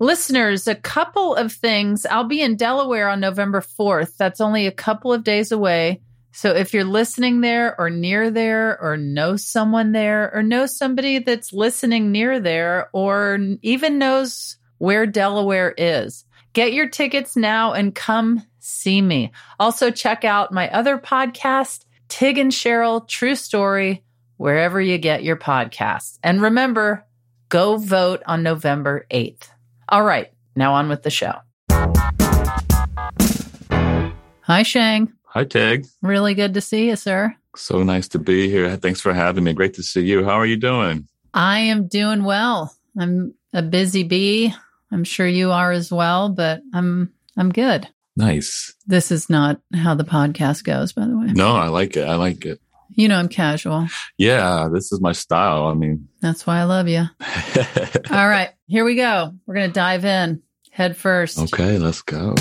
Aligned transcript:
Listeners, 0.00 0.66
a 0.66 0.74
couple 0.74 1.36
of 1.36 1.52
things. 1.52 2.04
I'll 2.04 2.24
be 2.24 2.42
in 2.42 2.56
Delaware 2.56 3.08
on 3.08 3.20
November 3.20 3.60
4th. 3.60 4.16
That's 4.16 4.40
only 4.40 4.66
a 4.66 4.72
couple 4.72 5.12
of 5.12 5.22
days 5.22 5.52
away. 5.52 6.02
So 6.32 6.50
if 6.52 6.74
you're 6.74 6.82
listening 6.82 7.42
there 7.42 7.80
or 7.80 7.90
near 7.90 8.28
there 8.28 8.76
or 8.82 8.96
know 8.96 9.36
someone 9.36 9.92
there 9.92 10.34
or 10.34 10.42
know 10.42 10.66
somebody 10.66 11.20
that's 11.20 11.52
listening 11.52 12.10
near 12.10 12.40
there 12.40 12.90
or 12.92 13.38
even 13.62 13.98
knows 13.98 14.56
where 14.78 15.06
Delaware 15.06 15.72
is, 15.78 16.24
get 16.54 16.72
your 16.72 16.88
tickets 16.88 17.36
now 17.36 17.72
and 17.72 17.94
come 17.94 18.42
see 18.58 19.00
me. 19.00 19.30
Also 19.60 19.92
check 19.92 20.24
out 20.24 20.52
my 20.52 20.68
other 20.70 20.98
podcast, 20.98 21.84
Tig 22.08 22.38
and 22.38 22.50
Cheryl 22.50 23.06
True 23.06 23.36
Story, 23.36 24.02
wherever 24.36 24.80
you 24.80 24.98
get 24.98 25.22
your 25.22 25.36
podcasts. 25.36 26.18
And 26.20 26.42
remember, 26.42 27.06
go 27.48 27.76
vote 27.76 28.24
on 28.26 28.42
November 28.42 29.06
8th. 29.08 29.50
All 29.88 30.02
right, 30.02 30.32
now 30.56 30.74
on 30.74 30.88
with 30.88 31.02
the 31.02 31.10
show. 31.10 31.34
Hi, 34.42 34.62
Sheng. 34.62 35.12
Hi, 35.24 35.44
Tig. 35.44 35.86
Really 36.02 36.34
good 36.34 36.54
to 36.54 36.60
see 36.60 36.88
you, 36.88 36.96
sir. 36.96 37.34
So 37.56 37.82
nice 37.82 38.08
to 38.08 38.18
be 38.18 38.48
here. 38.48 38.76
Thanks 38.76 39.00
for 39.00 39.12
having 39.12 39.44
me. 39.44 39.52
Great 39.52 39.74
to 39.74 39.82
see 39.82 40.02
you. 40.02 40.24
How 40.24 40.38
are 40.38 40.46
you 40.46 40.56
doing? 40.56 41.08
I 41.32 41.58
am 41.60 41.86
doing 41.86 42.24
well. 42.24 42.74
I'm 42.98 43.34
a 43.52 43.62
busy 43.62 44.02
bee. 44.04 44.54
I'm 44.90 45.04
sure 45.04 45.26
you 45.26 45.50
are 45.50 45.72
as 45.72 45.90
well, 45.92 46.28
but 46.28 46.62
I'm 46.72 47.12
I'm 47.36 47.50
good. 47.50 47.88
Nice. 48.16 48.74
This 48.86 49.10
is 49.10 49.28
not 49.28 49.60
how 49.74 49.94
the 49.94 50.04
podcast 50.04 50.64
goes, 50.64 50.92
by 50.92 51.06
the 51.06 51.18
way. 51.18 51.26
No, 51.32 51.56
I 51.56 51.68
like 51.68 51.96
it. 51.96 52.06
I 52.06 52.14
like 52.14 52.44
it. 52.44 52.60
You 52.94 53.08
know 53.08 53.18
I'm 53.18 53.28
casual. 53.28 53.88
Yeah, 54.18 54.68
this 54.72 54.92
is 54.92 55.00
my 55.00 55.12
style. 55.12 55.66
I 55.66 55.74
mean, 55.74 56.08
That's 56.20 56.46
why 56.46 56.60
I 56.60 56.64
love 56.64 56.88
you. 56.88 57.00
All 58.10 58.28
right, 58.28 58.50
here 58.66 58.84
we 58.84 58.94
go. 58.94 59.32
We're 59.46 59.54
going 59.54 59.68
to 59.68 59.72
dive 59.74 60.04
in 60.04 60.42
head 60.70 60.96
first. 60.96 61.38
okay, 61.38 61.78
let's 61.78 62.02
go. 62.02 62.34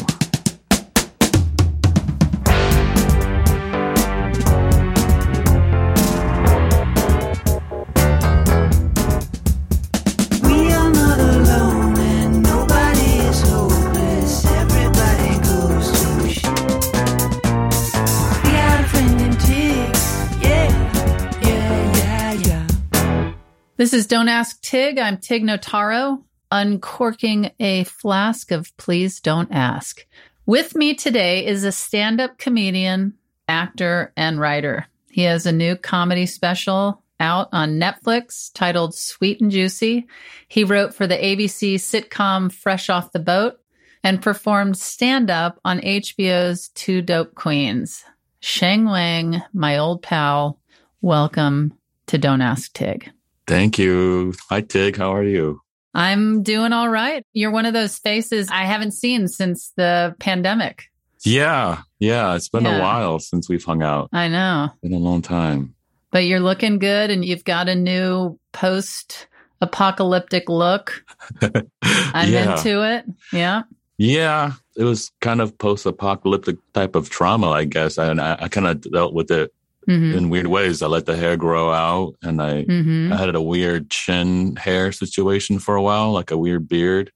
This 23.76 23.92
is 23.92 24.06
Don't 24.06 24.30
Ask 24.30 24.62
Tig. 24.62 25.00
I'm 25.00 25.18
Tig 25.18 25.42
Notaro, 25.42 26.22
uncorking 26.52 27.50
a 27.60 27.86
flask 27.86 28.52
of 28.52 28.72
Please 28.78 29.20
Don't 29.20 29.52
Ask. 29.52 30.06
With 30.46 30.76
me 30.76 30.94
today 30.94 31.44
is 31.44 31.64
a 31.64 31.72
stand 31.72 32.22
up 32.22 32.38
comedian, 32.38 33.16
actor, 33.48 34.14
and 34.16 34.40
writer. 34.40 34.86
He 35.10 35.24
has 35.24 35.48
a 35.48 35.52
new 35.52 35.76
comedy 35.76 36.28
special 36.28 37.02
out 37.20 37.50
on 37.52 37.80
Netflix 37.80 38.52
titled 38.54 38.94
Sweet 38.94 39.42
and 39.42 39.50
Juicy. 39.50 40.06
He 40.48 40.64
wrote 40.64 40.94
for 40.94 41.08
the 41.08 41.18
ABC 41.18 41.76
sitcom 41.76 42.52
Fresh 42.52 42.92
Off 42.92 43.12
the 43.12 43.18
Boat 43.18 43.60
and 44.04 44.22
performed 44.22 44.78
stand 44.78 45.32
up 45.32 45.60
on 45.66 45.80
HBO's 45.80 46.68
Two 46.76 47.02
Dope 47.02 47.34
Queens. 47.34 48.06
Sheng 48.40 48.86
Wang, 48.86 49.42
my 49.52 49.80
old 49.80 50.04
pal, 50.04 50.60
welcome 51.02 51.74
to 52.06 52.20
Don't 52.20 52.42
Ask 52.42 52.72
Tig. 52.74 53.12
Thank 53.48 53.78
you. 53.78 54.34
Hi, 54.50 54.62
Tig. 54.62 54.96
How 54.98 55.14
are 55.14 55.24
you? 55.24 55.62
I'm 55.94 56.42
doing 56.44 56.74
all 56.74 56.90
right. 56.90 57.26
You're 57.34 57.52
one 57.52 57.66
of 57.66 57.74
those 57.74 57.98
faces 58.00 58.50
I 58.50 58.64
haven't 58.64 58.94
seen 58.94 59.28
since 59.28 59.72
the 59.76 60.16
pandemic. 60.20 60.86
Yeah, 61.26 61.82
yeah. 62.00 62.36
It's 62.36 62.50
been 62.50 62.66
Yeah. 62.66 62.78
a 62.78 62.82
while 62.82 63.20
since 63.20 63.48
we've 63.48 63.64
hung 63.64 63.84
out. 63.84 64.10
I 64.12 64.28
know, 64.28 64.70
Been 64.82 64.94
a 64.94 64.98
long 64.98 65.22
time. 65.22 65.76
but 66.12 66.26
you're 66.26 66.40
looking 66.40 66.80
good 66.80 67.10
and 67.12 67.24
you've 67.24 67.44
got 67.44 67.70
a 67.70 67.76
new 67.76 68.40
post 68.54 69.28
apocalyptic 69.62 70.50
look. 70.50 71.04
I'm 71.42 72.30
yeah. 72.32 72.58
into 72.58 72.84
it. 72.84 73.06
Yeah. 73.32 73.64
Yeah, 73.98 74.54
it 74.76 74.84
was 74.84 75.12
kind 75.22 75.40
of 75.40 75.56
post-apocalyptic 75.60 76.58
type 76.74 76.96
of 76.96 77.10
trauma, 77.12 77.52
I 77.52 77.64
guess, 77.66 77.98
and 78.00 78.20
I, 78.20 78.36
I 78.42 78.48
kind 78.50 78.66
of 78.68 78.82
dealt 78.82 79.14
with 79.14 79.30
it 79.32 79.54
hmm 79.86 80.14
in 80.14 80.30
weird 80.30 80.48
ways. 80.48 80.82
I 80.82 80.88
let 80.88 81.06
the 81.06 81.16
hair 81.18 81.36
grow 81.38 81.72
out, 81.72 82.16
and 82.22 82.42
I 82.42 82.64
hmm 82.64 83.12
I 83.12 83.18
had 83.18 83.36
a 83.36 83.42
weird 83.42 83.90
chin 83.90 84.56
hair 84.56 84.92
situation 84.92 85.60
for 85.60 85.76
a 85.76 85.82
while, 85.82 86.12
like 86.12 86.32
a 86.32 86.38
weird 86.38 86.68
beard 86.68 87.12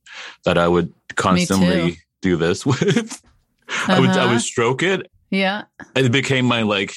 that 0.46 0.58
I 0.58 0.68
would 0.68 0.94
constantly 1.16 2.00
do 2.22 2.36
this 2.38 2.66
with. 2.72 3.22
I 3.88 4.00
would 4.00 4.10
I 4.10 4.24
Uh-huh. 4.24 4.30
would 4.34 4.42
stroke 4.42 4.84
it. 4.84 5.10
Yeah. 5.32 5.64
It 5.96 6.12
became 6.12 6.46
my 6.46 6.62
like 6.64 6.94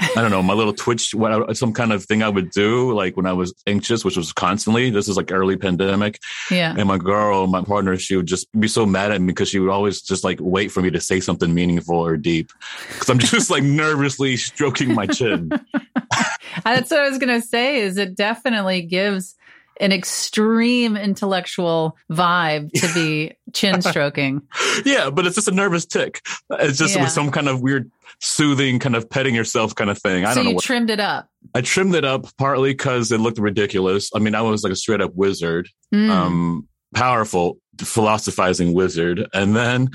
I 0.00 0.20
don't 0.22 0.30
know 0.30 0.42
my 0.42 0.54
little 0.54 0.72
twitch. 0.72 1.14
What 1.14 1.50
I, 1.50 1.52
some 1.52 1.72
kind 1.72 1.92
of 1.92 2.04
thing 2.04 2.22
I 2.22 2.28
would 2.28 2.50
do 2.50 2.92
like 2.92 3.16
when 3.16 3.26
I 3.26 3.32
was 3.32 3.54
anxious, 3.66 4.04
which 4.04 4.16
was 4.16 4.32
constantly. 4.32 4.90
This 4.90 5.08
is 5.08 5.16
like 5.16 5.30
early 5.32 5.56
pandemic, 5.56 6.18
Yeah. 6.50 6.74
and 6.76 6.88
my 6.88 6.98
girl, 6.98 7.46
my 7.46 7.62
partner, 7.62 7.96
she 7.96 8.16
would 8.16 8.26
just 8.26 8.48
be 8.58 8.66
so 8.68 8.86
mad 8.86 9.12
at 9.12 9.20
me 9.20 9.28
because 9.28 9.48
she 9.48 9.58
would 9.60 9.70
always 9.70 10.02
just 10.02 10.24
like 10.24 10.38
wait 10.40 10.72
for 10.72 10.82
me 10.82 10.90
to 10.90 11.00
say 11.00 11.20
something 11.20 11.54
meaningful 11.54 11.96
or 11.96 12.16
deep 12.16 12.50
because 12.88 13.08
I'm 13.08 13.18
just 13.18 13.50
like 13.50 13.62
nervously 13.84 14.36
stroking 14.36 14.94
my 14.94 15.06
chin. 15.06 15.50
That's 16.64 16.90
what 16.90 17.00
I 17.00 17.08
was 17.08 17.18
going 17.18 17.40
to 17.40 17.46
say 17.46 17.80
is 17.80 17.96
it 17.96 18.14
definitely 18.16 18.82
gives 18.82 19.36
an 19.80 19.92
extreme 19.92 20.96
intellectual 20.96 21.96
vibe 22.10 22.70
to 22.72 22.94
be 22.94 23.32
chin 23.52 23.82
stroking. 23.82 24.42
yeah, 24.84 25.10
but 25.10 25.26
it's 25.26 25.34
just 25.34 25.48
a 25.48 25.52
nervous 25.52 25.84
tick. 25.86 26.20
It's 26.50 26.78
just 26.78 26.94
Yeah. 26.96 27.02
with 27.02 27.10
some 27.12 27.30
kind 27.30 27.48
of 27.48 27.60
weird 27.60 27.90
soothing 28.20 28.78
kind 28.78 28.94
of 28.96 29.10
petting 29.10 29.34
yourself 29.34 29.74
kind 29.74 29.90
of 29.90 29.98
thing. 29.98 30.24
I 30.24 30.30
so 30.30 30.36
don't 30.36 30.44
know 30.44 30.50
you 30.50 30.56
what. 30.56 30.64
trimmed 30.64 30.90
it 30.90 31.00
up. 31.00 31.28
I 31.54 31.60
trimmed 31.60 31.94
it 31.94 32.04
up 32.04 32.26
partly 32.38 32.70
because 32.72 33.10
it 33.12 33.18
looked 33.20 33.38
ridiculous. 33.38 34.10
I 34.14 34.18
mean, 34.20 34.34
I 34.34 34.42
was 34.42 34.62
like 34.62 34.72
a 34.72 34.76
straight 34.76 35.00
up 35.00 35.12
wizard, 35.14 35.68
Mm. 35.92 36.10
um, 36.10 36.68
powerful, 36.94 37.58
philosophizing 37.80 38.72
wizard. 38.74 39.26
And 39.34 39.54
then 39.56 39.88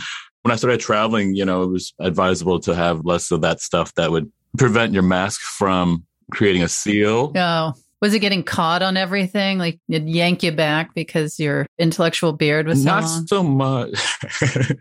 when 0.43 0.51
I 0.51 0.55
started 0.55 0.79
traveling, 0.79 1.35
you 1.35 1.45
know, 1.45 1.63
it 1.63 1.67
was 1.69 1.93
advisable 1.99 2.59
to 2.61 2.75
have 2.75 3.05
less 3.05 3.31
of 3.31 3.41
that 3.41 3.61
stuff 3.61 3.93
that 3.95 4.11
would 4.11 4.31
prevent 4.57 4.93
your 4.93 5.03
mask 5.03 5.39
from 5.41 6.05
creating 6.31 6.63
a 6.63 6.67
seal. 6.69 7.31
Oh, 7.35 7.73
was 8.01 8.13
it 8.13 8.19
getting 8.19 8.43
caught 8.43 8.81
on 8.81 8.95
everything? 8.97 9.57
Like 9.57 9.79
it'd 9.89 10.07
yank 10.09 10.43
you 10.43 10.51
back 10.51 10.93
because 10.95 11.39
your 11.39 11.65
intellectual 11.77 12.33
beard 12.33 12.67
was 12.67 12.83
so 12.83 12.85
Not 12.85 13.03
long? 13.03 13.27
so 13.27 13.43
much. 13.43 13.89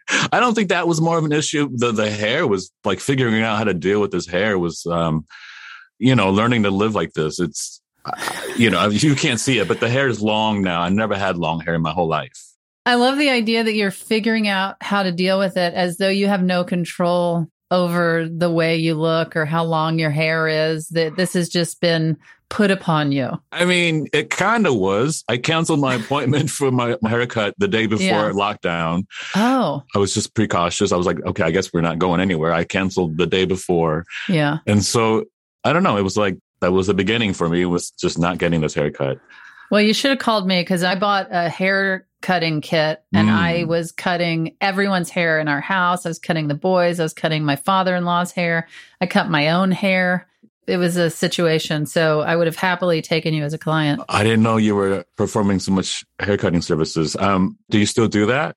I 0.33 0.41
don't 0.41 0.55
think 0.55 0.69
that 0.69 0.87
was 0.87 1.01
more 1.01 1.19
of 1.19 1.25
an 1.25 1.33
issue. 1.33 1.69
The 1.73 1.93
the 1.93 2.11
hair 2.11 2.47
was 2.47 2.71
like 2.85 3.01
figuring 3.01 3.43
out 3.43 3.59
how 3.59 3.65
to 3.65 3.75
deal 3.75 4.01
with 4.01 4.13
this 4.13 4.27
hair 4.27 4.59
was, 4.59 4.87
um, 4.87 5.27
you 5.99 6.15
know, 6.15 6.31
learning 6.31 6.63
to 6.63 6.71
live 6.71 6.95
like 6.95 7.13
this. 7.15 7.41
It's, 7.41 7.81
you 8.57 8.71
know, 8.71 8.89
you 8.89 9.15
can't 9.17 9.41
see 9.41 9.59
it, 9.59 9.67
but 9.69 9.81
the 9.81 9.89
hair 9.89 10.09
is 10.09 10.23
long 10.23 10.63
now. 10.63 10.81
I 10.81 10.89
never 10.89 11.17
had 11.17 11.37
long 11.37 11.61
hair 11.61 11.75
in 11.75 11.83
my 11.83 11.93
whole 11.93 12.09
life. 12.09 12.45
I 12.87 12.95
love 12.95 13.19
the 13.19 13.29
idea 13.31 13.65
that 13.65 13.75
you're 13.75 13.91
figuring 13.91 14.49
out 14.49 14.77
how 14.81 15.03
to 15.03 15.13
deal 15.13 15.39
with 15.39 15.57
it 15.59 15.75
as 15.75 15.99
though 15.99 16.09
you 16.09 16.27
have 16.29 16.43
no 16.43 16.65
control 16.65 17.47
over 17.71 18.27
the 18.27 18.51
way 18.51 18.77
you 18.77 18.95
look 18.95 19.37
or 19.37 19.45
how 19.45 19.65
long 19.65 19.99
your 19.99 20.11
hair 20.11 20.49
is. 20.49 20.89
That 20.89 21.15
this 21.17 21.35
has 21.35 21.51
just 21.51 21.83
been 21.83 22.17
put 22.51 22.71
upon 22.71 23.13
you. 23.13 23.31
I 23.53 23.65
mean, 23.65 24.07
it 24.13 24.31
kind 24.31 24.67
of 24.67 24.75
was. 24.77 25.23
I 25.29 25.37
canceled 25.37 25.81
my 25.81 25.95
appointment 25.95 26.51
for 26.51 26.71
my, 26.71 26.97
my 27.03 27.11
haircut 27.11 27.55
the 27.59 27.69
day 27.69 27.87
before 27.87 28.05
Yeah. 28.07 28.31
lockdown. 28.31 29.05
Oh, 29.37 29.83
I 29.95 29.99
was 29.99 30.15
just 30.15 30.35
precautious. 30.35 30.91
I 30.93 30.97
was 30.97 31.07
like, 31.07 31.21
okay, 31.27 31.43
I 31.43 31.51
guess 31.51 31.73
we're 31.73 31.83
not 31.83 31.99
going 31.99 32.21
anywhere. 32.21 32.53
I 32.53 32.65
canceled 32.65 33.19
the 33.19 33.27
day 33.27 33.45
before. 33.45 34.05
yeah. 34.29 34.59
And 34.67 34.85
so 34.85 35.25
I 35.65 35.73
don't 35.73 35.83
know. 35.83 35.97
It 35.99 36.03
was 36.03 36.17
like, 36.17 36.39
that 36.61 36.73
was 36.73 36.87
the 36.89 36.95
beginning 36.95 37.35
for 37.35 37.49
me 37.49 37.63
It 37.63 37.67
was 37.67 37.91
just 37.91 38.19
not 38.19 38.39
getting 38.39 38.61
this 38.63 38.75
haircut. 38.75 39.19
Well, 39.71 39.83
you 39.83 39.93
should 39.93 40.11
have 40.11 40.19
called 40.19 40.47
me 40.47 40.63
because 40.63 40.83
I 40.83 40.95
bought 40.95 41.29
a 41.31 41.49
hair 41.51 42.07
cutting 42.23 42.61
kit 42.63 43.03
and 43.13 43.29
Mm. 43.29 43.33
I 43.33 43.65
was 43.65 43.93
cutting 43.93 44.57
everyone's 44.61 45.11
hair 45.11 45.39
in 45.39 45.47
our 45.47 45.61
house. 45.61 46.07
I 46.07 46.09
was 46.09 46.19
cutting 46.19 46.49
the 46.49 46.55
boys. 46.55 46.99
I 46.99 47.03
was 47.05 47.13
cutting 47.13 47.45
my 47.45 47.57
father 47.57 47.95
in 47.95 48.05
law's 48.07 48.33
hair. 48.33 48.67
I 49.01 49.07
cut 49.07 49.29
my 49.29 49.51
own 49.51 49.71
hair. 49.71 50.27
It 50.69 50.77
was 50.77 50.97
a 50.97 51.09
situation. 51.11 51.87
So 51.87 52.21
I 52.21 52.37
would 52.37 52.47
have 52.47 52.57
happily 52.57 53.01
taken 53.03 53.35
you 53.35 53.43
as 53.45 53.55
a 53.55 53.59
client. 53.59 54.03
I 54.09 54.23
didn't 54.23 54.43
know 54.43 54.57
you 54.59 54.75
were 54.75 55.05
performing 55.17 55.59
so 55.61 55.73
much 55.73 56.05
haircutting 56.21 56.61
services. 56.63 57.17
Um, 57.17 57.59
do 57.71 57.79
you 57.79 57.87
still 57.87 58.09
do 58.09 58.27
that? 58.27 58.57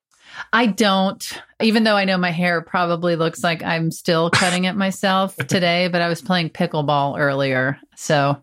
I 0.54 0.66
don't, 0.66 1.24
even 1.62 1.84
though 1.84 1.96
I 1.96 2.06
know 2.06 2.18
my 2.18 2.31
hair 2.31 2.62
probably 2.62 3.16
looks 3.16 3.44
like 3.44 3.63
I'm 3.63 3.92
still 3.92 4.30
cutting 4.34 4.66
it 4.66 4.75
myself 4.75 5.36
today, 5.38 5.88
but 5.88 6.02
I 6.02 6.08
was 6.10 6.22
playing 6.22 6.50
pickleball 6.50 7.18
earlier. 7.19 7.80
So 7.96 8.42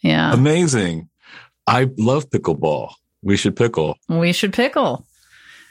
yeah, 0.00 0.32
Amazing. 0.32 1.08
I 1.66 1.88
love 1.96 2.28
pickleball. 2.30 2.92
We 3.22 3.36
should 3.36 3.56
pickle. 3.56 3.96
we 4.08 4.32
should 4.32 4.52
pickle. 4.52 5.06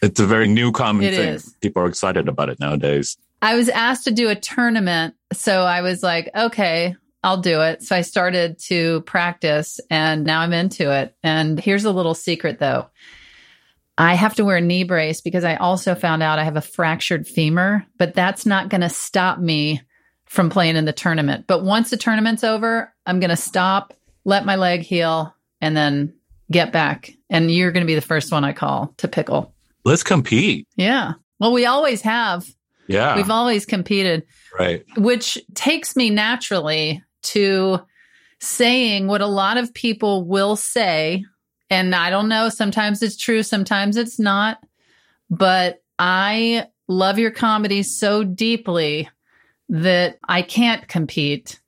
It's 0.01 0.19
a 0.19 0.25
very 0.25 0.48
new 0.48 0.72
common 0.72 1.06
It 1.06 1.13
thing. 1.16 1.30
is. 1.36 1.54
People 1.62 1.84
are 1.84 1.88
excited 1.88 2.28
about 2.28 2.50
it 2.50 2.60
nowadays. 2.60 3.16
I 3.42 3.56
was 3.56 3.69
asked 3.69 4.06
to 4.06 4.12
do 4.12 4.30
a 4.30 4.36
tournament. 4.36 5.16
So 5.34 5.63
I 5.63 5.81
was 5.81 6.01
like, 6.01 6.30
okay, 6.36 6.96
I'll 7.24 7.38
do 7.38 7.62
it. 7.62 7.84
So 7.84 7.96
I 7.96 8.02
started 8.02 8.60
to 8.66 9.02
practice 9.02 9.80
and 9.90 10.25
now 10.25 10.42
I'm 10.42 10.54
into 10.54 10.92
it. 10.92 11.16
And 11.24 11.60
here's 11.60 11.86
a 11.86 11.92
little 11.92 12.14
secret 12.14 12.60
though 12.60 12.90
I 13.98 14.16
have 14.16 14.36
to 14.36 14.46
wear 14.46 14.58
a 14.58 14.62
knee 14.62 14.84
brace 14.84 15.22
because 15.22 15.44
I 15.44 15.56
also 15.56 15.94
found 15.94 16.24
out 16.24 16.40
I 16.40 16.44
have 16.44 16.58
a 16.58 16.62
fractured 16.62 17.28
femur, 17.28 17.86
but 17.98 18.14
that's 18.14 18.46
not 18.46 18.70
going 18.70 18.81
to 18.81 18.90
stop 18.90 19.40
me 19.40 19.81
from 20.25 20.50
playing 20.50 20.78
in 20.78 20.86
the 20.86 20.94
tournament. 20.94 21.46
But 21.46 21.64
once 21.64 21.92
the 21.92 21.98
tournament's 21.98 22.44
over, 22.44 22.92
I'm 23.06 23.20
going 23.20 23.30
to 23.30 23.36
stop, 23.36 23.94
let 24.25 24.46
my 24.46 24.56
leg 24.56 24.81
heal, 24.81 25.36
and 25.62 25.78
then 25.78 26.14
get 26.50 26.72
back. 26.72 27.14
And 27.30 27.52
you're 27.52 27.72
going 27.72 27.84
to 27.84 27.88
be 27.88 27.96
the 27.96 28.02
first 28.02 28.31
one 28.31 28.44
I 28.44 28.54
call 28.54 28.94
to 28.98 29.08
pickle. 29.08 29.54
Let's 29.86 30.04
compete. 30.04 30.68
Yeah. 30.75 31.14
Well, 31.40 31.54
we 31.54 31.68
always 31.68 32.02
have. 32.02 32.48
Yeah. 32.88 33.16
We've 33.16 33.30
always 33.30 33.66
competed, 33.66 34.25
right. 34.58 34.84
which 34.98 35.38
takes 35.54 35.96
me 35.96 36.10
naturally 36.10 37.04
to 37.24 37.80
saying 38.40 39.08
what 39.08 39.22
a 39.22 39.28
lot 39.28 39.58
of 39.58 39.74
people 39.74 40.25
will 40.25 40.56
say. 40.56 41.24
And 41.70 41.96
I 41.96 42.10
don't 42.10 42.30
know, 42.30 42.50
sometimes 42.50 43.02
it's 43.02 43.18
true, 43.18 43.42
sometimes 43.42 43.98
it's 43.98 44.20
not. 44.20 44.60
But 45.30 45.81
I 45.98 46.68
love 46.88 47.18
your 47.18 47.31
comedy 47.31 47.84
so 47.84 48.24
deeply 48.24 49.10
that 49.70 50.20
I 50.28 50.42
can't 50.42 50.88
compete. 50.88 51.60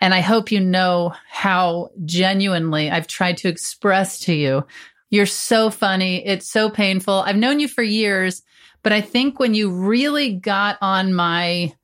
And 0.00 0.14
I 0.14 0.20
hope 0.20 0.50
you 0.50 0.58
know 0.58 1.14
how 1.30 1.90
genuinely 2.04 2.90
I've 2.90 3.06
tried 3.06 3.36
to 3.38 3.48
express 3.48 4.18
to 4.20 4.34
you. 4.34 4.66
You're 5.10 5.26
so 5.26 5.70
funny. 5.70 6.26
It's 6.26 6.50
so 6.50 6.70
painful. 6.70 7.20
I've 7.20 7.36
known 7.36 7.60
you 7.60 7.68
for 7.68 7.82
years, 7.82 8.42
but 8.82 8.92
I 8.92 9.00
think 9.00 9.38
when 9.38 9.54
you 9.54 9.70
really 9.70 10.34
got 10.34 10.78
on 10.80 11.12
my 11.12 11.74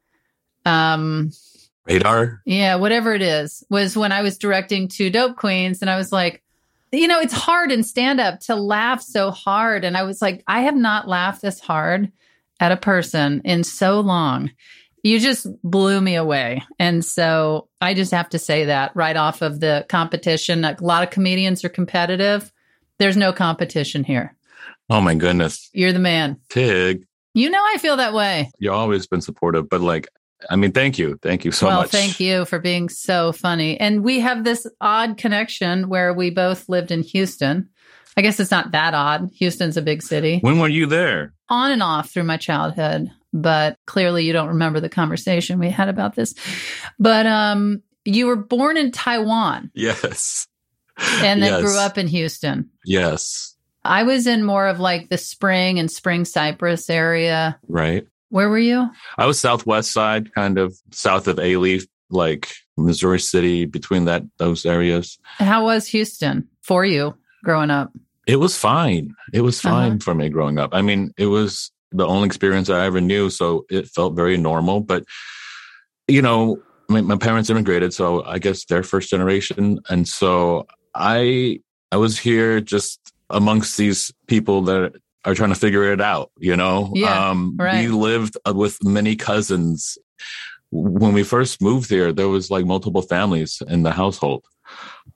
um 0.65 1.31
Radar. 1.89 2.43
yeah, 2.45 2.77
whatever 2.77 3.15
it 3.15 3.23
is, 3.23 3.65
was 3.71 3.97
when 3.97 4.13
I 4.13 4.23
was 4.23 4.39
directing 4.39 4.89
two 4.89 5.11
Dope 5.11 5.37
Queens. 5.37 5.81
And 5.81 5.91
I 5.91 5.97
was 5.97 6.13
like, 6.13 6.43
you 6.93 7.07
know, 7.09 7.21
it's 7.21 7.33
hard 7.33 7.71
in 7.73 7.83
stand 7.83 8.21
up 8.21 8.41
to 8.41 8.55
laugh 8.55 9.03
so 9.03 9.31
hard. 9.31 9.85
And 9.85 9.97
I 9.97 10.03
was 10.05 10.23
like, 10.23 10.43
I 10.47 10.61
have 10.63 10.77
not 10.77 11.09
laughed 11.09 11.43
this 11.43 11.61
hard 11.61 12.11
at 12.61 12.73
a 12.73 12.77
person 12.77 13.43
in 13.45 13.65
so 13.65 14.01
long. 14.01 14.51
You 15.03 15.21
just 15.21 15.47
blew 15.63 16.01
me 16.01 16.17
away. 16.17 16.63
And 16.79 17.05
so 17.05 17.69
I 17.81 17.95
just 17.95 18.11
have 18.13 18.29
to 18.31 18.39
say 18.39 18.65
that 18.67 18.95
right 18.97 19.17
off 19.17 19.43
of 19.43 19.61
the 19.61 19.87
competition. 19.89 20.65
A 20.65 20.77
lot 20.81 21.03
of 21.05 21.11
comedians 21.11 21.65
are 21.65 21.69
competitive. 21.69 22.53
There's 22.99 23.17
no 23.17 23.33
competition 23.33 24.03
here. 24.03 24.35
Oh 24.91 25.01
my 25.01 25.15
goodness. 25.15 25.71
You're 25.73 25.93
the 25.93 25.99
man. 25.99 26.39
Tig, 26.49 27.05
You 27.35 27.49
know, 27.51 27.63
I 27.63 27.79
feel 27.79 27.97
that 27.99 28.13
way. 28.15 28.51
you've 28.59 28.73
always 28.75 29.07
been 29.07 29.21
supportive, 29.21 29.69
but 29.69 29.81
like, 29.81 30.09
I 30.51 30.57
mean, 30.57 30.73
thank 30.73 30.99
you. 30.99 31.19
Thank 31.23 31.45
you 31.45 31.53
so 31.53 31.67
well, 31.67 31.81
much. 31.83 31.91
thank 31.91 32.21
you 32.21 32.45
for 32.45 32.59
being 32.59 32.89
so 32.89 33.33
funny. 33.33 33.79
And 33.79 34.05
we 34.05 34.21
have 34.21 34.45
this 34.45 34.67
odd 34.81 35.17
connection 35.17 35.89
where 35.89 36.15
we 36.15 36.31
both 36.31 36.69
lived 36.69 36.91
in 36.91 37.03
Houston. 37.03 37.69
I 38.17 38.23
guess 38.23 38.39
it's 38.41 38.51
not 38.51 38.73
that 38.73 38.95
odd. 38.95 39.31
Houston's 39.35 39.77
a 39.77 39.83
big 39.83 40.03
city. 40.03 40.39
When 40.41 40.59
were 40.59 40.69
you 40.69 40.87
there? 40.87 41.35
On 41.49 41.71
and 41.71 41.83
off 41.83 42.11
through 42.11 42.25
my 42.25 42.37
childhood, 42.37 43.11
but 43.33 43.79
clearly 43.87 44.25
you 44.25 44.33
don't 44.33 44.49
remember 44.49 44.81
the 44.81 44.89
conversation 44.89 45.59
we 45.59 45.71
had 45.71 45.89
about 45.89 46.15
this. 46.15 46.35
But 46.99 47.27
um 47.27 47.83
you 48.05 48.27
were 48.27 48.37
born 48.37 48.77
in 48.77 48.91
Taiwan 48.91 49.71
Yes. 49.75 50.47
and 50.99 51.43
then 51.43 51.53
Yes. 51.53 51.63
grew 51.63 51.77
up 51.79 51.99
in 51.99 52.07
Houston. 52.09 52.71
Yes. 52.85 53.55
I 53.85 54.03
was 54.03 54.27
in 54.27 54.45
more 54.45 54.67
of 54.67 54.81
like 54.81 55.09
the 55.09 55.19
Spring 55.19 55.79
and 55.79 55.91
Spring 55.91 56.25
Cypress 56.25 56.91
area. 56.91 57.59
Right. 57.69 58.07
Where 58.31 58.49
were 58.49 58.59
you? 58.59 58.89
I 59.17 59.27
was 59.27 59.41
southwest 59.41 59.93
side, 59.93 60.33
kind 60.35 60.59
of 60.59 60.77
south 60.93 61.29
of 61.29 61.37
Alief, 61.37 61.87
like 62.11 62.53
Missouri 62.77 63.21
City, 63.21 63.65
between 63.65 64.05
that 64.07 64.23
those 64.39 64.67
areas. 64.67 65.19
How 65.39 65.65
was 65.65 65.87
Houston 65.89 66.49
for 66.63 66.85
you 66.85 67.15
growing 67.45 67.71
up? 67.71 67.91
It 68.27 68.37
was 68.37 68.57
fine. 68.59 69.15
It 69.33 69.41
was 69.41 69.61
fine 69.61 69.93
Uh-huh. 69.93 69.99
for 70.03 70.15
me 70.15 70.29
growing 70.29 70.59
up. 70.59 70.71
I 70.75 70.83
mean, 70.83 71.13
it 71.17 71.27
was 71.27 71.71
the 71.93 72.07
only 72.07 72.27
experience 72.27 72.69
I 72.69 72.85
ever 72.85 73.01
knew, 73.01 73.31
so 73.31 73.65
it 73.71 73.89
felt 73.89 74.15
very 74.15 74.37
normal. 74.37 74.81
But 74.81 75.05
you 76.07 76.21
know, 76.23 76.61
my, 76.89 77.01
my 77.01 77.17
parents 77.17 77.49
immigrated, 77.51 77.93
so 77.95 78.25
I 78.25 78.39
guess 78.39 78.65
they're 78.67 78.83
first 78.83 79.11
generation, 79.11 79.81
and 79.89 80.07
so 80.07 80.67
I 80.95 81.61
I 81.93 81.97
was 81.97 82.19
here 82.19 82.61
just 82.61 83.13
amongst 83.31 83.77
these 83.79 84.13
people 84.27 84.63
that 84.63 84.93
are 85.31 85.35
trying 85.35 85.51
to 85.51 85.61
figure 85.61 85.93
it 85.93 86.01
out. 86.01 86.31
You 86.39 86.57
know, 86.57 86.91
Yeah, 86.95 87.31
um, 87.31 87.57
right. 87.59 87.81
we 87.81 87.89
lived 87.89 88.37
with 88.47 88.83
many 88.83 89.17
cousins. 89.17 89.99
When 90.71 91.13
we 91.15 91.23
first 91.23 91.63
moved 91.63 91.89
here, 91.89 92.13
there 92.13 92.29
was 92.29 92.51
like 92.51 92.67
multiple 92.67 93.03
families 93.03 93.63
in 93.69 93.83
the 93.83 93.93
household 93.93 94.45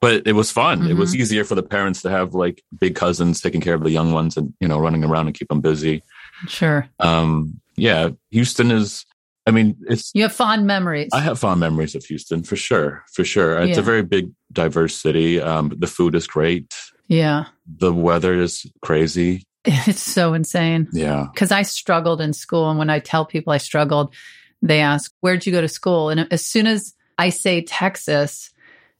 but 0.01 0.27
it 0.27 0.33
was 0.33 0.51
fun. 0.51 0.91
It 0.91 0.95
was 0.95 1.15
easier 1.15 1.45
for 1.45 1.55
the 1.55 1.63
parents 1.63 2.03
to 2.03 2.11
have 2.11 2.35
like 2.35 2.63
big 2.81 2.95
cousins 2.97 3.41
taking 3.41 3.61
care 3.61 3.75
of 3.75 3.85
the 3.85 3.91
young 3.91 4.13
ones 4.13 4.37
and 4.37 4.53
you 4.61 4.67
know 4.67 4.79
running 4.79 5.05
around 5.05 5.27
and 5.27 5.39
keep 5.39 5.49
them 5.49 5.61
busy. 5.61 6.03
Sure. 6.49 6.89
Um, 6.99 7.61
yeah, 7.77 8.11
Houston 8.31 8.71
is. 8.71 9.05
I 9.47 9.51
mean, 9.51 9.77
it's. 9.89 10.11
You 10.15 10.23
have 10.23 10.33
fond 10.33 10.67
memories. 10.67 11.11
I 11.13 11.21
have 11.21 11.39
fond 11.39 11.61
memories 11.61 11.95
of 11.95 12.05
Houston 12.07 12.43
for 12.43 12.57
sure, 12.57 13.05
for 13.13 13.25
sure. 13.25 13.59
It's 13.61 13.79
a 13.79 13.83
very 13.83 14.03
big, 14.03 14.33
diverse 14.53 14.95
city. 14.97 15.41
Um, 15.41 15.73
the 15.77 15.87
food 15.87 16.15
is 16.15 16.27
great. 16.27 16.75
yeah. 17.09 17.45
The 17.79 17.93
weather 17.93 18.35
is 18.35 18.67
crazy. 18.81 19.45
It's 19.87 20.01
so 20.03 20.35
insane. 20.35 20.89
Yeah, 20.93 21.27
Because 21.33 21.53
I 21.53 21.63
struggled 21.63 22.21
in 22.21 22.33
school. 22.33 22.69
And 22.71 22.79
when 22.79 22.91
I 22.91 22.99
tell 22.99 23.25
people 23.25 23.53
I 23.53 23.59
struggled, 23.59 24.15
they 24.61 24.81
ask, 24.81 25.13
Where'd 25.21 25.47
you 25.47 25.53
go 25.53 25.61
to 25.61 25.69
school? 25.69 26.09
And 26.11 26.27
as 26.33 26.45
soon 26.45 26.67
as 26.67 26.95
I 27.19 27.31
say 27.31 27.63
Texas, 27.63 28.51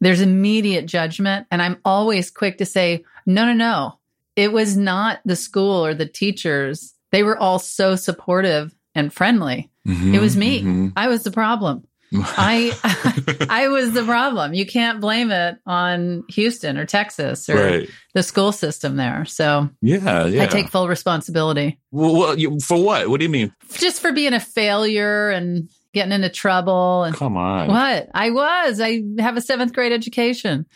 there's 0.01 0.21
immediate 0.21 0.87
judgment. 0.87 1.47
And 1.51 1.61
I'm 1.63 1.79
always 1.85 2.31
quick 2.31 2.59
to 2.59 2.67
say, 2.67 3.05
No, 3.27 3.45
no, 3.45 3.53
no. 3.55 3.99
It 4.37 4.53
was 4.53 4.77
not 4.77 5.21
the 5.25 5.37
school 5.37 5.85
or 5.85 5.95
the 5.95 6.07
teachers. 6.07 6.95
They 7.11 7.23
were 7.23 7.37
all 7.37 7.59
so 7.59 7.97
supportive 7.97 8.75
and 8.95 9.13
friendly. 9.13 9.71
Mhm, 9.87 10.15
It 10.15 10.21
was 10.21 10.37
me. 10.37 10.63
mhm. 10.63 10.93
I 10.97 11.09
was 11.09 11.25
the 11.25 11.31
problem. 11.31 11.85
I 12.15 13.47
I 13.51 13.69
was 13.69 13.93
the 13.93 14.05
problem. 14.05 14.55
You 14.55 14.67
can't 14.67 15.01
blame 15.01 15.31
it 15.31 15.57
on 15.67 16.25
Houston 16.31 16.77
or 16.79 16.87
Texas 16.87 17.49
or 17.49 17.57
right. 17.57 17.89
the 18.15 18.23
school 18.23 18.53
system 18.53 18.97
there. 18.97 19.25
So 19.25 19.71
Yeah, 19.81 20.27
yeah. 20.27 20.43
I 20.45 20.47
take 20.47 20.69
full 20.69 20.89
responsibility. 20.89 21.79
well, 21.91 22.15
well, 22.15 22.39
you, 22.39 22.59
for 22.61 22.83
what? 22.83 23.09
What 23.09 23.21
do 23.21 23.25
you 23.25 23.31
mean? 23.31 23.53
just 23.73 24.01
for 24.01 24.13
being 24.13 24.35
a 24.35 24.41
failure 24.41 25.31
and 25.31 25.71
getting 25.95 26.13
into 26.13 26.29
trouble 26.29 27.05
and 27.05 27.15
Come 27.15 27.37
on. 27.37 27.69
what 27.69 28.09
i 28.15 28.31
was 28.31 28.81
i 28.81 29.03
have 29.19 29.37
a 29.37 29.41
seventh 29.41 29.73
grade 29.73 29.93
education 29.93 30.67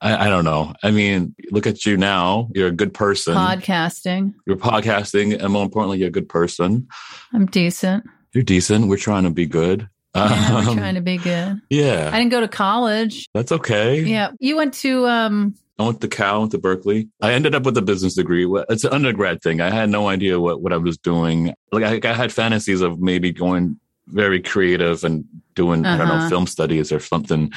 I, 0.00 0.26
I 0.26 0.28
don't 0.30 0.44
know. 0.46 0.72
I 0.82 0.90
mean, 0.92 1.34
look 1.50 1.66
at 1.66 1.84
you 1.84 1.98
now. 1.98 2.48
You're 2.54 2.68
a 2.68 2.72
good 2.72 2.94
person. 2.94 3.34
podcasting 3.34 4.32
You're 4.46 4.56
podcasting, 4.56 5.38
and 5.38 5.52
more 5.52 5.62
importantly, 5.62 5.98
you're 5.98 6.08
a 6.08 6.12
good 6.12 6.28
person. 6.28 6.88
i'm 7.34 7.46
decent 7.46 8.04
You're 8.32 8.44
decent. 8.44 8.88
We're 8.88 8.96
trying 8.96 9.24
to 9.24 9.30
be 9.30 9.46
good. 9.46 9.88
Yeah 10.14 10.52
we're 10.54 10.70
Um, 10.70 10.76
trying 10.76 10.94
to 10.94 11.00
be 11.00 11.16
good 11.18 11.60
yeah, 11.70 12.10
i 12.12 12.18
didn't 12.18 12.30
go 12.30 12.40
to 12.40 12.48
college 12.48 13.28
that's 13.34 13.52
okay. 13.52 14.00
yeah 14.00 14.30
you 14.40 14.56
went 14.56 14.74
to 14.74 15.06
um 15.06 15.54
I 15.80 15.84
went 15.84 16.00
to 16.00 16.08
Cal, 16.08 16.40
went 16.40 16.50
to 16.50 16.58
Berkeley. 16.58 17.08
I 17.22 17.32
ended 17.34 17.54
up 17.54 17.62
with 17.64 17.76
a 17.78 17.82
business 17.82 18.16
degree. 18.16 18.44
It's 18.68 18.82
an 18.82 18.92
undergrad 18.92 19.40
thing. 19.42 19.60
I 19.60 19.70
had 19.70 19.88
no 19.90 20.08
idea 20.08 20.40
what, 20.40 20.60
what 20.60 20.72
I 20.72 20.76
was 20.76 20.98
doing. 20.98 21.54
Like 21.70 21.84
I, 22.04 22.10
I 22.10 22.14
had 22.14 22.32
fantasies 22.32 22.80
of 22.80 22.98
maybe 22.98 23.30
going 23.30 23.78
very 24.08 24.42
creative 24.42 25.04
and 25.04 25.24
doing, 25.54 25.86
I 25.86 25.96
don't 25.96 26.08
know, 26.08 26.14
Uh-huh. 26.14 26.28
film 26.28 26.46
studies 26.48 26.90
or 26.90 26.98
something. 26.98 27.52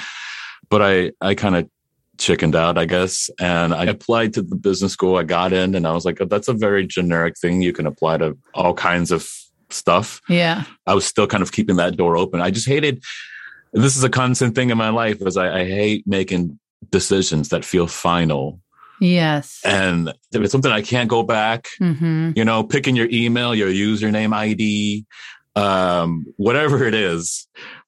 But 0.70 0.84
I, 0.84 1.12
I 1.20 1.34
kind 1.34 1.55
of 1.55 1.67
chickened 2.20 2.55
out, 2.55 2.77
I 2.77 2.86
guess. 2.86 3.31
And 3.39 3.74
I 3.74 3.86
applied 3.86 4.36
to 4.36 4.43
the 4.43 4.55
business 4.55 4.93
school. 4.93 5.15
I 5.17 5.24
got 5.24 5.51
in 5.51 5.74
and 5.74 5.88
I 5.88 5.91
was 5.93 6.05
like, 6.05 6.22
oh, 6.22 6.25
that's 6.25 6.48
a 6.48 6.53
very 6.53 6.86
generic 6.86 7.39
thing. 7.41 7.63
You 7.63 7.74
can 7.74 7.88
apply 7.88 8.17
to 8.17 8.38
all 8.53 8.75
kinds 8.75 9.10
of 9.10 9.27
stuff. 9.74 10.22
yeah 10.30 10.63
I 10.88 10.94
was 10.94 11.06
still 11.06 11.28
kind 11.28 11.44
of 11.44 11.51
keeping 11.51 11.75
that 11.78 11.98
door 11.98 12.18
open. 12.18 12.42
I 12.42 12.51
just 12.51 12.68
hated. 12.68 13.04
This 13.74 13.96
is 13.96 14.04
a 14.04 14.10
constant 14.10 14.54
thing 14.56 14.70
in 14.70 14.78
my 14.78 14.90
life, 14.90 15.22
is 15.22 15.38
I, 15.38 15.62
I 15.62 15.66
hate 15.66 16.06
making 16.06 16.60
decisions 16.90 17.50
that 17.50 17.63
feel 17.63 17.88
final, 17.88 18.60
yes 19.00 19.62
and 19.66 20.10
if 20.34 20.42
it's 20.42 20.51
something 20.51 20.72
I 20.72 20.82
can't 20.82 21.10
go 21.10 21.24
back. 21.24 21.68
hmm 21.78 22.32
You 22.36 22.44
know, 22.46 22.63
picking 22.63 22.96
your 22.96 23.08
email, 23.12 23.56
your 23.56 23.70
username 23.70 24.34
ID, 24.34 25.06
um, 25.56 26.25
whatever 26.38 26.84
it 26.86 26.94
is, 26.94 27.48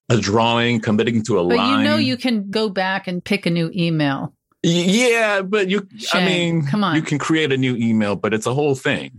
a 0.10 0.18
drawing, 0.18 0.80
committing 0.80 1.24
to 1.24 1.40
a 1.40 1.48
but 1.48 1.58
line. 1.58 1.80
you 1.80 1.86
know 1.86 1.98
you 1.98 2.18
can 2.18 2.50
go 2.50 2.70
back 2.70 3.08
and 3.08 3.24
pick 3.24 3.46
a 3.46 3.50
new 3.50 3.72
email 3.76 4.34
yeah, 4.66 5.42
but 5.42 5.70
you. 5.70 5.86
I 6.14 6.26
mean, 6.26 6.66
Come 6.66 6.86
on. 6.86 6.96
you 6.96 7.02
can 7.02 7.20
create 7.20 7.52
a 7.52 7.58
new 7.58 7.76
email, 7.76 8.16
but 8.16 8.34
it's 8.34 8.46
a 8.46 8.54
whole 8.54 8.76
thing. 8.76 9.12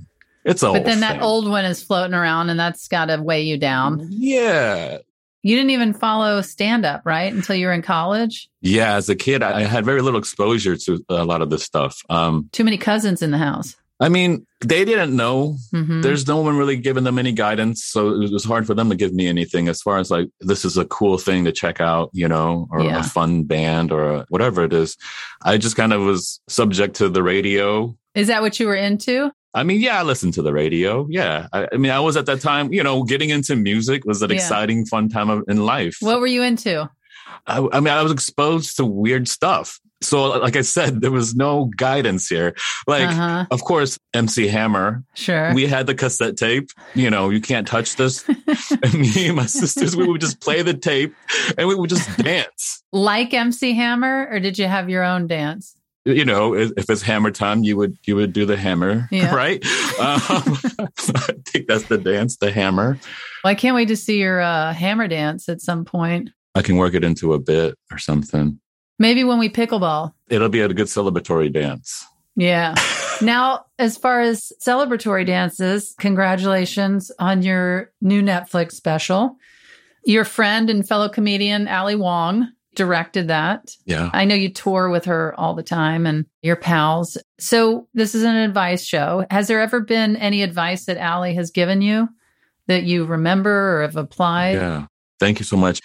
It's 0.45 0.63
a 0.63 0.73
but 0.73 0.85
then 0.85 1.01
that 1.01 1.13
thing. 1.15 1.23
old 1.23 1.49
one 1.49 1.65
is 1.65 1.83
floating 1.83 2.15
around 2.15 2.51
and 2.51 2.59
that's 2.61 2.87
got 2.89 3.07
to 3.07 3.21
weigh 3.23 3.43
you 3.43 3.57
down 3.59 4.07
Yeah, 4.11 4.99
you 5.43 5.57
didn't 5.57 5.71
even 5.71 5.95
follow 5.95 6.41
stand 6.43 6.85
up 6.85 7.03
right 7.05 7.33
until 7.33 7.57
you 7.57 7.67
were 7.67 7.73
in 7.73 7.83
college 7.83 8.49
Yeah, 8.61 8.95
as 8.97 9.09
a 9.09 9.17
kid, 9.17 9.43
I 9.43 9.63
had 9.63 9.85
very 9.85 10.03
little 10.03 10.19
exposure 10.19 10.77
to 10.77 11.05
a 11.09 11.25
lot 11.25 11.43
of 11.43 11.51
this 11.51 11.63
stuff. 11.63 12.01
Um, 12.11 12.49
too 12.53 12.65
many 12.65 12.77
cousins 12.79 13.23
in 13.23 13.31
the 13.31 13.39
house 13.39 13.77
I 14.01 14.09
mean, 14.09 14.45
they 14.61 14.85
didn't 14.85 15.15
know. 15.15 15.57
hmm 15.71 16.03
There's 16.03 16.27
no 16.27 16.39
one 16.41 16.57
really 16.59 16.77
giving 16.77 17.05
them 17.05 17.17
any 17.17 17.31
guidance, 17.31 17.85
so 17.85 18.21
it 18.23 18.33
was 18.33 18.43
hard 18.45 18.67
for 18.67 18.75
them 18.75 18.91
to 18.91 18.97
give 18.97 19.15
me 19.15 19.29
anything 19.29 19.69
as 19.69 19.81
far 19.81 19.99
as 19.99 20.11
like 20.11 20.29
this 20.41 20.65
is 20.65 20.77
a 20.77 20.85
cool 20.87 21.17
thing 21.17 21.45
to 21.45 21.53
check 21.53 21.81
out, 21.81 22.11
you 22.13 22.27
know, 22.27 22.67
or 22.73 22.83
Yeah. 22.83 22.99
a 22.99 23.03
fun 23.05 23.45
band 23.45 23.93
or 23.93 24.27
whatever 24.31 24.65
it 24.65 24.73
is. 24.73 24.97
I 25.43 25.59
just 25.59 25.77
kind 25.77 25.93
of 25.93 26.03
was 26.03 26.41
subject 26.49 26.97
to 26.97 27.09
the 27.09 27.23
radio. 27.23 27.97
Is 28.17 28.27
that 28.27 28.43
what 28.43 28.59
you 28.59 28.67
were 28.67 28.75
into? 28.75 29.31
I 29.55 29.63
mean, 29.63 29.81
yeah, 29.81 30.01
I 30.01 30.03
listened 30.03 30.35
to 30.35 30.43
the 30.43 30.53
radio. 30.53 31.07
Yeah. 31.09 31.47
I, 31.53 31.69
I 31.73 31.77
mean, 31.77 31.93
I 31.93 32.01
was 32.01 32.17
at 32.17 32.27
that 32.27 32.41
time, 32.41 32.73
you 32.73 32.83
know, 32.83 33.05
getting 33.05 33.31
into 33.31 33.55
music 33.55 34.05
was 34.05 34.21
an 34.23 34.31
Yeah. 34.31 34.37
exciting, 34.37 34.85
fun 34.87 35.09
time 35.09 35.31
of, 35.31 35.45
in 35.49 35.65
life. 35.65 35.97
What 36.01 36.21
were 36.21 36.27
you 36.27 36.43
into? 36.43 36.91
I, 37.47 37.67
I 37.73 37.81
mean, 37.81 37.95
I 37.95 38.03
was 38.03 38.11
exposed 38.13 38.77
to 38.77 38.85
weird 38.85 39.29
stuff. 39.29 39.79
So, 40.03 40.25
like 40.39 40.57
I 40.57 40.61
said, 40.63 41.01
there 41.01 41.11
was 41.11 41.35
no 41.35 41.71
guidance 41.77 42.29
here. 42.29 42.55
Like, 42.87 43.09
uh-huh. 43.09 43.47
of 43.51 43.63
course, 43.65 43.99
MC 44.13 44.49
Hammer. 44.49 45.03
Sure. 45.15 45.55
We 45.55 45.67
had 45.67 45.87
the 45.87 45.95
cassette 45.95 46.37
tape. 46.37 46.69
You 46.95 47.09
know, 47.09 47.31
you 47.31 47.41
can't 47.41 47.67
touch 47.67 47.97
this. 47.97 48.29
and 48.83 48.95
me 48.95 49.29
and 49.29 49.37
my 49.37 49.47
sisters, 49.47 49.97
we 49.97 50.07
would 50.07 50.21
just 50.21 50.41
play 50.41 50.61
the 50.63 50.75
tape 50.75 51.15
and 51.57 51.69
we 51.69 51.75
would 51.75 51.89
just 51.91 52.15
dance. 52.19 52.83
like 52.93 53.33
MC 53.33 53.73
Hammer, 53.73 54.29
or 54.31 54.41
did 54.41 54.59
you 54.59 54.67
have 54.67 54.91
your 54.91 55.05
own 55.05 55.27
dance? 55.27 55.75
You 56.07 56.25
know, 56.25 56.55
if 56.55 56.91
it's 56.91 57.01
hammer 57.01 57.31
time, 57.31 57.65
you 57.65 57.77
would 57.79 57.97
you 58.05 58.15
would 58.17 58.33
do 58.35 58.45
the 58.45 58.57
hammer, 58.59 59.09
Yeah. 59.11 59.35
right? 59.35 59.65
Um, 59.99 60.21
I 60.29 61.35
think 61.47 61.67
that's 61.67 61.85
the 61.85 61.99
dance, 61.99 62.37
the 62.37 62.51
hammer. 62.51 62.99
Well, 63.43 63.51
I 63.51 63.55
can't 63.55 63.75
wait 63.75 63.89
to 63.89 63.97
see 63.97 64.21
your 64.21 64.41
uh, 64.41 64.75
hammer 64.75 65.09
dance 65.09 65.49
at 65.49 65.63
some 65.63 65.85
point. 65.85 66.31
I 66.55 66.63
can 66.63 66.77
work 66.77 66.95
it 66.95 67.05
into 67.05 67.33
a 67.33 67.39
bit 67.39 67.79
or 67.91 67.99
something. 67.99 68.61
Maybe 68.99 69.25
when 69.25 69.39
we 69.39 69.49
pickleball. 69.49 70.13
It'll 70.29 70.49
be 70.51 70.61
a 70.61 70.69
good 70.69 70.87
celebratory 70.87 71.53
dance. 71.53 72.05
Yeah. 72.37 72.75
now, 73.23 73.65
as 73.79 73.97
far 73.97 74.21
as 74.21 74.53
celebratory 74.63 75.27
dances, 75.27 75.95
congratulations 75.99 77.11
on 77.19 77.43
your 77.43 77.93
new 78.01 78.23
Netflix 78.23 78.73
special. 78.73 79.37
Your 80.05 80.25
friend 80.25 80.69
and 80.69 80.87
fellow 80.87 81.09
comedian 81.09 81.67
Ali 81.67 81.97
Wong 81.97 82.51
directed 82.75 83.29
that. 83.29 83.71
Yeah. 83.87 84.11
I 84.13 84.25
know 84.25 84.35
you 84.35 84.49
tour 84.51 84.89
with 84.89 85.05
her 85.07 85.35
all 85.39 85.55
the 85.55 85.63
time 85.63 86.07
and 86.07 86.27
your 86.43 86.57
pals. 86.57 87.17
So, 87.39 87.89
this 87.95 88.15
is 88.15 88.23
an 88.23 88.37
advice 88.37 88.85
show. 88.85 89.25
Has 89.31 89.49
there 89.49 89.61
ever 89.61 89.81
been 89.81 90.17
any 90.17 90.43
advice 90.43 90.87
that 90.87 90.99
Ali 90.99 91.35
has 91.35 91.51
given 91.51 91.83
you 91.83 92.09
that 92.67 92.85
you 92.85 93.05
remember 93.05 93.79
or 93.79 93.83
have 93.83 93.97
applied? 93.97 94.55
Yeah. 94.55 94.87
Thank 95.21 95.39
you 95.39 95.45
so 95.45 95.57
much. 95.57 95.81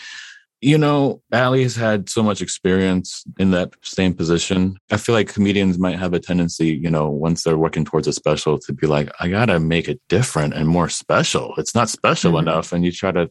You 0.61 0.77
know, 0.77 1.21
Ali 1.31 1.63
has 1.63 1.77
had 1.77 2.09
so 2.09 2.21
much 2.21 2.41
experience 2.41 3.23
in 3.39 3.51
that 3.51 3.73
same 3.81 4.13
position. 4.13 4.75
I 4.91 4.97
feel 4.97 5.15
like 5.15 5.31
comedians 5.31 5.79
might 5.79 5.97
have 5.97 6.13
a 6.13 6.19
tendency, 6.19 6.67
you 6.75 6.89
know, 6.89 7.09
once 7.09 7.43
they're 7.43 7.57
working 7.57 7.85
towards 7.85 8.07
a 8.07 8.11
special 8.13 8.59
to 8.59 8.73
be 8.73 8.85
like, 8.85 9.09
I 9.21 9.29
got 9.29 9.45
to 9.45 9.59
make 9.61 9.87
it 9.87 10.01
different 10.09 10.53
and 10.53 10.67
more 10.67 10.89
special. 10.89 11.53
It's 11.57 11.73
not 11.73 11.87
special 11.89 12.33
Mhm. 12.33 12.39
enough. 12.41 12.73
And 12.73 12.83
you 12.83 12.91
try 12.91 13.13
to 13.13 13.29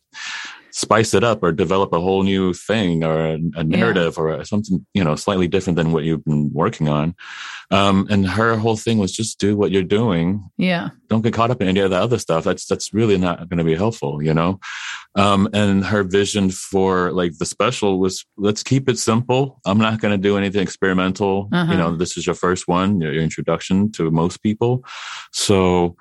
spice 0.79 1.13
it 1.13 1.25
up 1.25 1.43
or 1.43 1.51
develop 1.51 1.93
a 1.93 2.01
whole 2.01 2.23
new 2.23 2.53
thing 2.53 3.03
or 3.03 3.35
a, 3.35 3.39
a 3.57 3.65
narrative 3.65 4.17
or 4.17 4.45
something, 4.45 4.87
you 4.95 5.03
know, 5.03 5.17
slightly 5.17 5.49
different 5.49 5.77
than 5.77 5.91
what 5.91 6.05
you've 6.05 6.25
been 6.25 6.53
working 6.53 6.89
on. 6.89 7.17
Um, 7.73 8.07
and 8.11 8.25
her 8.25 8.57
whole 8.57 8.77
thing 8.77 8.99
was 8.99 9.11
just 9.11 9.41
do 9.41 9.57
what 9.57 9.73
you're 9.73 9.83
doing 9.83 10.49
Yeah. 10.57 10.91
don't 11.09 11.23
get 11.23 11.35
caught 11.35 11.51
up 11.51 11.61
in 11.61 11.67
any 11.67 11.81
of 11.81 11.91
the 11.91 11.97
other 11.97 12.17
stuff. 12.19 12.45
That's 12.45 12.65
that's 12.65 12.95
really 12.95 13.19
not 13.19 13.49
going 13.49 13.59
to 13.59 13.65
be 13.65 13.75
helpful, 13.75 14.23
you 14.23 14.33
know. 14.33 14.61
Um, 15.17 15.49
and 15.53 15.85
her 15.85 16.05
vision 16.05 16.51
for 16.51 17.11
like 17.11 17.37
the 17.39 17.47
special 17.47 17.99
was 17.99 18.25
let's 18.37 18.63
keep 18.63 18.89
it 18.89 18.99
simple. 19.01 19.61
I'm 19.67 19.79
not 19.79 20.01
going 20.01 20.13
to 20.13 20.23
do 20.29 20.39
anything 20.39 20.63
experimental. 20.63 21.49
Uh-huh. 21.53 21.73
You 21.73 21.79
know, 21.79 21.97
this 21.97 22.17
is 22.17 22.25
your 22.25 22.37
first 22.37 22.69
one, 22.69 23.01
your, 23.01 23.13
your 23.13 23.23
introduction 23.25 23.91
to 23.93 24.13
most 24.13 24.43
people. 24.45 24.85
So 25.33 25.97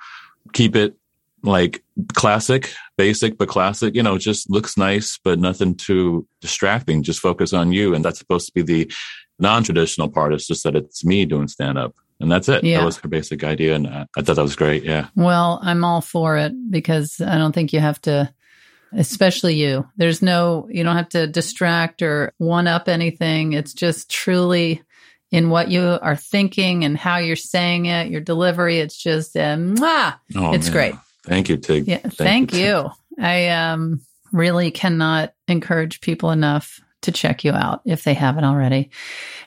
keep 0.53 0.75
it 0.75 0.95
like 1.43 1.83
classic, 2.13 2.73
basic 2.97 3.37
but 3.37 3.47
classic. 3.47 3.95
You 3.95 4.03
know, 4.03 4.17
just 4.17 4.49
looks 4.49 4.77
nice, 4.77 5.19
but 5.23 5.39
nothing 5.39 5.75
too 5.75 6.27
distracting. 6.41 7.03
Just 7.03 7.19
focus 7.19 7.53
on 7.53 7.71
you, 7.71 7.93
and 7.93 8.03
that's 8.03 8.19
supposed 8.19 8.47
to 8.47 8.53
be 8.53 8.61
the 8.61 8.91
non-traditional 9.39 10.09
part. 10.09 10.33
It's 10.33 10.47
just 10.47 10.63
that 10.63 10.75
it's 10.75 11.05
me 11.05 11.25
doing 11.25 11.47
stand 11.47 11.77
up. 11.77 11.95
And 12.19 12.31
that's 12.31 12.49
it. 12.49 12.63
Yeah. 12.63 12.79
That 12.79 12.85
was 12.85 12.97
her 12.97 13.07
basic 13.07 13.43
idea. 13.43 13.75
And 13.75 13.85
I, 13.85 14.07
I 14.17 14.21
thought 14.23 14.37
that 14.37 14.41
was 14.41 14.55
great. 14.55 14.83
Yeah. 14.83 15.09
Well, 15.15 15.59
I'm 15.61 15.83
all 15.83 16.01
for 16.01 16.35
it 16.37 16.51
because 16.71 17.21
I 17.21 17.37
don't 17.37 17.51
think 17.53 17.73
you 17.73 17.79
have 17.79 18.01
to, 18.01 18.33
especially 18.93 19.53
you. 19.53 19.87
There's 19.97 20.23
no, 20.23 20.67
you 20.71 20.83
don't 20.83 20.95
have 20.95 21.09
to 21.09 21.27
distract 21.27 22.01
or 22.01 22.33
one 22.39 22.65
up 22.65 22.87
anything. 22.89 23.53
It's 23.53 23.73
just 23.73 24.09
truly 24.09 24.81
in 25.29 25.51
what 25.51 25.69
you 25.69 25.99
are 26.01 26.15
thinking 26.15 26.85
and 26.85 26.97
how 26.97 27.17
you're 27.17 27.35
saying 27.35 27.85
it, 27.85 28.09
your 28.09 28.21
delivery. 28.21 28.79
It's 28.79 28.97
just, 28.97 29.35
mwah. 29.35 30.15
Oh, 30.35 30.53
It's 30.53 30.69
man. 30.69 30.73
great. 30.73 30.95
Thank 31.27 31.49
you, 31.49 31.57
Tig. 31.57 31.87
Yeah. 31.87 31.97
Thank, 31.97 32.53
you. 32.53 32.89
I 33.19 33.49
um, 33.49 33.99
really 34.31 34.71
cannot 34.71 35.33
encourage 35.47 35.99
people 35.99 36.31
enough 36.31 36.79
to 37.01 37.11
check 37.11 37.43
you 37.43 37.51
out 37.51 37.81
if 37.85 38.03
they 38.03 38.13
haven't 38.13 38.45
already. 38.45 38.91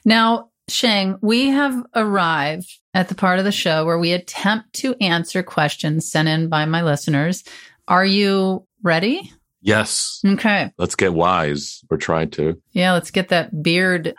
Now, 0.05 0.51
Sheng, 0.69 1.19
we 1.23 1.49
have 1.49 1.83
arrived 1.95 2.79
at 2.93 3.09
the 3.09 3.15
part 3.15 3.39
of 3.39 3.47
the 3.47 3.53
show 3.53 3.87
where 3.87 3.99
we 3.99 4.13
attempt 4.13 4.75
to 4.75 4.95
answer 5.01 5.43
questions 5.43 6.11
sent 6.11 6.29
in 6.29 6.49
by 6.49 6.67
my 6.67 6.83
listeners. 6.83 7.45
Are 7.89 8.05
you 8.05 8.67
ready? 8.83 9.33
Yes. 9.63 10.21
Okay. 10.25 10.71
Let's 10.79 10.95
get 10.95 11.15
wise 11.15 11.83
or 11.91 11.97
try 11.97 12.27
to. 12.27 12.61
Yeah, 12.73 12.93
let's 12.93 13.11
get 13.11 13.29
that 13.29 13.63
beard. 13.63 14.15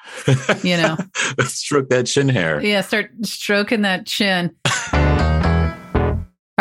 You 0.63 0.77
know. 0.77 0.98
Let's 1.38 1.53
stroke 1.53 1.89
that 1.89 2.06
chin 2.06 2.30
hair. 2.30 2.62
Yeah, 2.62 2.82
start 2.82 3.12
stroking 3.24 3.82
that 3.82 4.06
chin. 4.06 4.56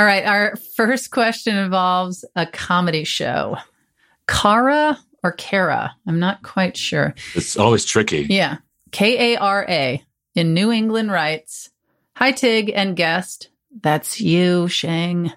All 0.00 0.07
right. 0.07 0.25
Our 0.25 0.57
first 0.76 1.11
question 1.11 1.59
involves 1.59 2.25
a 2.35 2.47
comedy 2.47 3.04
show. 3.04 3.59
Kara 4.26 4.99
or 5.23 5.33
Kara? 5.33 5.95
I'm 6.07 6.19
not 6.19 6.42
quite 6.42 6.75
sure. 6.75 7.14
It's 7.35 7.59
always 7.59 7.85
tricky. 7.85 8.26
Yeah. 8.30 8.57
K 8.92 9.35
A 9.35 9.38
R 9.38 9.66
A 9.69 10.02
in 10.35 10.54
New 10.54 10.73
England 10.73 11.12
writes 11.12 11.69
Hi, 12.16 12.33
Tig 12.33 12.73
and 12.75 12.97
guest. 12.97 13.50
That's 13.78 14.23
you, 14.23 14.69
Sheng. 14.69 15.35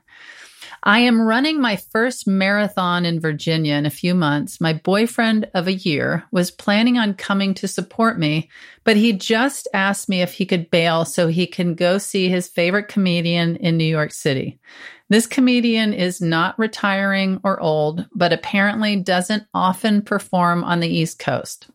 I 0.86 1.00
am 1.00 1.22
running 1.22 1.62
my 1.62 1.78
first 1.78 2.28
marathon 2.28 3.06
in 3.06 3.22
Virginia 3.22 3.76
in 3.76 3.86
a 3.86 3.90
few 3.90 4.14
months. 4.14 4.60
My 4.60 4.74
boyfriend 4.74 5.50
of 5.54 5.68
a 5.68 5.74
year 5.74 6.26
was 6.30 6.52
planning 6.52 6.98
on 6.98 7.14
coming 7.14 7.54
to 7.56 7.70
support 7.70 8.20
me, 8.20 8.50
but 8.84 8.98
he 8.98 9.14
just 9.14 9.66
asked 9.74 10.10
me 10.10 10.22
if 10.22 10.34
he 10.34 10.46
could 10.46 10.70
bail 10.70 11.06
so 11.06 11.30
he 11.30 11.48
can 11.48 11.76
go 11.76 11.98
see 11.98 12.28
his 12.28 12.50
favorite 12.50 12.90
comedian 12.90 13.56
in 13.56 13.78
New 13.78 13.86
York 13.86 14.12
City. 14.12 14.60
This 15.08 15.26
comedian 15.26 15.94
is 15.94 16.20
not 16.20 16.60
retiring 16.60 17.40
or 17.46 17.62
old, 17.62 18.06
but 18.14 18.34
apparently 18.34 18.98
doesn't 18.98 19.44
often 19.54 20.02
perform 20.02 20.66
on 20.66 20.82
the 20.82 20.90
East 20.90 21.18
Coast. 21.18 21.68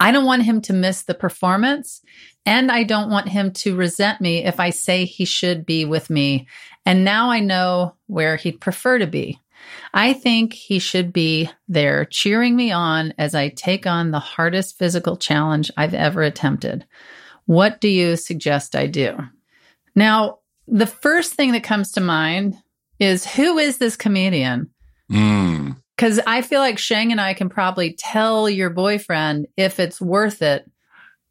I 0.00 0.10
don't 0.10 0.24
want 0.24 0.44
him 0.44 0.62
to 0.62 0.72
miss 0.72 1.02
the 1.02 1.14
performance, 1.14 2.00
and 2.44 2.70
I 2.70 2.82
don't 2.82 3.10
want 3.10 3.28
him 3.28 3.52
to 3.52 3.76
resent 3.76 4.20
me 4.20 4.44
if 4.44 4.58
I 4.58 4.70
say 4.70 5.04
he 5.04 5.24
should 5.24 5.64
be 5.64 5.84
with 5.84 6.10
me. 6.10 6.48
And 6.84 7.04
now 7.04 7.30
I 7.30 7.40
know 7.40 7.94
where 8.06 8.36
he'd 8.36 8.60
prefer 8.60 8.98
to 8.98 9.06
be. 9.06 9.38
I 9.94 10.12
think 10.12 10.52
he 10.52 10.78
should 10.78 11.12
be 11.12 11.48
there 11.68 12.04
cheering 12.06 12.56
me 12.56 12.72
on 12.72 13.14
as 13.18 13.34
I 13.34 13.48
take 13.50 13.86
on 13.86 14.10
the 14.10 14.18
hardest 14.18 14.78
physical 14.78 15.16
challenge 15.16 15.70
I've 15.76 15.94
ever 15.94 16.22
attempted. 16.22 16.84
What 17.46 17.80
do 17.80 17.88
you 17.88 18.16
suggest 18.16 18.74
I 18.74 18.86
do? 18.86 19.16
Now, 19.94 20.38
the 20.66 20.86
first 20.86 21.34
thing 21.34 21.52
that 21.52 21.64
comes 21.64 21.92
to 21.92 22.00
mind 22.00 22.56
is 22.98 23.26
who 23.26 23.58
is 23.58 23.78
this 23.78 23.96
comedian? 23.96 24.70
Mm. 25.10 25.76
Because 25.96 26.20
I 26.26 26.42
feel 26.42 26.60
like 26.60 26.78
Sheng 26.78 27.12
and 27.12 27.20
I 27.20 27.34
can 27.34 27.48
probably 27.48 27.94
tell 27.94 28.48
your 28.48 28.70
boyfriend 28.70 29.46
if 29.56 29.78
it's 29.78 30.00
worth 30.00 30.42
it. 30.42 30.68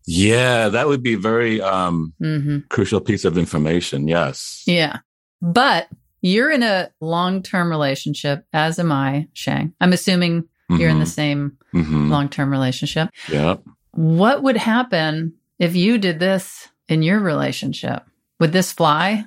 Yeah, 0.07 0.69
that 0.69 0.87
would 0.87 1.03
be 1.03 1.15
very 1.15 1.61
um, 1.61 2.13
hmm 2.19 2.59
crucial 2.69 2.99
piece 3.01 3.25
of 3.25 3.37
information. 3.37 4.07
Yes. 4.07 4.63
Yeah. 4.65 4.99
But 5.41 5.87
you're 6.21 6.51
in 6.51 6.63
a 6.63 6.89
long 6.99 7.41
term 7.43 7.69
relationship, 7.69 8.45
as 8.53 8.79
am 8.79 8.91
I, 8.91 9.27
Sheng. 9.33 9.73
I'm 9.81 9.93
assuming 9.93 10.47
you're 10.69 10.89
in 10.89 10.99
the 10.99 11.05
same 11.05 11.57
hmm 11.71 12.09
long 12.11 12.29
term 12.29 12.49
relationship. 12.51 13.09
Yeah. 13.29 13.57
What 13.91 14.41
would 14.43 14.57
happen 14.57 15.33
if 15.59 15.75
you 15.75 15.97
did 15.97 16.19
this 16.19 16.67
in 16.87 17.03
your 17.03 17.19
relationship? 17.19 18.03
Would 18.39 18.53
this 18.53 18.71
fly? 18.71 19.25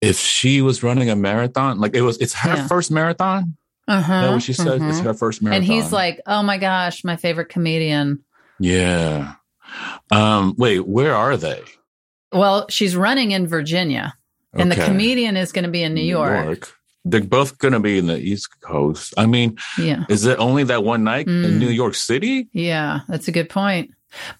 If 0.00 0.18
she 0.18 0.60
was 0.62 0.82
running 0.82 1.08
a 1.10 1.14
marathon, 1.16 1.78
like 1.78 1.94
it 1.94 2.02
was, 2.02 2.18
it's 2.18 2.34
her 2.34 2.50
Yeah. 2.56 2.66
first 2.66 2.90
marathon. 2.90 3.56
Uh 3.88 3.98
Is 4.02 4.06
that 4.08 4.30
what 4.32 4.42
she 4.42 4.52
said? 4.52 4.82
It's 4.82 5.00
her 5.00 5.14
first 5.14 5.42
marathon. 5.42 5.62
And 5.62 5.64
he's 5.64 5.92
like, 5.92 6.20
oh 6.26 6.42
my 6.42 6.58
gosh, 6.58 7.04
my 7.04 7.16
favorite 7.16 7.48
comedian. 7.48 8.24
yeah. 8.58 9.34
Um, 10.10 10.54
wait, 10.58 10.86
where 10.86 11.14
are 11.14 11.36
they? 11.36 11.62
Well, 12.32 12.66
she's 12.68 12.96
running 12.96 13.32
in 13.32 13.46
Virginia, 13.46 14.14
and 14.54 14.70
the 14.72 14.76
comedian 14.76 15.36
is 15.36 15.52
going 15.52 15.64
to 15.64 15.70
be 15.70 15.82
in 15.82 15.94
New 15.94 16.02
York. 16.04 16.72
They're 17.04 17.20
both 17.20 17.58
going 17.58 17.72
to 17.74 17.80
be 17.80 17.98
in 17.98 18.06
the 18.06 18.16
East 18.18 18.60
Coast. 18.60 19.12
I 19.16 19.26
mean, 19.26 19.58
Yeah. 19.76 20.04
is 20.08 20.24
it 20.24 20.38
only 20.38 20.62
that 20.64 20.84
one 20.84 21.02
night 21.02 21.26
Mm. 21.26 21.44
in 21.44 21.58
New 21.58 21.68
York 21.68 21.94
City? 21.96 22.48
Yeah, 22.52 23.00
that's 23.08 23.26
a 23.28 23.32
good 23.32 23.48
point. 23.48 23.90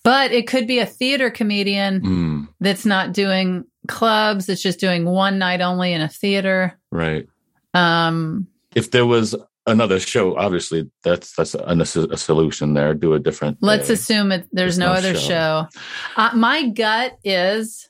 But 0.05 0.31
it 0.33 0.47
could 0.47 0.67
be 0.69 0.79
a 0.79 0.87
theater 0.87 1.29
comedian 1.31 2.01
Mm, 2.03 2.49
that's 2.61 2.87
not 2.87 3.12
doing 3.12 3.65
clubs, 3.89 4.49
it's 4.49 4.62
just 4.62 4.79
doing 4.79 5.05
one 5.05 5.39
night 5.39 5.61
only 5.61 5.93
in 5.93 6.01
a 6.03 6.09
theater. 6.09 6.79
right. 6.93 7.27
Um 7.75 8.47
If 8.75 8.91
there 8.91 9.07
was 9.07 9.35
another 9.66 10.00
show, 10.00 10.37
obviously 10.37 10.90
that's 11.02 11.35
that's 11.35 11.54
a, 11.54 11.64
a 11.64 12.16
solution 12.16 12.75
there. 12.75 12.95
Do 12.95 13.14
a 13.14 13.19
different. 13.19 13.59
let's 13.61 13.88
day. 13.88 13.95
assume 13.95 14.33
it, 14.33 14.49
there's 14.52 14.76
There's 14.76 14.78
no, 14.78 14.87
no 14.87 14.92
other 14.92 15.14
show. 15.14 15.69
show. 15.73 15.81
Uh, 16.16 16.31
my 16.35 16.69
gut 16.69 17.19
is 17.25 17.88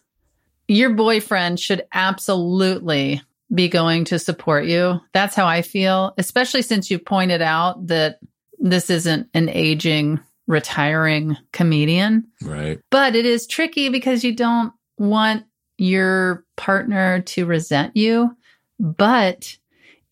your 0.69 0.91
boyfriend 0.91 1.61
should 1.61 1.85
absolutely 1.93 3.23
be 3.53 3.69
going 3.69 4.05
to 4.07 4.19
support 4.19 4.65
you. 4.65 5.01
That's 5.13 5.35
how 5.35 5.47
I 5.47 5.63
feel, 5.63 6.15
especially 6.17 6.63
since 6.63 6.91
you 6.91 6.99
pointed 6.99 7.43
out 7.43 7.87
that 7.89 8.19
this 8.59 8.89
isn't 8.89 9.29
an 9.35 9.49
aging, 9.51 10.21
retiring 10.47 11.37
comedian. 11.53 12.29
Right. 12.43 12.81
But 12.91 13.15
it 13.15 13.27
is 13.27 13.47
tricky 13.47 13.89
because 13.89 14.25
you 14.25 14.35
don't 14.35 14.73
want 14.97 15.45
your 15.77 16.45
partner 16.57 17.21
to 17.21 17.45
resent 17.45 17.97
you. 17.97 18.35
But 18.79 19.59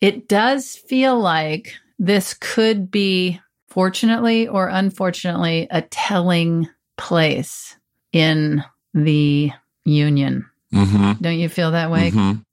it 0.01 0.29
does 0.29 0.77
feel 0.77 1.19
like 1.19 1.75
this 1.99 2.35
could 2.35 2.91
be, 2.91 3.41
fortunately 3.69 4.49
or 4.49 4.69
unfortunately, 4.69 5.69
a 5.71 5.83
telling 5.83 6.69
place 6.97 7.77
in 8.13 8.65
the 8.95 9.51
union. 9.85 10.47
Mm-hmm. 10.75 11.13
Don't 11.23 11.39
you 11.39 11.49
feel 11.49 11.71
that 11.73 11.91
way? 11.91 12.11
Mhm. 12.11 12.45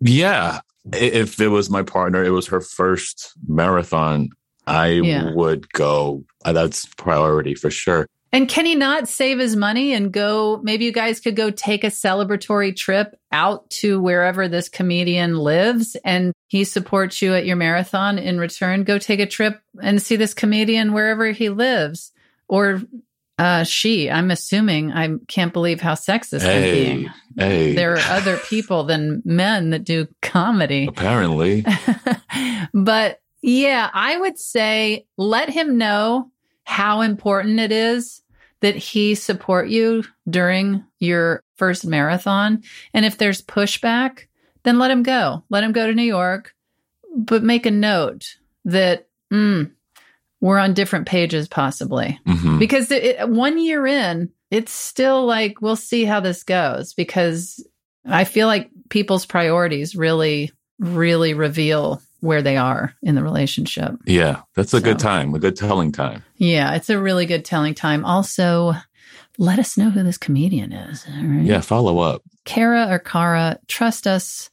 Yeah. 0.00 0.60
If 0.92 1.40
it 1.40 1.48
was 1.48 1.70
my 1.70 1.82
partner, 1.82 2.24
it 2.24 2.30
was 2.30 2.46
her 2.48 2.60
first 2.60 3.32
marathon, 3.46 4.30
I 4.66 4.88
Yeah. 4.88 5.30
would 5.34 5.72
go. 5.72 6.24
That's 6.44 6.86
priority 6.96 7.54
for 7.54 7.70
sure. 7.70 8.06
And 8.32 8.48
can 8.48 8.64
he 8.64 8.74
not 8.74 9.08
save 9.08 9.38
his 9.38 9.56
money 9.56 9.92
and 9.92 10.10
go? 10.10 10.58
Maybe 10.62 10.86
you 10.86 10.92
guys 10.92 11.20
could 11.20 11.36
go 11.36 11.50
take 11.50 11.84
a 11.84 11.88
celebratory 11.88 12.74
trip 12.74 13.14
out 13.30 13.68
to 13.70 14.00
wherever 14.00 14.48
this 14.48 14.70
comedian 14.70 15.36
lives 15.36 15.96
and 16.02 16.32
he 16.48 16.64
supports 16.64 17.20
you 17.20 17.34
at 17.34 17.44
your 17.44 17.56
marathon 17.56 18.18
in 18.18 18.38
return. 18.38 18.84
Go 18.84 18.98
take 18.98 19.20
a 19.20 19.26
trip 19.26 19.60
and 19.82 20.00
see 20.00 20.16
this 20.16 20.32
comedian 20.32 20.94
wherever 20.94 21.26
he 21.26 21.50
lives 21.50 22.12
or 22.48 22.80
uh, 23.38 23.64
she. 23.64 24.10
I'm 24.10 24.30
assuming. 24.30 24.92
I 24.92 25.10
can't 25.28 25.52
believe 25.52 25.80
how 25.80 25.94
sexist 25.94 26.46
I'm 26.46 26.62
being. 26.62 27.10
hey. 27.36 27.74
There 27.74 27.94
are 27.94 28.16
other 28.16 28.38
people 28.38 28.84
than 28.84 29.22
men 29.26 29.70
that 29.70 29.84
do 29.84 30.08
comedy. 30.22 30.86
Apparently. 30.88 31.64
but 32.72 33.20
yeah, 33.42 33.90
I 33.92 34.16
would 34.16 34.38
say 34.38 35.06
let 35.18 35.50
him 35.50 35.76
know 35.76 36.30
how 36.64 37.00
important 37.00 37.58
it 37.58 37.72
is 37.72 38.21
that 38.62 38.76
he 38.76 39.14
support 39.14 39.68
you 39.68 40.04
during 40.28 40.84
your 40.98 41.42
first 41.56 41.84
marathon. 41.84 42.62
And 42.94 43.04
if 43.04 43.18
there's 43.18 43.42
pushback, 43.42 44.26
then 44.62 44.78
let 44.78 44.90
him 44.90 45.02
go. 45.02 45.44
Let 45.50 45.64
him 45.64 45.72
go 45.72 45.86
to 45.86 45.94
New 45.94 46.02
York, 46.02 46.54
but 47.14 47.42
make 47.42 47.66
a 47.66 47.70
note 47.70 48.36
that 48.64 49.08
mm, 49.32 49.70
we're 50.40 50.58
on 50.58 50.74
different 50.74 51.06
pages 51.06 51.48
possibly. 51.48 52.18
Mhm. 52.26 52.58
Because 52.58 52.90
it, 52.90 53.28
one 53.28 53.58
year 53.58 53.86
in, 53.86 54.30
it's 54.50 54.72
still 54.72 55.26
like, 55.26 55.60
we'll 55.60 55.76
see 55.76 56.04
how 56.04 56.20
this 56.20 56.44
goes 56.44 56.94
because 56.94 57.66
I 58.06 58.24
feel 58.24 58.46
like 58.46 58.70
people's 58.90 59.26
priorities 59.26 59.96
really, 59.96 60.52
really 60.78 61.34
reveal 61.34 62.00
where 62.22 62.40
they 62.40 62.56
are 62.56 62.94
in 63.02 63.16
the 63.16 63.22
relationship. 63.22 63.96
Yeah. 64.06 64.42
That's 64.54 64.72
a 64.72 64.80
good 64.80 65.00
time, 65.00 65.34
a 65.34 65.40
good 65.40 65.56
telling 65.56 65.90
time. 65.90 66.22
Yeah, 66.36 66.74
it's 66.74 66.88
a 66.88 66.98
really 66.98 67.26
good 67.26 67.44
telling 67.44 67.74
time. 67.74 68.04
Also, 68.04 68.74
let 69.38 69.58
us 69.58 69.76
know 69.76 69.90
who 69.90 70.04
this 70.04 70.18
comedian 70.18 70.72
is. 70.72 71.04
Right. 71.08 71.42
Yeah. 71.42 71.60
Follow 71.60 71.98
up. 71.98 72.22
Kara 72.44 72.86
or 72.88 73.00
Kara, 73.00 73.58
trust 73.66 74.06
us 74.06 74.50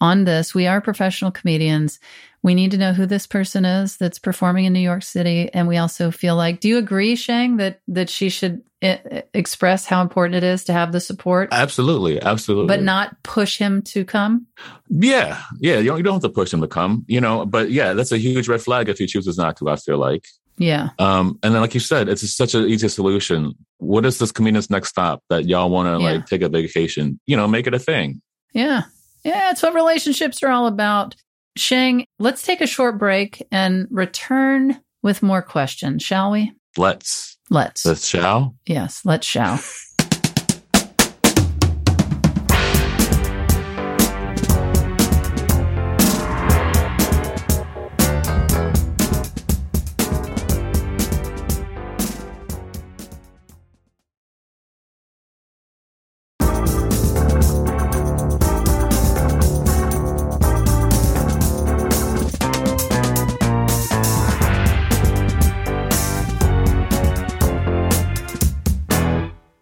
on 0.00 0.24
this. 0.24 0.54
We 0.54 0.68
are 0.68 0.80
professional 0.80 1.32
comedians. 1.32 1.98
We 2.42 2.54
need 2.54 2.70
to 2.70 2.78
know 2.78 2.92
who 2.92 3.04
this 3.06 3.26
person 3.26 3.64
is 3.64 3.96
that's 3.96 4.18
performing 4.18 4.64
in 4.64 4.72
New 4.72 4.78
York 4.80 5.02
City, 5.02 5.50
and 5.52 5.66
we 5.66 5.76
also 5.76 6.10
feel 6.10 6.36
like. 6.36 6.60
Do 6.60 6.68
you 6.68 6.78
agree, 6.78 7.16
Sheng, 7.16 7.56
that 7.56 7.80
that 7.88 8.08
she 8.08 8.28
should 8.28 8.62
eh, 8.80 9.22
express 9.34 9.84
how 9.86 10.00
important 10.02 10.36
it 10.36 10.44
is 10.44 10.62
to 10.64 10.72
have 10.72 10.92
the 10.92 11.00
support, 11.00 11.48
Absolutely. 11.50 12.22
Absolutely. 12.22 12.68
but 12.68 12.82
not 12.82 13.20
push 13.24 13.58
him 13.58 13.82
to 13.82 14.04
come? 14.04 14.46
Yeah. 14.88 15.40
Yeah. 15.58 15.78
You 15.78 15.84
don't, 15.90 15.96
you 15.98 16.02
don't 16.04 16.14
have 16.14 16.22
to 16.22 16.28
push 16.28 16.52
him 16.54 16.60
to 16.60 16.68
come, 16.68 17.04
you 17.08 17.20
know, 17.20 17.44
but 17.44 17.70
yeah, 17.72 17.92
that's 17.94 18.12
a 18.12 18.18
huge 18.18 18.46
red 18.48 18.62
flag 18.62 18.88
if 18.88 18.98
he 18.98 19.06
chooses 19.06 19.36
not 19.36 19.56
to, 19.56 19.68
I 19.68 19.76
feel 19.76 19.98
like. 19.98 20.24
Yeah, 20.60 20.88
Um, 20.98 21.38
and 21.44 21.54
then, 21.54 21.60
like 21.62 21.72
you 21.74 21.78
said, 21.80 22.08
it's 22.08 22.28
such 22.34 22.52
an 22.56 22.64
easy 22.64 22.88
solution. 22.88 23.54
What 23.76 24.04
is 24.04 24.18
this 24.18 24.32
comedian's 24.32 24.70
next 24.70 24.88
stop 24.88 25.22
that 25.30 25.44
y'all 25.46 25.70
want 25.70 25.86
to 25.86 26.02
Yeah. 26.04 26.12
like 26.14 26.26
take 26.26 26.42
a 26.42 26.48
vacation? 26.48 27.20
You 27.26 27.36
know, 27.36 27.46
make 27.46 27.68
it 27.68 27.74
a 27.74 27.78
thing. 27.78 28.20
yeah, 28.52 28.82
yeah. 29.24 29.50
It's 29.52 29.62
what 29.62 29.72
relationships 29.74 30.42
are 30.42 30.48
all 30.50 30.66
about. 30.66 31.14
Sheng, 31.58 32.04
let's 32.18 32.42
take 32.42 32.60
a 32.60 32.66
short 32.66 32.98
break 32.98 33.46
and 33.50 33.86
return 33.90 34.80
with 35.02 35.22
more 35.22 35.42
questions, 35.42 36.02
shall 36.02 36.30
we? 36.30 36.52
Let's. 36.76 37.38
Let's. 37.50 37.84
Let's 37.84 38.06
shall. 38.06 38.54
Yes, 38.66 39.02
let's 39.04 39.26
shall. 39.26 39.60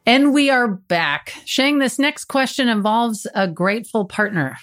And 0.08 0.32
we 0.32 0.50
are 0.50 0.68
back. 0.68 1.34
Sheng, 1.46 1.80
this 1.80 1.98
next 1.98 2.26
question 2.26 2.68
involves 2.68 3.26
a 3.34 3.48
grateful 3.48 4.04
partner. 4.04 4.56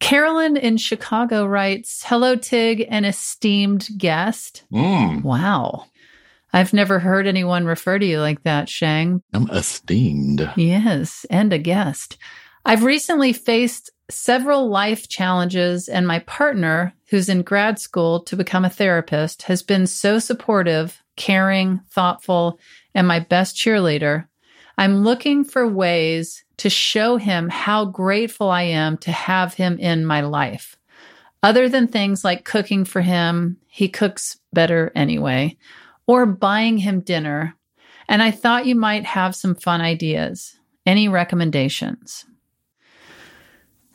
Carolyn 0.00 0.56
in 0.56 0.78
Chicago 0.78 1.44
writes 1.44 2.02
Hello, 2.06 2.36
Tig, 2.36 2.86
an 2.88 3.04
esteemed 3.04 3.86
guest. 3.98 4.64
Mm, 4.72 5.22
Wow. 5.22 5.84
I've 6.50 6.72
never 6.72 6.98
heard 6.98 7.26
anyone 7.26 7.66
refer 7.66 7.98
to 7.98 8.06
you 8.06 8.20
like 8.20 8.42
that, 8.44 8.70
Sheng. 8.70 9.22
I'm 9.34 9.50
esteemed. 9.50 10.50
Yes, 10.56 11.26
and 11.28 11.52
a 11.52 11.58
guest. 11.58 12.16
I've 12.64 12.84
recently 12.84 13.34
faced 13.34 13.90
several 14.08 14.70
life 14.70 15.08
challenges, 15.08 15.88
and 15.88 16.06
my 16.06 16.20
partner, 16.20 16.94
who's 17.10 17.28
in 17.28 17.42
grad 17.42 17.78
school 17.78 18.20
to 18.20 18.36
become 18.36 18.64
a 18.64 18.70
therapist, 18.70 19.42
has 19.42 19.62
been 19.62 19.86
so 19.86 20.18
supportive, 20.18 21.02
caring, 21.16 21.80
thoughtful, 21.90 22.58
and 22.94 23.06
my 23.06 23.20
best 23.20 23.54
cheerleader. 23.54 24.26
I'm 24.78 25.02
looking 25.02 25.42
for 25.42 25.66
ways 25.66 26.44
to 26.58 26.70
show 26.70 27.16
him 27.16 27.48
how 27.48 27.84
grateful 27.84 28.48
I 28.48 28.62
am 28.62 28.96
to 28.98 29.10
have 29.10 29.54
him 29.54 29.76
in 29.80 30.06
my 30.06 30.20
life. 30.20 30.76
Other 31.42 31.68
than 31.68 31.88
things 31.88 32.24
like 32.24 32.44
cooking 32.44 32.84
for 32.84 33.00
him, 33.00 33.56
he 33.66 33.88
cooks 33.88 34.38
better 34.52 34.92
anyway, 34.94 35.56
or 36.06 36.26
buying 36.26 36.78
him 36.78 37.00
dinner. 37.00 37.56
And 38.08 38.22
I 38.22 38.30
thought 38.30 38.66
you 38.66 38.76
might 38.76 39.04
have 39.04 39.34
some 39.34 39.56
fun 39.56 39.80
ideas. 39.80 40.56
Any 40.86 41.08
recommendations? 41.08 42.24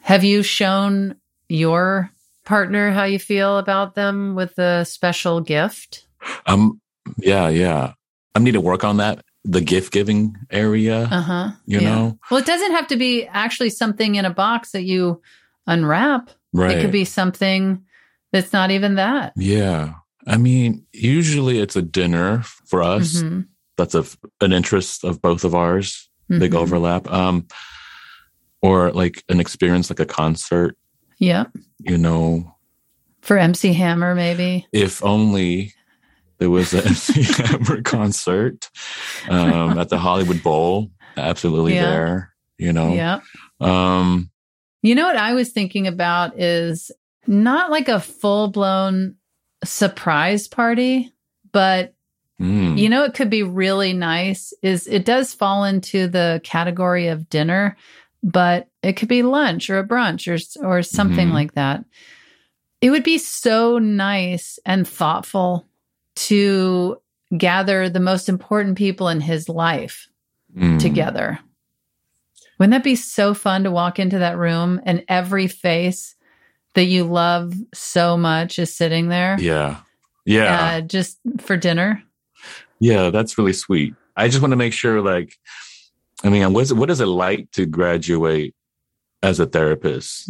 Have 0.01 0.25
you 0.25 0.43
shown 0.43 1.15
your 1.47 2.11
partner 2.43 2.91
how 2.91 3.05
you 3.05 3.19
feel 3.19 3.57
about 3.57 3.95
them 3.95 4.35
with 4.35 4.59
a 4.59 4.83
special 4.83 5.39
gift? 5.39 6.05
Um, 6.45 6.81
yeah, 7.17 7.47
yeah. 7.47 7.93
I 8.35 8.39
need 8.39 8.51
to 8.51 8.61
work 8.61 8.83
on 8.83 8.97
that. 8.97 9.23
The 9.45 9.61
gift 9.61 9.91
giving 9.91 10.37
area, 10.49 11.01
Uh 11.11 11.21
huh. 11.21 11.51
you 11.65 11.81
know? 11.81 12.17
Well, 12.31 12.39
it 12.39 12.45
doesn't 12.45 12.71
have 12.71 12.87
to 12.87 12.95
be 12.97 13.25
actually 13.27 13.69
something 13.71 14.15
in 14.15 14.23
a 14.25 14.29
box 14.33 14.71
that 14.71 14.83
you 14.83 15.21
unwrap. 15.67 16.29
Right. 16.53 16.77
It 16.77 16.81
could 16.81 16.91
be 16.91 17.03
something 17.05 17.83
that's 18.31 18.53
not 18.53 18.71
even 18.71 18.95
that. 18.95 19.33
Yeah. 19.35 19.95
I 20.25 20.37
mean, 20.37 20.85
usually 20.93 21.59
it's 21.59 21.75
a 21.75 21.81
dinner 21.81 22.43
for 22.65 22.81
us. 22.81 23.21
Mhm. 23.21 23.47
That's 23.75 23.95
a, 23.95 24.05
an 24.39 24.53
interest 24.53 25.03
of 25.03 25.21
both 25.21 25.43
of 25.43 25.53
ours. 25.55 26.09
Big 26.29 26.51
Mhm. 26.53 26.57
overlap. 26.57 27.11
Um, 27.11 27.45
or 28.61 28.91
like 28.91 29.23
an 29.27 29.39
experience 29.41 29.89
like 29.89 29.99
a 29.99 30.05
concert, 30.05 30.77
Yeah. 31.19 31.45
you 31.79 31.97
know, 31.97 32.55
For 33.21 33.37
MC 33.37 33.73
Hammer, 33.73 34.15
maybe. 34.15 34.67
if 34.71 35.03
only 35.03 35.73
there 36.43 36.49
was 36.49 36.73
MC 36.73 37.23
Hammer 37.43 37.81
concert 37.83 38.69
um, 39.29 39.79
at 39.79 39.87
the 39.87 39.97
Hollywood 39.97 40.43
Bowl. 40.43 40.91
Absolutely 41.15 41.75
Yeah. 41.75 41.85
there, 41.89 42.33
you 42.57 42.73
know. 42.73 42.93
Yeah. 42.93 43.21
Um, 43.61 44.29
You 44.81 44.93
know 44.93 45.05
what 45.05 45.15
I 45.15 45.35
was 45.35 45.51
thinking 45.53 45.87
about 45.87 46.37
is 46.37 46.91
not 47.27 47.71
like 47.71 47.87
a 47.87 48.01
full 48.01 48.49
blown 48.49 49.15
surprise 49.63 50.49
party, 50.49 51.13
but 51.53 51.93
mm, 52.41 52.77
you 52.77 52.89
know 52.89 53.05
it 53.05 53.13
could 53.13 53.29
be 53.29 53.43
really 53.43 53.93
nice 53.93 54.51
is 54.61 54.85
it 54.87 55.05
does 55.05 55.33
fall 55.33 55.63
into 55.63 56.07
the 56.09 56.41
category 56.43 57.07
of 57.07 57.29
dinner, 57.29 57.77
but 58.21 58.67
it 58.81 58.97
could 58.97 59.07
be 59.07 59.23
lunch 59.23 59.69
or 59.69 59.79
a 59.79 59.87
brunch 59.87 60.27
or 60.27 60.67
or 60.67 60.83
something 60.83 61.29
Mhm. 61.29 61.33
like 61.33 61.53
that. 61.53 61.85
It 62.81 62.89
would 62.89 63.03
be 63.05 63.17
so 63.17 63.77
nice 63.79 64.59
and 64.65 64.85
thoughtful 64.85 65.65
to 66.15 66.97
gather 67.37 67.89
the 67.89 67.99
most 67.99 68.29
important 68.29 68.77
people 68.77 69.09
in 69.09 69.21
his 69.21 69.49
life 69.49 70.07
mm. 70.55 70.79
together. 70.79 71.39
Wouldn't 72.59 72.71
that 72.71 72.83
be 72.83 72.95
so 72.95 73.33
fun 73.33 73.63
to 73.63 73.71
walk 73.71 73.99
into 73.99 74.19
that 74.19 74.37
room 74.37 74.79
and 74.85 75.03
every 75.07 75.47
face 75.47 76.15
that 76.75 76.85
you 76.85 77.03
love 77.03 77.53
so 77.73 78.15
much 78.17 78.59
is 78.59 78.73
sitting 78.73 79.09
there? 79.09 79.37
Yeah. 79.39 79.81
Yeah. 80.25 80.65
Uh, 80.65 80.81
just 80.81 81.19
for 81.39 81.57
dinner. 81.57 82.03
Yeah, 82.79 83.09
that's 83.09 83.37
really 83.37 83.53
sweet. 83.53 83.95
I 84.15 84.27
just 84.27 84.41
want 84.41 84.51
to 84.51 84.57
make 84.57 84.73
sure, 84.73 85.01
like, 85.01 85.37
I 86.23 86.29
mean, 86.29 86.53
what's, 86.53 86.71
what 86.71 86.89
is 86.89 87.01
it 87.01 87.07
like 87.07 87.49
to 87.51 87.65
graduate 87.65 88.55
as 89.21 89.39
a 89.39 89.45
therapist? 89.45 90.29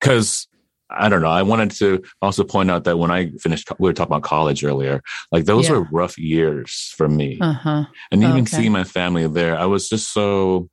Because 0.00 0.48
I 0.90 1.08
don't 1.08 1.22
know. 1.22 1.28
I 1.30 1.42
wanted 1.42 1.70
to 1.72 2.02
also 2.22 2.44
point 2.44 2.70
out 2.70 2.84
that 2.84 2.98
when 2.98 3.10
I 3.10 3.30
finished, 3.40 3.68
we 3.78 3.88
were 3.88 3.92
talking 3.92 4.12
about 4.12 4.22
college 4.22 4.64
earlier. 4.64 5.02
Like 5.32 5.44
those 5.44 5.68
Yeah. 5.68 5.76
were 5.76 5.82
rough 5.92 6.16
years 6.18 6.92
for 6.96 7.08
me, 7.08 7.38
Uh 7.40 7.52
huh. 7.52 7.84
and 8.10 8.22
even 8.22 8.42
okay. 8.42 8.56
seeing 8.56 8.72
my 8.72 8.84
family 8.84 9.26
there, 9.28 9.58
I 9.58 9.66
was 9.66 9.88
just 9.88 10.12
so. 10.12 10.68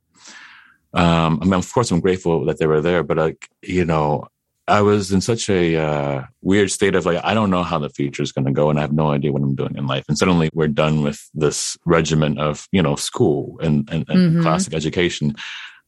Um, 0.94 1.40
I 1.42 1.44
mean, 1.44 1.54
of 1.54 1.72
course, 1.72 1.90
I'm 1.90 2.00
grateful 2.00 2.46
that 2.46 2.58
they 2.58 2.66
were 2.66 2.80
there, 2.80 3.02
but 3.02 3.18
like, 3.18 3.48
you 3.62 3.84
know, 3.84 4.28
I 4.66 4.80
was 4.80 5.12
in 5.12 5.20
such 5.20 5.50
a 5.50 5.76
uh, 5.76 6.24
weird 6.40 6.70
state 6.70 6.94
of 6.94 7.04
like, 7.04 7.20
I 7.22 7.34
don't 7.34 7.50
know 7.50 7.62
how 7.62 7.78
the 7.78 7.90
future 7.90 8.22
is 8.22 8.32
going 8.32 8.46
to 8.46 8.52
go, 8.52 8.70
and 8.70 8.78
I 8.78 8.82
have 8.82 8.92
no 8.92 9.10
idea 9.10 9.30
what 9.32 9.42
I'm 9.42 9.54
doing 9.54 9.76
in 9.76 9.86
life. 9.86 10.04
And 10.08 10.16
suddenly, 10.16 10.48
we're 10.54 10.68
done 10.68 11.02
with 11.02 11.20
this 11.34 11.76
regimen 11.84 12.38
of 12.38 12.66
you 12.72 12.82
know 12.82 12.96
school 12.96 13.58
and 13.62 13.88
and, 13.92 14.08
and 14.08 14.36
Mhm. 14.36 14.42
classic 14.42 14.72
education, 14.74 15.34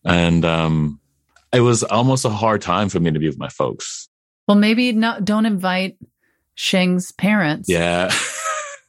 and 0.04 0.44
um, 0.44 1.00
it 1.52 1.60
was 1.60 1.82
almost 1.84 2.24
a 2.24 2.30
hard 2.30 2.60
time 2.60 2.88
for 2.88 3.00
me 3.00 3.10
to 3.10 3.18
be 3.18 3.28
with 3.28 3.38
my 3.38 3.48
folks. 3.48 4.07
Well, 4.48 4.56
maybe 4.56 4.92
not. 4.92 5.24
Don't 5.24 5.44
invite 5.46 5.98
Sheng's 6.54 7.12
parents. 7.12 7.68
Yeah, 7.68 8.10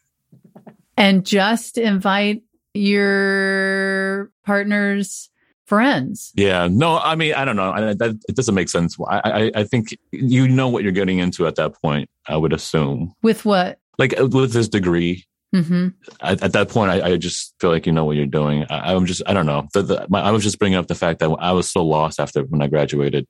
and 0.97 1.25
just 1.25 1.77
invite 1.77 2.43
your 2.73 4.31
partner's 4.45 5.29
friends. 5.65 6.31
yeah. 6.35 6.67
No, 6.71 6.97
I 6.97 7.15
mean, 7.15 7.33
I 7.35 7.45
don't 7.45 7.55
know. 7.55 7.71
I, 7.71 7.93
that 7.93 8.19
it 8.27 8.35
doesn't 8.35 8.55
make 8.55 8.69
sense. 8.69 8.97
I, 9.07 9.19
I 9.23 9.51
I 9.59 9.63
think 9.65 9.95
you 10.11 10.47
know 10.47 10.67
what 10.67 10.83
you're 10.83 10.91
getting 10.91 11.19
into 11.19 11.45
at 11.45 11.55
that 11.55 11.73
point. 11.81 12.09
I 12.27 12.37
would 12.37 12.53
assume, 12.53 13.13
With 13.21 13.45
what? 13.45 13.79
like 13.97 14.13
with 14.17 14.53
this 14.53 14.67
degree, 14.69 15.25
hmm 15.53 15.89
at, 16.21 16.41
at 16.41 16.53
that 16.53 16.69
point, 16.69 16.91
I, 16.91 17.11
I 17.11 17.17
just 17.17 17.53
feel 17.59 17.69
like 17.69 17.85
you 17.85 17.91
know 17.91 18.05
what 18.05 18.15
you're 18.15 18.25
doing. 18.25 18.65
I, 18.69 18.93
I'm 18.93 19.05
just, 19.05 19.21
I 19.27 19.33
don't 19.33 19.45
know. 19.45 19.67
The, 19.73 19.81
the, 19.81 20.07
my, 20.09 20.21
I 20.21 20.31
was 20.31 20.43
just 20.43 20.57
bringing 20.59 20.77
up 20.77 20.87
the 20.87 20.95
fact 20.95 21.19
that 21.19 21.29
I 21.39 21.51
was 21.51 21.69
so 21.71 21.83
lost 21.85 22.19
after 22.19 22.43
when 22.43 22.61
I 22.61 22.67
graduated, 22.67 23.27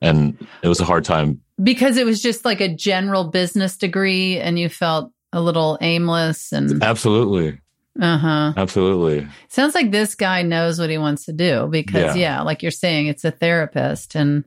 and 0.00 0.36
it 0.62 0.68
was 0.68 0.80
a 0.80 0.84
hard 0.84 1.04
time. 1.04 1.40
Because 1.62 1.96
it 1.96 2.04
was 2.04 2.20
just 2.20 2.44
like 2.44 2.60
a 2.60 2.74
general 2.74 3.24
business 3.24 3.76
degree, 3.76 4.38
and 4.38 4.58
you 4.58 4.68
felt 4.68 5.10
a 5.32 5.40
little 5.40 5.78
aimless 5.80 6.52
and 6.52 6.82
Absolutely, 6.82 7.58
uh 8.00 8.18
huh. 8.18 8.52
absolutely. 8.56 9.26
Sounds 9.48 9.74
like 9.74 9.90
this 9.90 10.14
guy 10.14 10.42
knows 10.42 10.78
what 10.78 10.90
he 10.90 10.98
wants 10.98 11.24
to 11.26 11.32
do 11.32 11.66
because, 11.70 12.14
Yeah. 12.16 12.36
yeah, 12.36 12.42
like 12.42 12.62
you're 12.62 12.70
saying, 12.70 13.06
it's 13.06 13.24
a 13.24 13.30
therapist, 13.30 14.14
and 14.14 14.44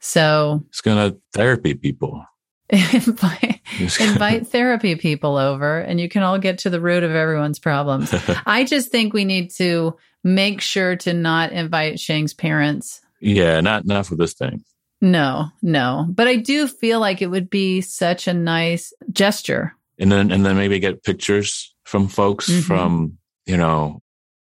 so 0.00 0.64
It's 0.68 0.80
gonna 0.80 1.14
therapy 1.32 1.74
people. 1.74 2.24
invite, 2.70 3.60
invite 4.00 4.46
therapy 4.46 4.94
people 4.94 5.36
over, 5.36 5.78
and 5.80 6.00
you 6.00 6.08
can 6.08 6.22
all 6.22 6.38
get 6.38 6.58
to 6.58 6.70
the 6.70 6.80
root 6.80 7.02
of 7.02 7.10
everyone's 7.12 7.58
problems. 7.58 8.14
I 8.46 8.64
just 8.64 8.90
think 8.90 9.12
we 9.12 9.24
need 9.24 9.50
to 9.56 9.96
make 10.22 10.60
sure 10.60 10.94
to 10.96 11.12
not 11.12 11.50
invite 11.52 11.98
Sheng's 11.98 12.32
parents. 12.34 13.00
yeah, 13.20 13.60
not 13.60 13.86
not 13.86 14.06
for 14.06 14.14
this 14.16 14.34
thing. 14.34 14.64
No, 15.00 15.48
no. 15.62 16.06
But 16.08 16.28
I 16.28 16.36
do 16.36 16.66
feel 16.68 17.00
like 17.00 17.22
it 17.22 17.28
would 17.30 17.48
be 17.50 17.80
such 17.80 18.26
a 18.28 18.34
nice 18.34 18.92
gesture. 19.12 19.74
And 19.98 20.10
then 20.12 20.30
and 20.30 20.44
then 20.44 20.56
maybe 20.56 20.78
get 20.78 21.02
pictures 21.02 21.74
from 21.84 22.08
folks 22.08 22.48
Mhm. 22.50 22.62
from 22.62 23.18
you 23.46 23.56
know 23.56 24.00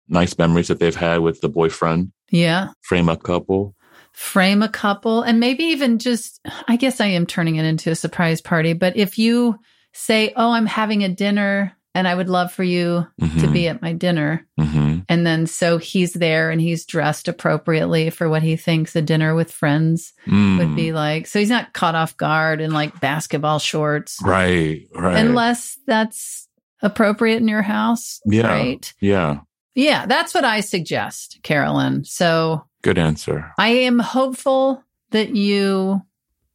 nice 0.09 0.38
memories 0.38 0.68
that 0.68 0.79
they've 0.81 0.94
had 0.97 1.21
with 1.21 1.40
the 1.40 1.49
boyfriend. 1.49 2.12
Yeah. 2.31 2.68
Frame 2.83 3.09
a 3.09 3.16
couple. 3.16 3.75
Frame 4.12 4.62
a 4.62 4.68
couple 4.68 5.23
and 5.23 5.38
maybe 5.38 5.64
even 5.64 5.99
just, 5.99 6.40
I 6.66 6.77
guess 6.77 7.01
I 7.01 7.07
am 7.07 7.27
turning 7.27 7.57
it 7.57 7.64
into 7.64 7.90
a 7.90 7.94
surprise 7.94 8.40
party. 8.40 8.73
But 8.73 8.97
if 8.97 9.18
you 9.18 9.59
say, 9.92 10.33
Oh, 10.35 10.51
I'm 10.51 10.66
having 10.66 11.05
a 11.05 11.09
dinner 11.09 11.77
and 11.98 12.08
I 12.08 12.14
would 12.14 12.28
love 12.28 12.52
for 12.52 12.62
you 12.64 13.06
to 13.20 13.26
Mhm. 13.26 13.52
be 13.52 13.68
at 13.68 13.82
my 13.82 13.92
dinner. 13.92 14.46
Mhm. 14.58 15.04
And 15.08 15.26
then 15.26 15.46
so 15.46 15.78
he's 15.78 16.12
there 16.14 16.50
and 16.50 16.61
he's 16.61 16.87
dressed 16.87 17.28
appropriately 17.28 18.11
for 18.11 18.28
what 18.28 18.42
he 18.42 18.56
thinks 18.56 18.94
a 18.96 19.02
dinner 19.02 19.34
with 19.34 19.50
friends 19.52 20.12
Mm. 20.26 20.58
would 20.58 20.76
be 20.76 20.92
like. 20.92 21.26
So 21.26 21.38
he's 21.38 21.50
not 21.50 21.72
caught 21.72 21.94
off 21.94 22.16
guard 22.16 22.61
in 22.61 22.70
like 22.72 22.98
basketball 23.00 23.58
shorts. 23.58 24.18
right, 24.22 24.82
right. 24.94 25.16
unless 25.18 25.78
that's 25.87 26.48
appropriate 26.82 27.38
in 27.42 27.48
your 27.48 27.62
house. 27.62 28.20
Yeah. 28.24 28.46
Right. 28.46 28.92
yeah, 29.00 29.40
Yeah, 29.74 30.06
that's 30.06 30.34
what 30.34 30.44
I 30.44 30.61
suggest, 30.61 31.38
Carolyn. 31.42 32.04
So 32.04 32.64
good 32.82 32.98
answer. 32.98 33.52
I 33.58 33.68
am 33.68 33.98
hopeful 33.98 34.82
that 35.11 35.34
you, 35.37 36.02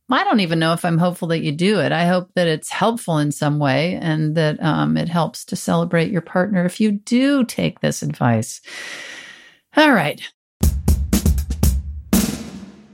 I 0.10 0.24
don't 0.26 0.42
even 0.42 0.60
know 0.60 0.74
if 0.74 0.84
I'm 0.84 0.98
hopeful 0.98 1.30
that 1.30 1.44
you 1.44 1.54
do 1.54 1.80
it. 1.80 1.92
I 1.92 2.06
hope 2.06 2.30
that 2.36 2.48
it's 2.48 2.70
helpful 2.70 3.18
in 3.20 3.32
some 3.32 3.58
way 3.58 3.98
and 4.02 4.36
that 4.36 4.62
um, 4.62 4.98
it 4.98 5.08
helps 5.08 5.46
to 5.46 5.56
celebrate 5.56 6.12
your 6.12 6.22
partner 6.22 6.66
if 6.66 6.82
you 6.82 6.92
do 6.92 7.46
take 7.46 7.80
this 7.80 8.04
advice. 8.04 8.62
All 9.78 9.94
right. 9.94 10.22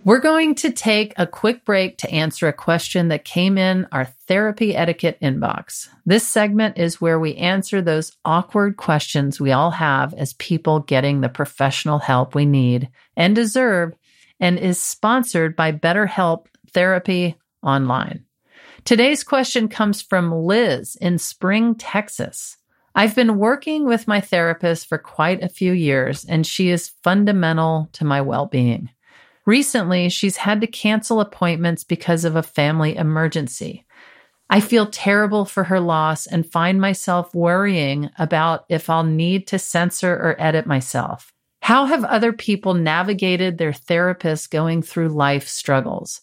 We're 0.06 0.20
going 0.20 0.56
to 0.56 0.72
take 0.72 1.14
a 1.18 1.28
quick 1.28 1.66
break 1.66 1.98
to 2.00 2.10
answer 2.10 2.48
a 2.48 2.54
question 2.54 3.10
that 3.10 3.26
came 3.26 3.58
in 3.58 3.88
our 3.92 4.06
therapy 4.06 4.76
etiquette 4.76 5.20
inbox. 5.22 5.88
This 6.06 6.28
segment 6.28 6.78
is 6.78 7.02
where 7.02 7.20
we 7.20 7.36
answer 7.36 7.82
those 7.82 8.16
awkward 8.24 8.78
questions 8.78 9.40
we 9.40 9.52
all 9.52 9.72
have 9.72 10.14
as 10.14 10.34
people 10.34 10.80
getting 10.80 11.22
the 11.22 11.30
professional 11.30 12.00
help 12.00 12.34
we 12.34 12.46
need 12.46 12.90
and 13.18 13.36
deserve, 13.36 13.94
and 14.40 14.58
is 14.58 14.82
sponsored 14.82 15.56
by 15.56 15.74
BetterHelp 15.74 16.46
Therapy 16.74 17.38
Online. 17.64 18.26
Today's 18.86 19.24
question 19.24 19.68
comes 19.68 20.02
from 20.02 20.34
Liz 20.34 20.96
in 21.02 21.18
Spring, 21.18 21.76
Texas. 21.76 22.58
I've 22.96 23.16
been 23.16 23.38
working 23.38 23.86
with 23.86 24.08
my 24.08 24.22
therapist 24.22 24.88
for 24.88 24.98
quite 24.98 25.44
a 25.44 25.50
few 25.50 25.74
years, 25.74 26.26
and 26.26 26.46
she 26.46 26.70
is 26.70 26.92
fundamental 27.04 27.90
to 27.94 28.06
my 28.06 28.22
well 28.22 28.46
being. 28.46 28.90
Recently, 29.46 30.10
she's 30.10 30.38
had 30.38 30.62
to 30.62 30.68
cancel 30.68 31.22
appointments 31.22 31.84
because 31.84 32.26
of 32.26 32.36
a 32.36 32.44
family 32.44 32.96
emergency. 32.96 33.86
I 34.50 34.60
feel 34.60 34.88
terrible 34.88 35.46
for 35.46 35.64
her 35.66 35.80
loss 35.80 36.26
and 36.26 36.50
find 36.50 36.82
myself 36.82 37.34
worrying 37.36 38.10
about 38.18 38.66
if 38.70 38.90
I'll 38.90 39.04
need 39.04 39.48
to 39.48 39.60
censor 39.60 40.14
or 40.14 40.36
edit 40.40 40.66
myself. 40.66 41.32
How 41.62 41.86
have 41.86 42.04
other 42.04 42.34
people 42.34 42.74
navigated 42.74 43.58
their 43.58 43.72
therapists 43.72 44.50
going 44.50 44.82
through 44.82 45.10
life 45.10 45.48
struggles? 45.48 46.22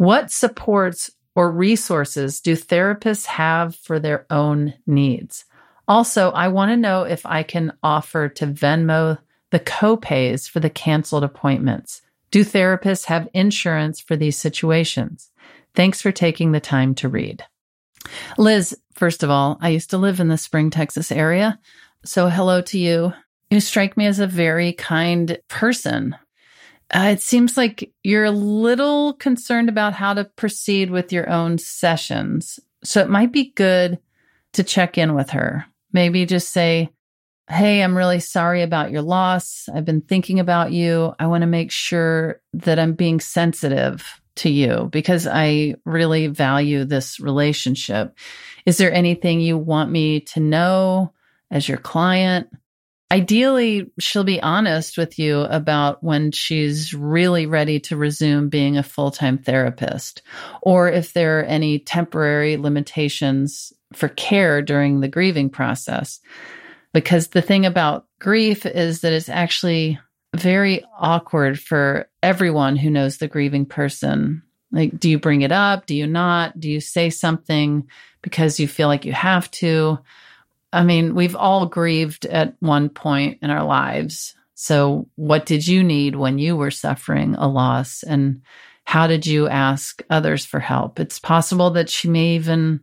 What 0.00 0.30
supports 0.30 1.10
or 1.34 1.50
resources 1.50 2.40
do 2.40 2.56
therapists 2.56 3.26
have 3.26 3.76
for 3.76 4.00
their 4.00 4.24
own 4.30 4.72
needs? 4.86 5.44
Also, 5.86 6.30
I 6.30 6.48
want 6.48 6.70
to 6.70 6.78
know 6.78 7.02
if 7.02 7.26
I 7.26 7.42
can 7.42 7.74
offer 7.82 8.30
to 8.30 8.46
Venmo 8.46 9.18
the 9.50 9.60
copays 9.60 10.48
for 10.48 10.58
the 10.58 10.70
canceled 10.70 11.22
appointments. 11.22 12.00
Do 12.30 12.46
therapists 12.46 13.04
have 13.04 13.28
insurance 13.34 14.00
for 14.00 14.16
these 14.16 14.38
situations? 14.38 15.30
Thanks 15.74 16.00
for 16.00 16.12
taking 16.12 16.52
the 16.52 16.60
time 16.60 16.94
to 16.94 17.10
read. 17.10 17.44
Liz, 18.38 18.74
first 18.94 19.22
of 19.22 19.28
all, 19.28 19.58
I 19.60 19.68
used 19.68 19.90
to 19.90 19.98
live 19.98 20.18
in 20.18 20.28
the 20.28 20.38
Spring, 20.38 20.70
Texas 20.70 21.12
area. 21.12 21.58
So 22.06 22.30
hello 22.30 22.62
to 22.62 22.78
you. 22.78 23.12
You 23.50 23.60
strike 23.60 23.98
me 23.98 24.06
as 24.06 24.18
a 24.18 24.26
very 24.26 24.72
kind 24.72 25.38
person. 25.48 26.16
Uh, 26.92 27.10
it 27.12 27.22
seems 27.22 27.56
like 27.56 27.92
you're 28.02 28.24
a 28.24 28.32
little 28.32 29.14
concerned 29.14 29.68
about 29.68 29.92
how 29.92 30.12
to 30.12 30.24
proceed 30.24 30.90
with 30.90 31.12
your 31.12 31.28
own 31.30 31.56
sessions. 31.58 32.58
So 32.82 33.00
it 33.00 33.08
might 33.08 33.32
be 33.32 33.52
good 33.52 33.98
to 34.54 34.64
check 34.64 34.98
in 34.98 35.14
with 35.14 35.30
her. 35.30 35.64
Maybe 35.92 36.26
just 36.26 36.50
say, 36.50 36.90
Hey, 37.48 37.82
I'm 37.82 37.96
really 37.96 38.20
sorry 38.20 38.62
about 38.62 38.92
your 38.92 39.02
loss. 39.02 39.68
I've 39.74 39.84
been 39.84 40.02
thinking 40.02 40.38
about 40.38 40.70
you. 40.70 41.12
I 41.18 41.26
want 41.26 41.42
to 41.42 41.48
make 41.48 41.72
sure 41.72 42.40
that 42.52 42.78
I'm 42.78 42.92
being 42.92 43.18
sensitive 43.18 44.20
to 44.36 44.48
you 44.48 44.88
because 44.92 45.26
I 45.26 45.74
really 45.84 46.28
value 46.28 46.84
this 46.84 47.18
relationship. 47.18 48.16
Is 48.66 48.78
there 48.78 48.92
anything 48.92 49.40
you 49.40 49.58
want 49.58 49.90
me 49.90 50.20
to 50.20 50.40
know 50.40 51.12
as 51.50 51.68
your 51.68 51.78
client? 51.78 52.48
Ideally, 53.12 53.90
she'll 53.98 54.22
be 54.22 54.40
honest 54.40 54.96
with 54.96 55.18
you 55.18 55.40
about 55.40 56.02
when 56.02 56.30
she's 56.30 56.94
really 56.94 57.46
ready 57.46 57.80
to 57.80 57.96
resume 57.96 58.48
being 58.48 58.78
a 58.78 58.84
full 58.84 59.10
time 59.10 59.38
therapist, 59.38 60.22
or 60.62 60.88
if 60.88 61.12
there 61.12 61.40
are 61.40 61.44
any 61.44 61.80
temporary 61.80 62.56
limitations 62.56 63.72
for 63.92 64.08
care 64.08 64.62
during 64.62 65.00
the 65.00 65.08
grieving 65.08 65.50
process. 65.50 66.20
Because 66.92 67.28
the 67.28 67.42
thing 67.42 67.66
about 67.66 68.06
grief 68.20 68.64
is 68.64 69.00
that 69.00 69.12
it's 69.12 69.28
actually 69.28 69.98
very 70.36 70.84
awkward 70.96 71.58
for 71.58 72.08
everyone 72.22 72.76
who 72.76 72.90
knows 72.90 73.18
the 73.18 73.28
grieving 73.28 73.66
person. 73.66 74.42
Like, 74.70 75.00
do 75.00 75.10
you 75.10 75.18
bring 75.18 75.42
it 75.42 75.50
up? 75.50 75.86
Do 75.86 75.96
you 75.96 76.06
not? 76.06 76.58
Do 76.60 76.70
you 76.70 76.80
say 76.80 77.10
something 77.10 77.88
because 78.22 78.60
you 78.60 78.68
feel 78.68 78.86
like 78.86 79.04
you 79.04 79.12
have 79.12 79.50
to? 79.52 79.98
I 80.72 80.84
mean, 80.84 81.14
we've 81.14 81.36
all 81.36 81.66
grieved 81.66 82.26
at 82.26 82.54
one 82.60 82.88
point 82.88 83.38
in 83.42 83.50
our 83.50 83.64
lives. 83.64 84.34
So, 84.54 85.08
what 85.16 85.46
did 85.46 85.66
you 85.66 85.82
need 85.82 86.16
when 86.16 86.38
you 86.38 86.56
were 86.56 86.70
suffering 86.70 87.34
a 87.34 87.48
loss? 87.48 88.02
And 88.02 88.42
how 88.84 89.06
did 89.06 89.26
you 89.26 89.48
ask 89.48 90.02
others 90.10 90.44
for 90.44 90.60
help? 90.60 91.00
It's 91.00 91.18
possible 91.18 91.70
that 91.70 91.88
she 91.88 92.08
may 92.08 92.34
even 92.34 92.80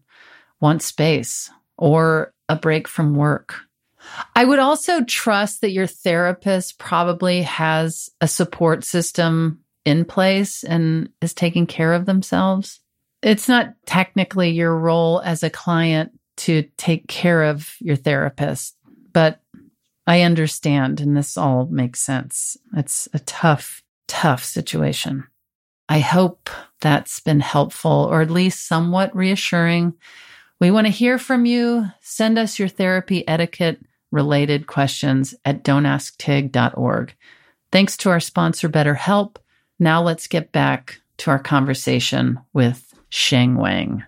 want 0.60 0.82
space 0.82 1.50
or 1.78 2.34
a 2.50 2.56
break 2.56 2.88
from 2.88 3.16
work. 3.16 3.56
I 4.36 4.46
would 4.46 4.60
also 4.60 5.04
trust 5.04 5.62
that 5.62 5.72
your 5.72 5.88
therapist 5.88 6.80
probably 6.80 7.42
has 7.44 8.10
a 8.22 8.28
support 8.28 8.84
system 8.84 9.60
in 9.86 10.06
place 10.06 10.64
and 10.64 11.10
is 11.22 11.34
taking 11.34 11.68
care 11.68 11.94
of 11.94 12.06
themselves. 12.06 12.80
It's 13.22 13.48
not 13.48 13.74
technically 13.86 14.52
your 14.52 14.78
role 14.78 15.22
as 15.22 15.44
a 15.44 15.50
client 15.50 16.17
to 16.38 16.64
take 16.78 17.08
care 17.08 17.44
of 17.44 17.76
your 17.80 17.96
therapist, 17.96 18.76
but 19.14 19.42
I 20.06 20.22
understand 20.22 21.02
and 21.02 21.18
this 21.18 21.38
all 21.38 21.66
makes 21.66 22.00
sense. 22.00 22.58
It's 22.76 23.10
a 23.14 23.20
tough, 23.20 23.84
tough 24.08 24.44
situation. 24.44 25.26
I 25.90 26.00
hope 26.00 26.50
that's 26.82 27.20
been 27.20 27.40
helpful 27.40 28.08
or 28.10 28.22
at 28.22 28.32
least 28.32 28.68
somewhat 28.68 29.16
reassuring. 29.16 29.94
We 30.60 30.72
want 30.72 30.88
to 30.88 30.92
hear 30.92 31.18
from 31.18 31.46
you. 31.46 31.88
Send 32.02 32.38
us 32.38 32.60
your 32.60 32.68
therapy 32.68 33.28
etiquette 33.28 33.80
related 34.12 34.68
questions 34.68 35.36
at 35.46 35.64
don'tasktig.org. 35.64 37.16
Thanks 37.72 37.98
to 37.98 38.10
our 38.10 38.20
sponsor, 38.20 38.70
BetterHelp. 38.70 39.36
Now 39.80 40.02
let's 40.02 40.28
get 40.28 40.52
back 40.52 41.02
to 41.18 41.32
our 41.32 41.40
conversation 41.40 42.40
with 42.54 42.94
Sheng 43.10 43.56
Wang. 43.56 44.04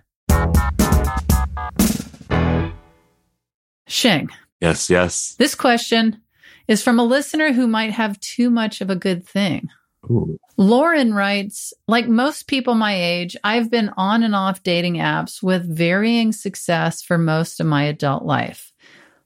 Sheng, 3.90 4.28
Yes, 4.60 4.88
yes. 4.88 5.34
this 5.38 5.54
question 5.54 6.20
is 6.68 6.82
from 6.82 7.00
a 7.00 7.04
listener 7.04 7.52
who 7.52 7.66
might 7.66 7.90
have 7.90 8.20
too 8.20 8.48
much 8.48 8.80
of 8.80 8.88
a 8.88 8.94
good 8.96 9.26
thing. 9.26 9.68
Ooh. 10.08 10.38
Lauren 10.56 11.12
writes, 11.12 11.72
like 11.88 12.06
most 12.06 12.46
people 12.46 12.74
my 12.74 12.94
age, 12.94 13.36
I've 13.42 13.70
been 13.70 13.90
on 13.96 14.22
and 14.22 14.34
off 14.34 14.62
dating 14.62 14.94
apps 14.94 15.42
with 15.42 15.64
varying 15.76 16.32
success 16.32 17.02
for 17.02 17.18
most 17.18 17.60
of 17.60 17.66
my 17.66 17.84
adult 17.84 18.24
life. 18.24 18.72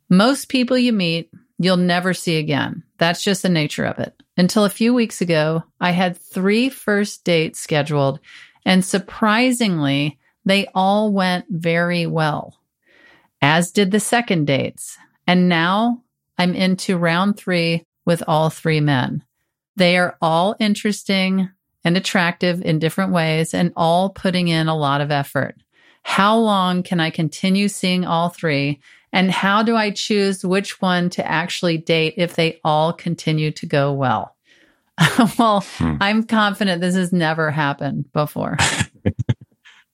Most 0.08 0.48
people 0.48 0.78
you 0.78 0.92
meet, 0.92 1.30
you'll 1.58 1.76
never 1.76 2.14
see 2.14 2.38
again. 2.38 2.84
That's 2.98 3.22
just 3.22 3.42
the 3.42 3.48
nature 3.48 3.84
of 3.84 3.98
it. 3.98 4.14
Until 4.36 4.64
a 4.64 4.70
few 4.70 4.94
weeks 4.94 5.20
ago, 5.20 5.62
I 5.80 5.90
had 5.90 6.16
three 6.16 6.68
first 6.70 7.24
dates 7.24 7.60
scheduled, 7.60 8.18
and 8.64 8.84
surprisingly, 8.84 10.18
they 10.44 10.68
all 10.74 11.12
went 11.12 11.46
very 11.50 12.06
well, 12.06 12.58
as 13.44 13.70
did 13.70 13.90
the 13.90 14.00
second 14.00 14.46
dates. 14.46 14.96
And 15.26 15.50
now 15.50 16.02
I'm 16.38 16.54
into 16.54 16.96
round 16.96 17.36
three 17.36 17.84
with 18.06 18.22
all 18.26 18.48
three 18.48 18.80
men. 18.80 19.22
They 19.76 19.98
are 19.98 20.16
all 20.22 20.56
interesting 20.58 21.50
and 21.84 21.96
attractive 21.96 22.62
in 22.62 22.78
different 22.78 23.12
ways 23.12 23.52
and 23.52 23.70
all 23.76 24.08
putting 24.08 24.48
in 24.48 24.66
a 24.68 24.76
lot 24.76 25.02
of 25.02 25.10
effort. 25.10 25.56
How 26.04 26.38
long 26.38 26.82
can 26.82 27.00
I 27.00 27.10
continue 27.10 27.68
seeing 27.68 28.06
all 28.06 28.30
three? 28.30 28.80
And 29.12 29.30
how 29.30 29.62
do 29.62 29.76
I 29.76 29.90
choose 29.90 30.42
which 30.42 30.80
one 30.80 31.10
to 31.10 31.26
actually 31.26 31.76
date 31.76 32.14
if 32.16 32.36
they 32.36 32.60
all 32.64 32.94
continue 32.94 33.50
to 33.52 33.66
go 33.66 33.92
well? 33.92 34.34
well, 35.38 35.60
Hmm. 35.76 35.96
I'm 36.00 36.22
confident 36.24 36.80
this 36.80 36.94
has 36.94 37.12
never 37.12 37.50
happened 37.50 38.10
before. 38.12 38.56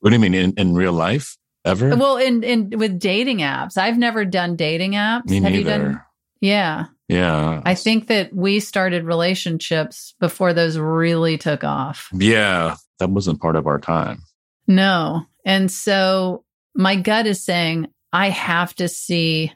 What 0.00 0.08
do 0.10 0.16
you 0.16 0.20
mean 0.20 0.32
in, 0.32 0.54
in 0.56 0.74
real 0.74 0.94
life? 0.94 1.36
Ever? 1.64 1.94
well, 1.96 2.16
in, 2.16 2.42
in 2.42 2.70
with 2.78 2.98
dating 2.98 3.38
apps, 3.38 3.76
I've 3.76 3.98
never 3.98 4.24
done 4.24 4.56
dating 4.56 4.92
apps. 4.92 5.26
Me 5.26 5.40
Have 5.40 5.52
neither. 5.52 5.58
you 5.58 5.64
done? 5.64 6.02
Yeah. 6.40 6.86
yeah. 7.08 7.60
I 7.64 7.74
think 7.74 8.06
that 8.06 8.34
we 8.34 8.60
started 8.60 9.04
relationships 9.04 10.14
before 10.20 10.54
those 10.54 10.78
really 10.78 11.36
took 11.36 11.62
off. 11.64 12.08
Yeah, 12.14 12.76
that 12.98 13.10
wasn't 13.10 13.40
part 13.40 13.56
of 13.56 13.66
our 13.66 13.78
time. 13.78 14.22
No. 14.66 15.26
And 15.44 15.70
so 15.70 16.44
my 16.74 16.96
gut 16.96 17.26
is 17.26 17.44
saying, 17.44 17.88
I 18.12 18.30
have 18.30 18.74
to 18.76 18.88
see 18.88 19.52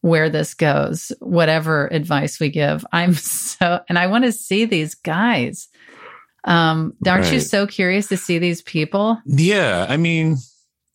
where 0.00 0.30
this 0.30 0.54
goes, 0.54 1.12
whatever 1.20 1.86
advice 1.86 2.40
we 2.40 2.48
give. 2.48 2.84
I'm 2.92 3.14
so, 3.14 3.80
and 3.88 3.98
I 3.98 4.06
want 4.06 4.24
to 4.24 4.32
see 4.32 4.64
these 4.64 4.94
guys. 4.94 5.68
Um, 6.44 6.94
aren't 7.06 7.32
you 7.32 7.38
so 7.38 7.68
curious 7.68 8.08
to 8.08 8.16
see 8.16 8.40
these 8.40 8.62
people 8.62 9.16
Yeah, 9.26 9.86
I 9.88 9.96
mean, 9.96 10.38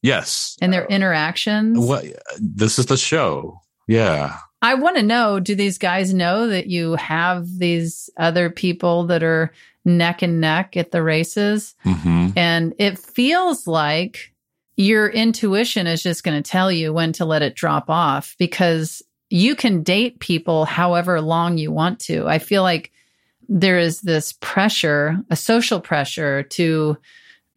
yes. 0.07 0.57
and 0.61 0.73
their 0.73 0.85
interactions? 0.85 1.77
What? 1.77 2.05
This 2.39 2.79
is 2.79 2.87
the 2.87 2.97
show. 2.97 3.61
Yeah. 3.87 4.37
I 4.61 4.73
want 4.73 4.97
to 4.97 5.03
know 5.03 5.39
do 5.39 5.55
these 5.55 5.77
guys 5.77 6.13
know 6.13 6.47
that 6.47 6.67
you 6.67 6.95
have 6.95 7.45
these 7.59 8.09
other 8.17 8.49
people 8.49 9.05
that 9.07 9.23
are 9.23 9.53
neck 9.85 10.21
and 10.21 10.41
neck 10.41 10.75
at 10.75 10.91
the 10.91 11.03
races? 11.03 11.75
hmm 11.83 12.29
And 12.35 12.73
it 12.77 12.99
feels 12.99 13.67
like 13.67 14.33
your 14.75 15.09
intuition 15.09 15.87
is 15.87 16.03
just 16.03 16.23
going 16.23 16.41
to 16.41 16.49
tell 16.49 16.71
you 16.71 16.93
when 16.93 17.11
to 17.13 17.25
let 17.25 17.41
it 17.41 17.55
drop 17.55 17.89
off 17.89 18.35
because 18.37 19.01
you 19.29 19.55
can 19.55 19.83
date 19.83 20.19
people 20.19 20.65
however 20.65 21.19
long 21.19 21.57
you 21.57 21.71
want 21.71 21.99
to. 21.99 22.27
I 22.27 22.39
feel 22.39 22.61
like 22.63 22.91
there 23.49 23.79
is 23.79 24.01
this 24.01 24.33
pressure, 24.33 25.17
a 25.29 25.35
social 25.35 25.79
pressure 25.79 26.43
to 26.43 26.97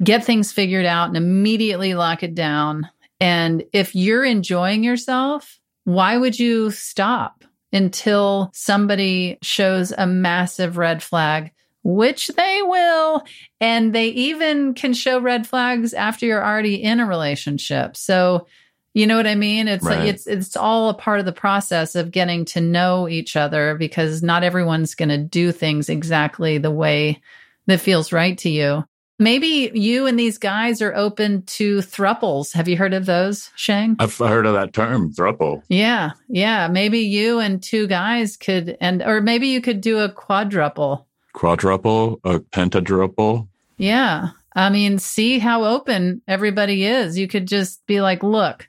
get 0.02 0.24
things 0.24 0.52
figured 0.52 0.86
out 0.86 1.08
and 1.08 1.16
immediately 1.16 1.94
lock 1.94 2.22
it 2.22 2.34
down. 2.34 2.88
And 3.20 3.64
if 3.72 3.94
you're 3.94 4.24
enjoying 4.24 4.82
yourself, 4.82 5.58
why 5.84 6.16
would 6.16 6.38
you 6.38 6.70
stop 6.70 7.44
until 7.72 8.50
somebody 8.54 9.38
shows 9.42 9.92
a 9.96 10.06
massive 10.06 10.76
red 10.76 11.02
flag, 11.02 11.52
which 11.82 12.28
they 12.28 12.60
will? 12.62 13.22
And 13.60 13.94
they 13.94 14.08
even 14.08 14.74
can 14.74 14.94
show 14.94 15.20
red 15.20 15.46
flags 15.46 15.92
after 15.92 16.26
you're 16.26 16.44
already 16.44 16.82
in 16.82 17.00
a 17.00 17.06
relationship. 17.06 17.96
So, 17.96 18.46
you 18.94 19.06
know 19.06 19.16
what 19.16 19.26
I 19.26 19.36
mean? 19.36 19.68
It's 19.68 19.84
like 19.84 20.08
it's 20.08 20.26
it's 20.26 20.56
all 20.56 20.88
a 20.88 20.94
part 20.94 21.20
of 21.20 21.26
the 21.26 21.32
process 21.32 21.94
of 21.94 22.10
getting 22.10 22.44
to 22.46 22.60
know 22.60 23.08
each 23.08 23.36
other 23.36 23.76
because 23.76 24.20
not 24.20 24.42
everyone's 24.42 24.96
going 24.96 25.10
to 25.10 25.18
do 25.18 25.52
things 25.52 25.88
exactly 25.88 26.58
the 26.58 26.72
way 26.72 27.22
that 27.66 27.80
feels 27.80 28.12
right 28.12 28.36
to 28.38 28.50
you. 28.50 28.84
Maybe 29.20 29.70
you 29.74 30.06
and 30.06 30.18
these 30.18 30.38
guys 30.38 30.80
are 30.80 30.94
open 30.96 31.42
to 31.42 31.78
thruples. 31.78 32.54
Have 32.54 32.68
you 32.68 32.78
heard 32.78 32.94
of 32.94 33.04
those, 33.04 33.50
Sheng? 33.54 33.96
I've 33.98 34.16
heard 34.16 34.46
of 34.46 34.54
that 34.54 34.72
term, 34.72 35.12
thruple. 35.12 35.62
Yeah, 35.68 36.12
yeah. 36.28 36.68
Maybe 36.68 37.00
you 37.00 37.38
and 37.38 37.62
two 37.62 37.86
guys 37.86 38.38
could, 38.38 38.78
and 38.80 39.02
or 39.02 39.20
maybe 39.20 39.48
you 39.48 39.60
could 39.60 39.82
do 39.82 39.98
a 39.98 40.08
quadruple. 40.08 41.06
Quadruple, 41.34 42.18
a 42.24 42.40
pentadruple. 42.40 43.46
Yeah. 43.76 44.30
I 44.56 44.70
mean, 44.70 44.98
see 44.98 45.38
how 45.38 45.64
open 45.64 46.22
everybody 46.26 46.84
is. 46.86 47.18
You 47.18 47.28
could 47.28 47.46
just 47.46 47.86
be 47.86 48.00
like, 48.00 48.22
look, 48.22 48.68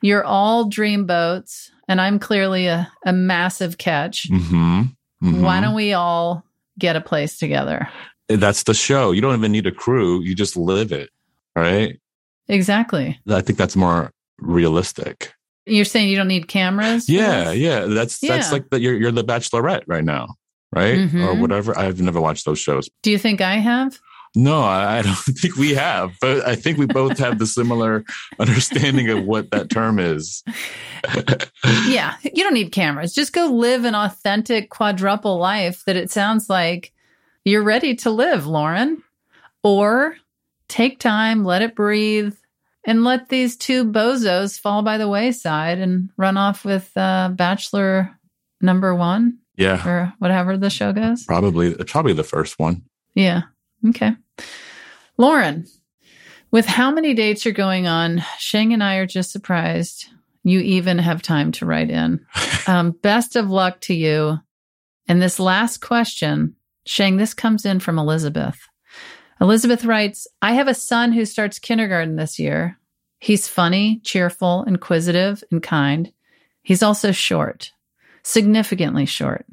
you're 0.00 0.24
all 0.24 0.68
dream 0.68 1.06
boats, 1.06 1.70
and 1.86 2.00
I'm 2.00 2.18
clearly 2.18 2.66
a, 2.66 2.90
a 3.06 3.12
massive 3.12 3.78
catch. 3.78 4.26
hmm 4.28 4.82
Why 5.20 5.60
don't 5.60 5.76
we 5.76 5.92
all 5.92 6.44
get 6.76 6.96
a 6.96 7.00
place 7.00 7.38
together? 7.38 7.88
That's 8.28 8.62
the 8.64 8.74
show. 8.74 9.10
You 9.12 9.20
don't 9.20 9.36
even 9.36 9.52
need 9.52 9.66
a 9.66 9.72
crew. 9.72 10.20
You 10.22 10.34
just 10.34 10.56
live 10.56 10.92
it. 10.92 11.10
Right. 11.56 12.00
Exactly. 12.48 13.18
I 13.28 13.40
think 13.40 13.58
that's 13.58 13.76
more 13.76 14.10
realistic. 14.38 15.32
You're 15.66 15.84
saying 15.84 16.08
you 16.08 16.16
don't 16.16 16.28
need 16.28 16.48
cameras? 16.48 17.08
Yeah. 17.08 17.44
this? 17.50 17.56
Yeah. 17.58 17.80
That's, 17.86 18.18
that's 18.20 18.50
like 18.52 18.68
the, 18.70 18.80
you're, 18.80 18.94
you're 18.94 19.12
the 19.12 19.22
bachelorette 19.24 19.82
right 19.86 20.04
now. 20.04 20.34
Right. 20.74 20.98
Or 20.98 21.06
Mhm. 21.06 21.40
whatever. 21.40 21.78
I've 21.78 22.00
never 22.00 22.20
watched 22.20 22.46
those 22.46 22.58
shows. 22.58 22.88
Do 23.02 23.10
you 23.10 23.18
think 23.18 23.40
I 23.42 23.56
have? 23.56 23.98
No, 24.34 24.62
I 24.62 25.02
don't 25.02 25.14
think 25.18 25.56
we 25.56 25.74
have, 25.74 26.12
but 26.22 26.46
I 26.48 26.56
think 26.56 26.78
we 26.78 26.86
both 26.86 27.18
have 27.18 27.38
the 27.38 27.46
similar 27.46 28.02
understanding 28.38 29.10
of 29.10 29.24
what 29.24 29.50
that 29.50 29.68
term 29.68 29.98
is. 29.98 30.42
yeah, 31.86 32.16
you 32.22 32.42
don't 32.42 32.54
need 32.54 32.72
cameras. 32.72 33.12
Just 33.12 33.32
go 33.32 33.46
live 33.46 33.84
an 33.84 33.94
authentic 33.94 34.70
quadruple 34.70 35.38
life 35.38 35.82
that 35.84 35.96
it 35.96 36.10
sounds 36.10 36.48
like 36.48 36.92
you're 37.44 37.62
ready 37.62 37.94
to 37.96 38.10
live, 38.10 38.46
Lauren. 38.46 39.02
Or 39.62 40.16
take 40.68 40.98
time, 40.98 41.44
let 41.44 41.62
it 41.62 41.74
breathe, 41.76 42.34
and 42.84 43.04
let 43.04 43.28
these 43.28 43.56
two 43.56 43.84
bozos 43.84 44.58
fall 44.58 44.82
by 44.82 44.98
the 44.98 45.08
wayside 45.08 45.78
and 45.78 46.10
run 46.16 46.36
off 46.36 46.64
with 46.64 46.90
uh, 46.96 47.30
Bachelor 47.32 48.10
number 48.60 48.94
one 48.94 49.38
Yeah. 49.56 49.86
or 49.88 50.12
whatever 50.18 50.56
the 50.56 50.70
show 50.70 50.92
goes. 50.92 51.24
Probably, 51.24 51.74
probably 51.84 52.12
the 52.14 52.24
first 52.24 52.58
one. 52.58 52.82
Yeah. 53.14 53.42
Okay. 53.88 54.12
Lauren, 55.16 55.66
with 56.50 56.66
how 56.66 56.90
many 56.90 57.14
dates 57.14 57.44
you're 57.44 57.54
going 57.54 57.86
on, 57.86 58.24
Sheng 58.38 58.72
and 58.72 58.82
I 58.82 58.96
are 58.96 59.06
just 59.06 59.30
surprised 59.30 60.06
you 60.44 60.58
even 60.60 60.98
have 60.98 61.22
time 61.22 61.52
to 61.52 61.66
write 61.66 61.90
in. 61.90 62.24
Um, 62.68 62.92
best 62.92 63.34
of 63.34 63.50
luck 63.50 63.80
to 63.82 63.94
you. 63.94 64.38
And 65.08 65.20
this 65.20 65.40
last 65.40 65.78
question, 65.80 66.54
Sheng, 66.84 67.16
this 67.16 67.34
comes 67.34 67.64
in 67.64 67.80
from 67.80 67.98
Elizabeth. 67.98 68.58
Elizabeth 69.40 69.84
writes, 69.84 70.26
I 70.40 70.52
have 70.52 70.68
a 70.68 70.74
son 70.74 71.12
who 71.12 71.24
starts 71.24 71.58
kindergarten 71.58 72.16
this 72.16 72.38
year. 72.38 72.78
He's 73.18 73.48
funny, 73.48 74.00
cheerful, 74.04 74.64
inquisitive, 74.64 75.44
and 75.50 75.62
kind. 75.62 76.12
He's 76.62 76.82
also 76.82 77.12
short, 77.12 77.72
significantly 78.22 79.06
short. 79.06 79.46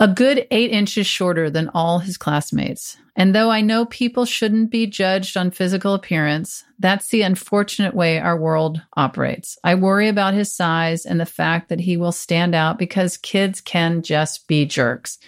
A 0.00 0.08
good 0.08 0.46
eight 0.50 0.72
inches 0.72 1.06
shorter 1.06 1.48
than 1.48 1.70
all 1.72 2.00
his 2.00 2.16
classmates. 2.16 2.96
And 3.16 3.32
though 3.32 3.50
I 3.50 3.60
know 3.60 3.86
people 3.86 4.24
shouldn't 4.24 4.72
be 4.72 4.88
judged 4.88 5.36
on 5.36 5.52
physical 5.52 5.94
appearance, 5.94 6.64
that's 6.80 7.08
the 7.08 7.22
unfortunate 7.22 7.94
way 7.94 8.18
our 8.18 8.36
world 8.36 8.82
operates. 8.96 9.56
I 9.62 9.76
worry 9.76 10.08
about 10.08 10.34
his 10.34 10.52
size 10.52 11.06
and 11.06 11.20
the 11.20 11.26
fact 11.26 11.68
that 11.68 11.80
he 11.80 11.96
will 11.96 12.10
stand 12.10 12.56
out 12.56 12.76
because 12.76 13.16
kids 13.16 13.60
can 13.60 14.02
just 14.02 14.48
be 14.48 14.66
jerks. 14.66 15.18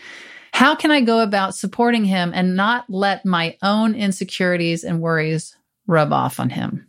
How 0.56 0.74
can 0.74 0.90
I 0.90 1.02
go 1.02 1.20
about 1.20 1.54
supporting 1.54 2.06
him 2.06 2.32
and 2.34 2.56
not 2.56 2.86
let 2.88 3.26
my 3.26 3.58
own 3.60 3.94
insecurities 3.94 4.84
and 4.84 5.02
worries 5.02 5.54
rub 5.86 6.14
off 6.14 6.40
on 6.40 6.48
him? 6.48 6.88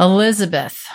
Elizabeth, 0.00 0.86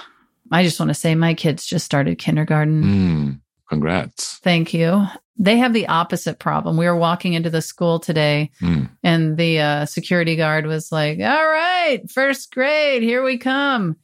I 0.52 0.64
just 0.64 0.80
want 0.80 0.90
to 0.90 0.96
say 0.96 1.14
my 1.14 1.36
kids 1.36 1.68
just 1.68 1.86
started 1.86 2.18
kindergarten. 2.18 2.84
Mm, 2.84 3.42
congrats. 3.70 4.40
Thank 4.40 4.74
you. 4.74 5.06
They 5.38 5.58
have 5.60 5.72
the 5.72 5.88
opposite 5.88 6.40
problem. 6.40 6.78
We 6.78 6.88
were 6.88 6.96
walking 6.96 7.34
into 7.34 7.52
the 7.52 7.62
school 7.62 8.00
today 8.00 8.50
Mm. 8.60 8.90
and 9.04 9.38
the 9.38 9.60
uh, 9.60 9.86
security 9.86 10.36
guard 10.36 10.66
was 10.66 10.92
like, 10.92 11.20
All 11.20 11.48
right, 11.48 12.02
first 12.10 12.52
grade, 12.52 13.04
here 13.04 13.24
we 13.24 13.38
come. 13.38 13.98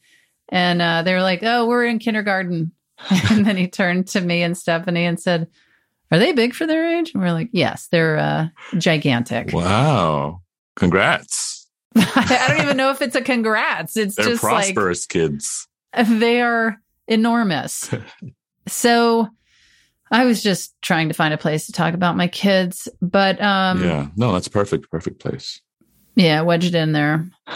And 0.50 0.80
uh, 0.80 1.02
they 1.02 1.16
were 1.16 1.24
like, 1.24 1.40
Oh, 1.42 1.66
we're 1.66 1.86
in 1.86 1.98
kindergarten. 1.98 2.72
and 3.32 3.44
then 3.48 3.58
he 3.58 3.68
turned 3.68 4.10
to 4.10 4.22
me 4.22 4.44
and 4.44 4.56
Stephanie 4.56 5.06
and 5.06 5.20
said, 5.20 5.48
Are 6.12 6.20
they 6.20 6.34
big 6.34 6.54
for 6.54 6.66
their 6.68 6.98
age? 6.98 7.12
And 7.14 7.22
we're 7.24 7.32
like, 7.32 7.50
Yes, 7.52 7.88
they're 7.92 8.18
uh, 8.18 8.48
gigantic. 8.78 9.52
Wow. 9.54 10.42
Congrats. 10.76 11.68
I 11.96 12.46
don't 12.50 12.62
even 12.62 12.78
know 12.78 12.92
if 12.92 13.02
it's 13.02 13.16
a 13.16 13.22
congrats. 13.22 13.96
It's 13.98 14.16
They're 14.16 14.26
just 14.26 14.44
like 14.44 14.74
prosperous 14.76 15.06
kids. 15.06 15.68
they 16.08 16.42
are 16.42 16.78
enormous. 17.08 17.90
so 18.68 19.30
I 20.12 20.26
was 20.26 20.44
just 20.44 20.74
trying 20.82 21.08
to 21.08 21.14
find 21.14 21.34
a 21.34 21.38
place 21.38 21.66
to 21.68 21.72
talk 21.72 21.94
about 21.94 22.18
my 22.18 22.28
kids, 22.28 22.88
but 23.02 23.42
um 23.42 23.82
yeah, 23.82 23.86
yeah. 23.88 24.08
No, 24.16 24.34
that's 24.34 24.48
perfect. 24.48 24.92
Perfect 24.92 25.20
place. 25.20 25.62
Yeah, 26.16 26.42
wedged 26.42 26.76
in 26.76 26.92
there. 26.92 27.26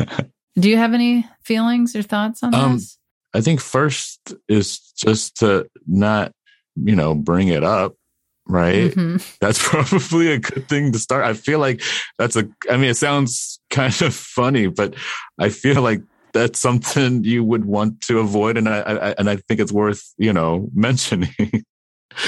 Do 0.59 0.69
you 0.69 0.77
have 0.77 0.93
any 0.93 1.25
feelings 1.43 1.95
or 1.95 2.01
thoughts 2.01 2.43
on 2.43 2.53
Um, 2.55 2.73
this? 2.73 2.97
I 3.33 3.41
think 3.41 3.61
first 3.61 4.33
is 4.49 4.79
just 4.97 5.37
to 5.37 5.69
not, 5.87 6.33
you 6.75 6.95
know, 6.95 7.13
bring 7.15 7.47
it 7.49 7.63
up, 7.63 7.95
right? 8.49 8.91
Mhm. 8.91 9.37
That's 9.39 9.59
probably 9.67 10.31
a 10.33 10.39
good 10.39 10.67
thing 10.67 10.91
to 10.91 10.99
start. 10.99 11.23
I 11.23 11.33
feel 11.33 11.59
like 11.59 11.81
that's 12.17 12.35
a, 12.35 12.49
I 12.69 12.75
mean, 12.77 12.89
it 12.89 12.97
sounds 12.97 13.59
kind 13.69 14.01
of 14.01 14.13
funny, 14.13 14.67
but 14.67 14.95
I 15.37 15.49
feel 15.49 15.81
like 15.81 16.01
that's 16.33 16.59
something 16.59 17.23
you 17.23 17.43
would 17.43 17.65
want 17.65 18.01
to 18.01 18.19
avoid. 18.19 18.57
And 18.57 18.67
I, 18.67 18.79
I 18.81 19.15
and 19.17 19.29
I 19.29 19.37
think 19.37 19.59
it's 19.59 19.71
worth, 19.71 20.13
you 20.17 20.33
know, 20.33 20.69
mentioning 20.75 21.29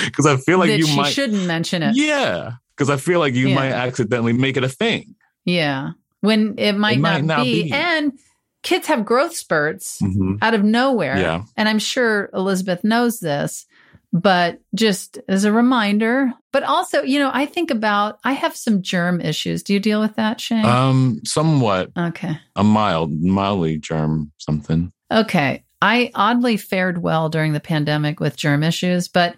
because 0.05 0.25
I 0.25 0.38
feel 0.38 0.60
like 0.60 0.69
that 0.69 0.77
you 0.79 0.86
she 0.88 0.95
might, 0.95 1.12
shouldn't 1.12 1.45
mention 1.45 1.84
it. 1.84 1.95
yeah, 1.95 2.51
because 2.75 2.89
I 2.89 2.97
feel 2.97 3.19
like 3.19 3.34
you 3.34 3.49
Yeah. 3.49 3.55
might 3.55 3.71
accidentally 3.71 4.34
make 4.34 4.57
it 4.57 4.63
a 4.63 4.69
thing. 4.69 5.15
Yeah. 5.45 5.91
When 6.21 6.55
it 6.60 6.73
might, 6.73 6.99
might 6.99 7.23
not, 7.23 7.38
not 7.39 7.43
be. 7.45 7.63
be. 7.63 7.71
And 7.73 8.13
kids 8.62 8.86
have 8.86 9.03
growth 9.05 9.36
spurts 9.36 9.99
Mhm. 10.01 10.38
out 10.43 10.53
of 10.53 10.63
nowhere. 10.63 11.17
Yeah. 11.17 11.43
And 11.57 11.67
I'm 11.67 11.79
sure 11.79 12.29
Elizabeth 12.31 12.84
knows 12.84 13.19
this, 13.19 13.65
but 14.13 14.60
just 14.76 15.19
as 15.28 15.45
a 15.45 15.52
reminder, 15.52 16.32
but 16.52 16.63
also, 16.63 17.02
you 17.04 17.19
know, 17.19 17.32
I 17.34 17.45
think 17.45 17.71
about, 17.71 18.19
I 18.24 18.34
have 18.34 18.56
some 18.56 18.82
germ 18.82 19.21
issues. 19.21 19.63
Do 19.63 19.74
you 19.74 19.80
deal 19.80 20.02
with 20.02 20.15
that, 20.15 20.41
Sheng? 20.41 20.65
Um, 20.65 21.21
somewhat 21.24 21.91
okay. 21.97 22.39
a 22.56 22.63
mild, 22.63 23.12
mildly 23.12 23.78
germ 23.78 24.32
something. 24.38 24.91
Okay. 25.12 25.63
I 25.82 26.12
oddly 26.13 26.58
fared 26.58 27.02
well 27.02 27.30
during 27.30 27.54
the 27.54 27.60
pandemic 27.60 28.19
with 28.19 28.36
germ 28.36 28.63
issues, 28.63 29.08
but 29.08 29.36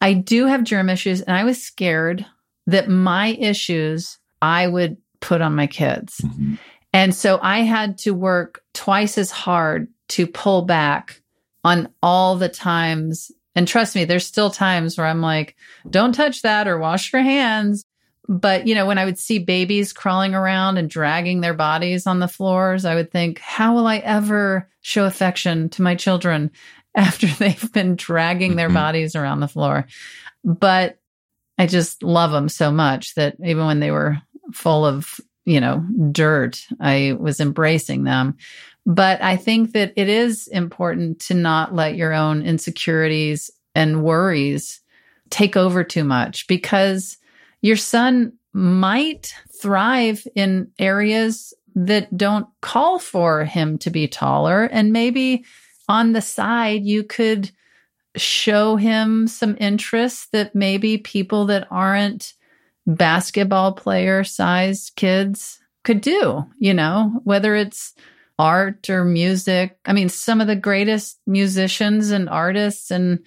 I 0.00 0.14
do 0.14 0.46
have 0.46 0.64
germ 0.64 0.88
issues. 0.88 1.20
And 1.20 1.36
I 1.36 1.44
was 1.44 1.62
scared 1.62 2.26
that 2.66 2.88
my 2.88 3.28
issues 3.28 4.18
I 4.40 4.66
would 4.66 4.96
put 5.20 5.40
on 5.40 5.54
my 5.54 5.66
kids. 5.66 6.20
Mhm. 6.22 6.58
And 6.92 7.14
so 7.14 7.38
I 7.42 7.60
had 7.60 7.98
to 7.98 8.12
work 8.12 8.62
twice 8.72 9.18
as 9.18 9.30
hard 9.30 9.88
to 10.10 10.26
pull 10.26 10.62
back 10.62 11.20
on 11.62 11.88
all 12.02 12.36
the 12.36 12.48
times. 12.48 13.30
And 13.54 13.68
trust 13.68 13.94
me, 13.94 14.04
there's 14.04 14.26
still 14.26 14.50
times 14.50 14.98
where 14.98 15.06
I'm 15.06 15.20
like, 15.20 15.56
don't 15.88 16.12
touch 16.14 16.42
that 16.42 16.66
or 16.66 16.78
wash 16.78 17.12
your 17.12 17.22
hands. 17.22 17.84
But, 18.26 18.66
you 18.66 18.74
know, 18.74 18.86
when 18.86 18.98
I 18.98 19.04
would 19.04 19.18
see 19.18 19.38
babies 19.38 19.92
crawling 19.92 20.34
around 20.34 20.78
and 20.78 20.88
dragging 20.88 21.40
their 21.42 21.52
bodies 21.54 22.06
on 22.06 22.20
the 22.20 22.28
floors, 22.28 22.84
I 22.84 22.94
would 22.94 23.10
think, 23.12 23.38
how 23.38 23.74
will 23.74 23.86
I 23.86 23.98
ever 23.98 24.68
show 24.80 25.04
affection 25.04 25.68
to 25.70 25.82
my 25.82 25.94
children 25.94 26.50
after 26.96 27.26
they've 27.26 27.72
been 27.72 27.96
dragging 27.96 28.56
their 28.56 28.70
Mhm. 28.70 28.74
bodies 28.74 29.14
around 29.14 29.40
the 29.40 29.48
floor? 29.48 29.86
But 30.42 30.98
I 31.58 31.66
just 31.66 32.02
love 32.02 32.32
them 32.32 32.48
so 32.48 32.72
much 32.72 33.14
that 33.14 33.36
even 33.44 33.66
when 33.66 33.80
they 33.80 33.90
were 33.90 34.18
full 34.52 34.84
of, 34.86 35.20
you 35.44 35.60
know, 35.60 35.84
dirt, 36.10 36.64
I 36.80 37.16
was 37.18 37.40
embracing 37.40 38.04
them. 38.04 38.36
But 38.86 39.22
I 39.22 39.36
think 39.36 39.72
that 39.72 39.92
it 39.96 40.08
is 40.08 40.46
important 40.48 41.20
to 41.20 41.34
not 41.34 41.74
let 41.74 41.96
your 41.96 42.12
own 42.12 42.42
insecurities 42.42 43.50
and 43.74 44.02
worries 44.02 44.80
take 45.30 45.56
over 45.56 45.82
too 45.82 46.04
much 46.04 46.46
because 46.46 47.16
your 47.62 47.76
son 47.76 48.34
might 48.52 49.34
thrive 49.60 50.26
in 50.34 50.70
areas 50.78 51.54
that 51.74 52.16
don't 52.16 52.46
call 52.60 52.98
for 52.98 53.44
him 53.44 53.78
to 53.78 53.90
be 53.90 54.06
taller. 54.06 54.64
And 54.64 54.92
maybe 54.92 55.44
on 55.88 56.12
the 56.12 56.20
side, 56.20 56.84
you 56.84 57.02
could 57.02 57.50
show 58.16 58.76
him 58.76 59.26
some 59.26 59.56
interests 59.58 60.26
that 60.26 60.54
maybe 60.54 60.98
people 60.98 61.46
that 61.46 61.66
aren't 61.70 62.34
basketball 62.86 63.72
player 63.72 64.22
sized 64.24 64.94
kids 64.94 65.58
could 65.82 66.00
do, 66.00 66.44
you 66.58 66.74
know, 66.74 67.20
whether 67.24 67.56
it's 67.56 67.94
art 68.38 68.90
or 68.90 69.04
music. 69.04 69.78
I 69.84 69.92
mean, 69.92 70.08
some 70.08 70.40
of 70.40 70.46
the 70.46 70.56
greatest 70.56 71.20
musicians 71.26 72.10
and 72.10 72.28
artists 72.28 72.90
and 72.90 73.20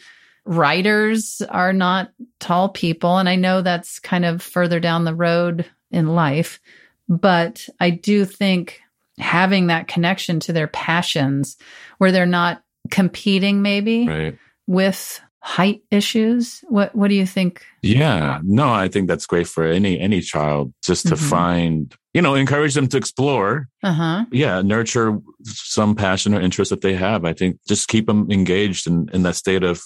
writers 0.46 1.42
are 1.50 1.74
not 1.74 2.12
tall 2.40 2.70
people. 2.70 3.18
And 3.18 3.28
I 3.28 3.36
know 3.36 3.62
that's 3.62 4.00
kind 4.00 4.26
of 4.26 4.42
further 4.42 4.80
down 4.80 5.04
the 5.06 5.16
road 5.16 5.66
in 5.92 6.08
life, 6.16 6.60
but 7.08 7.68
I 7.80 7.90
do 7.90 8.26
think 8.26 8.82
having 9.18 9.68
that 9.68 9.88
connection 9.88 10.40
to 10.42 10.54
their 10.54 10.68
passions 10.68 11.58
where 11.98 12.12
they're 12.12 12.26
not 12.26 12.64
competing 12.92 13.62
maybe 13.62 14.08
Right. 14.08 14.38
with 14.68 15.20
height 15.48 15.82
issues. 15.92 16.60
What 16.68 16.94
what 16.94 17.08
do 17.08 17.16
you 17.16 17.26
think? 17.26 17.64
Yeah. 17.82 18.42
No, 18.44 18.68
I 18.70 18.90
think 18.90 19.08
that's 19.08 19.26
great 19.26 19.48
for 19.48 19.64
any 19.64 19.98
any 19.98 20.20
child 20.20 20.74
just 20.84 21.08
to 21.08 21.16
Mhm. 21.16 21.30
find, 21.30 21.96
you 22.14 22.22
know, 22.22 22.36
encourage 22.36 22.74
them 22.74 22.88
to 22.90 22.98
explore. 22.98 23.70
Uh-huh. 23.82 24.26
Yeah, 24.30 24.62
nurture 24.62 25.18
some 25.46 25.96
passion 25.96 26.34
or 26.34 26.42
interest 26.42 26.70
that 26.72 26.82
they 26.82 26.96
have. 26.96 27.24
I 27.24 27.32
think 27.34 27.60
just 27.66 27.88
keep 27.88 28.08
them 28.08 28.30
engaged 28.30 28.88
in, 28.88 29.08
in 29.14 29.24
that 29.24 29.36
state 29.38 29.64
of 29.64 29.82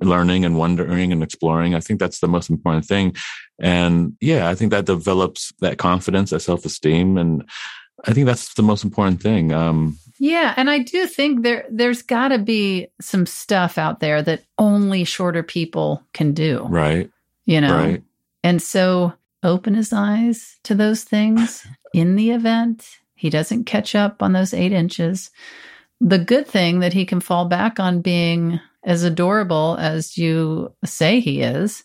learning 0.00 0.44
and 0.44 0.58
wondering 0.58 1.12
and 1.12 1.22
exploring. 1.22 1.76
I 1.76 1.80
think 1.80 2.00
that's 2.00 2.18
the 2.18 2.26
most 2.28 2.50
important 2.50 2.84
thing. 2.84 3.14
And 3.60 4.16
yeah, 4.20 4.50
I 4.50 4.56
think 4.56 4.72
that 4.72 4.84
develops 4.86 5.52
that 5.60 5.78
confidence, 5.78 6.30
that 6.30 6.40
self 6.42 6.64
esteem. 6.64 7.16
And 7.18 7.44
I 8.04 8.12
think 8.12 8.26
that's 8.26 8.54
the 8.54 8.62
most 8.64 8.82
important 8.82 9.22
thing. 9.22 9.52
Um, 9.52 9.96
Yeah, 10.24 10.54
and 10.56 10.70
I 10.70 10.78
do 10.78 11.06
think 11.06 11.42
there 11.42 11.66
there's 11.70 12.00
got 12.00 12.28
to 12.28 12.38
be 12.38 12.88
some 13.00 13.26
stuff 13.26 13.76
out 13.76 14.00
there 14.00 14.22
that 14.22 14.44
only 14.58 15.04
shorter 15.04 15.42
people 15.42 16.02
can 16.14 16.32
do, 16.32 16.64
right. 16.68 17.10
you 17.44 17.60
know. 17.60 17.76
Right. 17.76 18.02
And 18.42 18.62
so 18.62 19.12
open 19.42 19.74
his 19.74 19.92
eyes 19.92 20.58
to 20.64 20.74
those 20.74 21.04
things 21.04 21.66
in 21.94 22.16
the 22.16 22.30
event 22.30 22.86
he 23.24 23.30
doesn't 23.30 23.64
catch 23.64 23.94
up 23.94 24.22
on 24.22 24.32
those 24.32 24.52
8 24.52 24.72
inches. 24.72 25.30
The 26.00 26.18
good 26.18 26.46
thing 26.46 26.80
that 26.80 26.92
he 26.92 27.06
can 27.06 27.20
fall 27.20 27.46
back 27.46 27.80
on 27.80 28.02
being 28.02 28.60
as 28.82 29.02
adorable 29.02 29.76
as 29.80 30.18
you 30.18 30.74
say 30.84 31.20
he 31.20 31.40
is, 31.40 31.84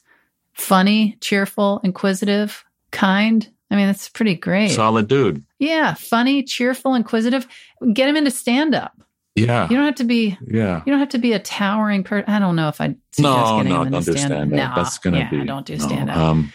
funny, 0.53 1.17
cheerful, 1.21 1.79
inquisitive, 1.83 2.65
kind. 2.91 3.49
I 3.71 3.75
mean, 3.75 3.87
that's 3.87 4.09
pretty 4.09 4.35
great. 4.35 4.71
Solid 4.71 5.07
dude. 5.07 5.43
Yeah, 5.59 5.93
funny, 5.93 6.43
cheerful, 6.43 6.95
inquisitive. 6.95 7.47
Get 7.93 8.09
him 8.09 8.15
into 8.15 8.31
stand 8.31 8.73
up. 8.73 8.93
Yeah. 9.35 9.69
You 9.69 9.77
don't 9.77 9.85
have 9.85 9.95
to 9.95 10.03
be 10.03 10.37
Yeah. 10.47 10.81
you 10.85 10.91
don't 10.91 10.99
have 10.99 11.09
to 11.09 11.17
be 11.17 11.33
a 11.33 11.39
towering 11.39 12.03
person. 12.03 12.29
I 12.29 12.39
don't 12.39 12.55
know 12.55 12.67
if 12.67 12.81
I'd 12.81 12.95
suggest 13.13 13.19
No, 13.37 13.57
getting 13.57 13.71
no, 13.71 13.83
don't 13.85 13.93
into 13.93 14.11
do 14.11 14.17
stand 14.17 14.33
up. 14.33 14.47
No, 14.49 14.71
That's 14.75 14.97
gonna 14.97 15.19
yeah, 15.19 15.29
be 15.29 15.45
don't 15.45 15.65
do 15.65 15.77
no. 15.77 15.85
stand 15.87 16.09
up. 16.09 16.17
Um, 16.17 16.53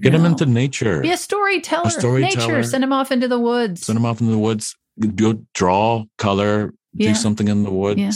get 0.00 0.14
him 0.14 0.24
into 0.24 0.46
nature. 0.46 1.00
be 1.00 1.10
a 1.10 1.16
storyteller. 1.16 1.88
a 1.88 1.90
storyteller. 1.90 2.46
Nature. 2.58 2.62
Send 2.62 2.84
him 2.84 2.92
off 2.92 3.10
into 3.12 3.28
the 3.28 3.38
woods. 3.40 3.84
Send 3.84 3.98
him 3.98 4.06
off 4.06 4.20
in 4.20 4.30
the 4.30 4.38
woods. 4.38 4.74
Go 5.16 5.44
draw, 5.54 6.04
color, 6.16 6.72
Yeah. 6.94 7.08
do 7.08 7.14
something 7.16 7.48
in 7.48 7.64
the 7.64 7.70
woods. 7.72 8.00
Yeah. 8.00 8.12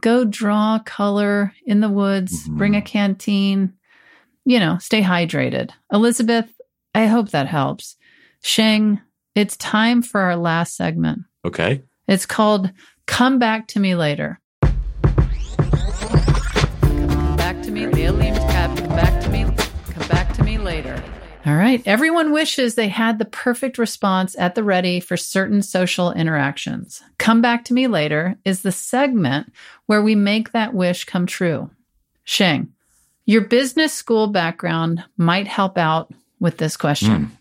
Go 0.00 0.24
draw 0.24 0.78
color 0.86 1.52
in 1.66 1.80
the 1.80 1.90
woods. 1.90 2.48
Mhm. 2.48 2.56
Bring 2.56 2.76
a 2.76 2.80
canteen. 2.82 3.74
You 4.46 4.58
know, 4.60 4.78
stay 4.78 5.02
hydrated. 5.02 5.70
Elizabeth, 5.92 6.48
I 6.94 7.06
hope 7.06 7.30
that 7.30 7.46
helps. 7.46 7.96
Sheng, 8.42 9.00
it's 9.34 9.56
time 9.56 10.02
for 10.02 10.20
our 10.20 10.36
last 10.36 10.76
segment. 10.76 11.22
Okay. 11.44 11.82
It's 12.08 12.26
called 12.26 12.70
Come 13.06 13.38
Back 13.38 13.68
to 13.68 13.80
Me 13.80 13.94
Later. 13.94 14.40
Come 14.62 14.76
back 17.36 17.62
to 17.62 17.70
me. 17.70 17.84
Come 17.84 18.88
back 18.88 19.22
to 19.22 19.30
me. 19.30 19.44
back 20.08 20.32
to 20.34 20.42
me 20.42 20.58
later. 20.58 21.02
All 21.46 21.54
right. 21.54 21.82
Everyone 21.86 22.32
wishes 22.32 22.74
they 22.74 22.88
had 22.88 23.18
the 23.18 23.24
perfect 23.24 23.78
response 23.78 24.36
at 24.38 24.54
the 24.54 24.64
ready 24.64 25.00
for 25.00 25.16
certain 25.16 25.62
social 25.62 26.12
interactions. 26.12 27.02
Come 27.18 27.40
back 27.40 27.64
to 27.66 27.74
me 27.74 27.86
later 27.86 28.36
is 28.44 28.62
the 28.62 28.72
segment 28.72 29.52
where 29.86 30.02
we 30.02 30.14
make 30.14 30.52
that 30.52 30.74
wish 30.74 31.04
come 31.04 31.26
true. 31.26 31.70
Sheng, 32.24 32.72
your 33.24 33.42
business 33.42 33.94
school 33.94 34.26
background 34.26 35.04
might 35.16 35.46
help 35.46 35.78
out 35.78 36.12
with 36.40 36.56
this 36.56 36.76
question. 36.76 37.24
Hmm. 37.24 37.34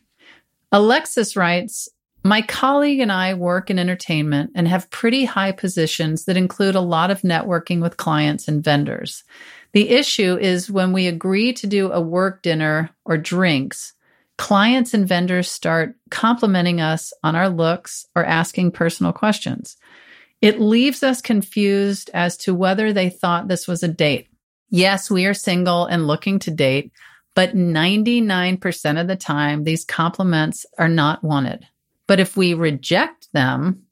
Alexis 0.71 1.35
writes, 1.35 1.89
my 2.23 2.41
colleague 2.41 2.99
and 2.99 3.11
I 3.11 3.33
work 3.33 3.69
in 3.69 3.79
entertainment 3.79 4.51
and 4.53 4.67
have 4.67 4.91
pretty 4.91 5.25
high 5.25 5.53
positions 5.53 6.25
that 6.25 6.37
include 6.37 6.75
a 6.75 6.81
lot 6.81 7.11
of 7.11 7.21
networking 7.21 7.81
with 7.81 7.97
clients 7.97 8.47
and 8.47 8.63
vendors. 8.63 9.23
The 9.71 9.89
issue 9.89 10.37
is 10.37 10.69
when 10.69 10.91
we 10.91 11.07
agree 11.07 11.53
to 11.53 11.67
do 11.67 11.91
a 11.91 12.01
work 12.01 12.41
dinner 12.41 12.89
or 13.05 13.17
drinks, 13.17 13.93
clients 14.37 14.93
and 14.93 15.07
vendors 15.07 15.49
start 15.49 15.95
complimenting 16.11 16.81
us 16.81 17.13
on 17.23 17.35
our 17.35 17.49
looks 17.49 18.05
or 18.15 18.25
asking 18.25 18.71
personal 18.71 19.13
questions. 19.13 19.77
It 20.41 20.59
leaves 20.59 21.03
us 21.03 21.21
confused 21.21 22.09
as 22.13 22.37
to 22.37 22.55
whether 22.55 22.93
they 22.93 23.09
thought 23.09 23.47
this 23.47 23.67
was 23.67 23.83
a 23.83 23.87
date. 23.87 24.27
Yes, 24.69 25.09
we 25.09 25.25
are 25.25 25.33
single 25.33 25.85
and 25.85 26.07
looking 26.07 26.39
to 26.39 26.51
date, 26.51 26.91
but 27.35 27.55
99% 27.55 29.01
of 29.01 29.07
the 29.07 29.15
time, 29.15 29.63
these 29.63 29.85
compliments 29.85 30.65
are 30.77 30.89
not 30.89 31.23
wanted. 31.23 31.65
But 32.07 32.19
if 32.19 32.35
we 32.35 32.53
reject 32.53 33.31
them, 33.33 33.83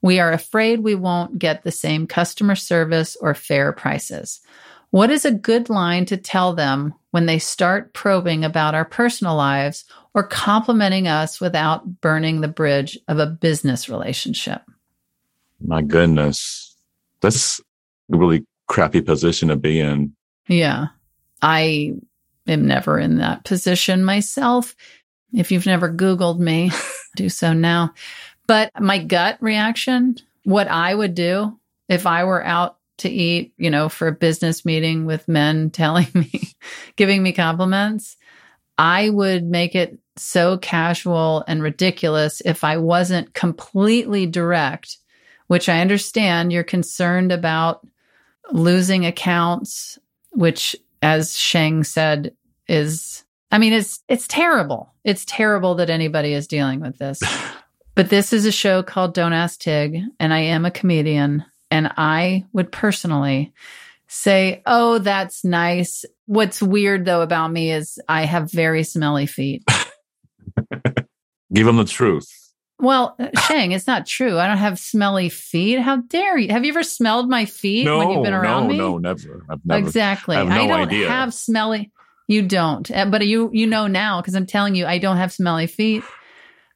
we 0.00 0.20
are 0.20 0.32
afraid 0.32 0.80
we 0.80 0.94
won't 0.94 1.38
get 1.38 1.62
the 1.62 1.72
same 1.72 2.06
customer 2.06 2.54
service 2.54 3.16
or 3.20 3.34
fair 3.34 3.72
prices. 3.72 4.40
What 4.90 5.10
is 5.10 5.24
a 5.24 5.32
good 5.32 5.70
line 5.70 6.04
to 6.06 6.16
tell 6.16 6.54
them 6.54 6.94
when 7.10 7.26
they 7.26 7.38
start 7.38 7.94
probing 7.94 8.44
about 8.44 8.74
our 8.74 8.84
personal 8.84 9.34
lives 9.34 9.84
or 10.14 10.22
complimenting 10.22 11.08
us 11.08 11.40
without 11.40 12.00
burning 12.00 12.40
the 12.40 12.48
bridge 12.48 12.98
of 13.08 13.18
a 13.18 13.26
business 13.26 13.88
relationship? 13.88 14.62
My 15.60 15.82
goodness. 15.82 16.76
That's 17.20 17.58
a 18.12 18.16
really 18.16 18.46
crappy 18.68 19.00
position 19.00 19.48
to 19.48 19.56
be 19.56 19.80
in. 19.80 20.14
Yeah. 20.46 20.86
I 21.42 21.94
am 22.46 22.66
never 22.66 22.98
in 22.98 23.18
that 23.18 23.44
position 23.44 24.04
myself. 24.04 24.74
If 25.32 25.50
you've 25.50 25.66
never 25.66 25.92
Googled 25.92 26.38
me, 26.38 26.70
do 27.16 27.28
so 27.28 27.52
now. 27.52 27.94
But 28.46 28.70
my 28.78 28.98
gut 28.98 29.38
reaction, 29.40 30.16
what 30.44 30.68
I 30.68 30.94
would 30.94 31.14
do 31.14 31.58
if 31.88 32.06
I 32.06 32.24
were 32.24 32.44
out 32.44 32.78
to 32.98 33.08
eat, 33.08 33.52
you 33.56 33.70
know, 33.70 33.88
for 33.88 34.08
a 34.08 34.12
business 34.12 34.64
meeting 34.64 35.06
with 35.06 35.28
men 35.28 35.70
telling 35.70 36.08
me, 36.14 36.54
giving 36.96 37.22
me 37.22 37.32
compliments, 37.32 38.16
I 38.76 39.08
would 39.10 39.44
make 39.44 39.74
it 39.74 39.98
so 40.16 40.58
casual 40.58 41.44
and 41.46 41.62
ridiculous 41.62 42.40
if 42.44 42.64
I 42.64 42.76
wasn't 42.76 43.34
completely 43.34 44.26
direct, 44.26 44.98
which 45.46 45.68
I 45.68 45.80
understand 45.80 46.52
you're 46.52 46.64
concerned 46.64 47.32
about 47.32 47.86
losing 48.52 49.06
accounts, 49.06 49.98
which, 50.30 50.76
as 51.04 51.36
Sheng 51.36 51.84
said, 51.84 52.34
is, 52.66 53.24
I 53.52 53.58
mean, 53.58 53.72
it's, 53.72 54.02
it's 54.08 54.26
terrible. 54.26 54.92
It's 55.04 55.24
terrible 55.24 55.76
that 55.76 55.90
anybody 55.90 56.32
is 56.32 56.46
dealing 56.46 56.80
with 56.80 56.98
this. 56.98 57.22
But 57.94 58.10
this 58.10 58.32
is 58.32 58.44
a 58.44 58.52
show 58.52 58.82
called 58.82 59.14
Don't 59.14 59.32
Ask 59.32 59.60
Tig, 59.60 60.00
and 60.18 60.34
I 60.34 60.40
am 60.40 60.64
a 60.64 60.70
comedian. 60.70 61.44
And 61.70 61.92
I 61.96 62.44
would 62.52 62.72
personally 62.72 63.52
say, 64.08 64.62
Oh, 64.66 64.98
that's 64.98 65.44
nice. 65.44 66.04
What's 66.26 66.60
weird 66.60 67.04
though 67.04 67.22
about 67.22 67.52
me 67.52 67.70
is 67.70 68.00
I 68.08 68.24
have 68.24 68.50
very 68.50 68.82
smelly 68.82 69.26
feet. 69.26 69.64
Give 71.52 71.66
them 71.66 71.76
the 71.76 71.84
truth. 71.84 72.43
Well, 72.84 73.16
Sheng, 73.46 73.72
it's 73.72 73.86
not 73.86 74.06
true. 74.06 74.38
I 74.38 74.46
don't 74.46 74.58
have 74.58 74.78
smelly 74.78 75.28
feet. 75.28 75.80
How 75.80 75.96
dare 75.96 76.38
you? 76.38 76.50
Have 76.50 76.64
you 76.64 76.70
ever 76.70 76.82
smelled 76.82 77.28
my 77.28 77.44
feet 77.46 77.86
No, 77.86 77.98
when 77.98 78.10
you've 78.10 78.22
been 78.22 78.32
around 78.34 78.64
no, 78.64 78.68
me? 78.68 78.78
no, 78.78 78.98
never. 78.98 79.44
I've 79.48 79.64
never. 79.64 79.86
exactly. 79.86 80.36
I 80.36 80.44
no 80.44 80.68
don't 80.68 80.88
idea. 80.88 81.08
have 81.08 81.34
smelly. 81.34 81.90
You 82.26 82.42
don't, 82.42 82.90
Uh, 82.90 83.04
but 83.06 83.26
you 83.26 83.50
you 83.52 83.66
know 83.66 83.86
now 83.86 84.20
because 84.20 84.34
I'm 84.34 84.46
telling 84.46 84.74
you 84.74 84.86
I 84.86 84.98
don't 84.98 85.18
have 85.18 85.32
smelly 85.32 85.66
feet. 85.66 86.02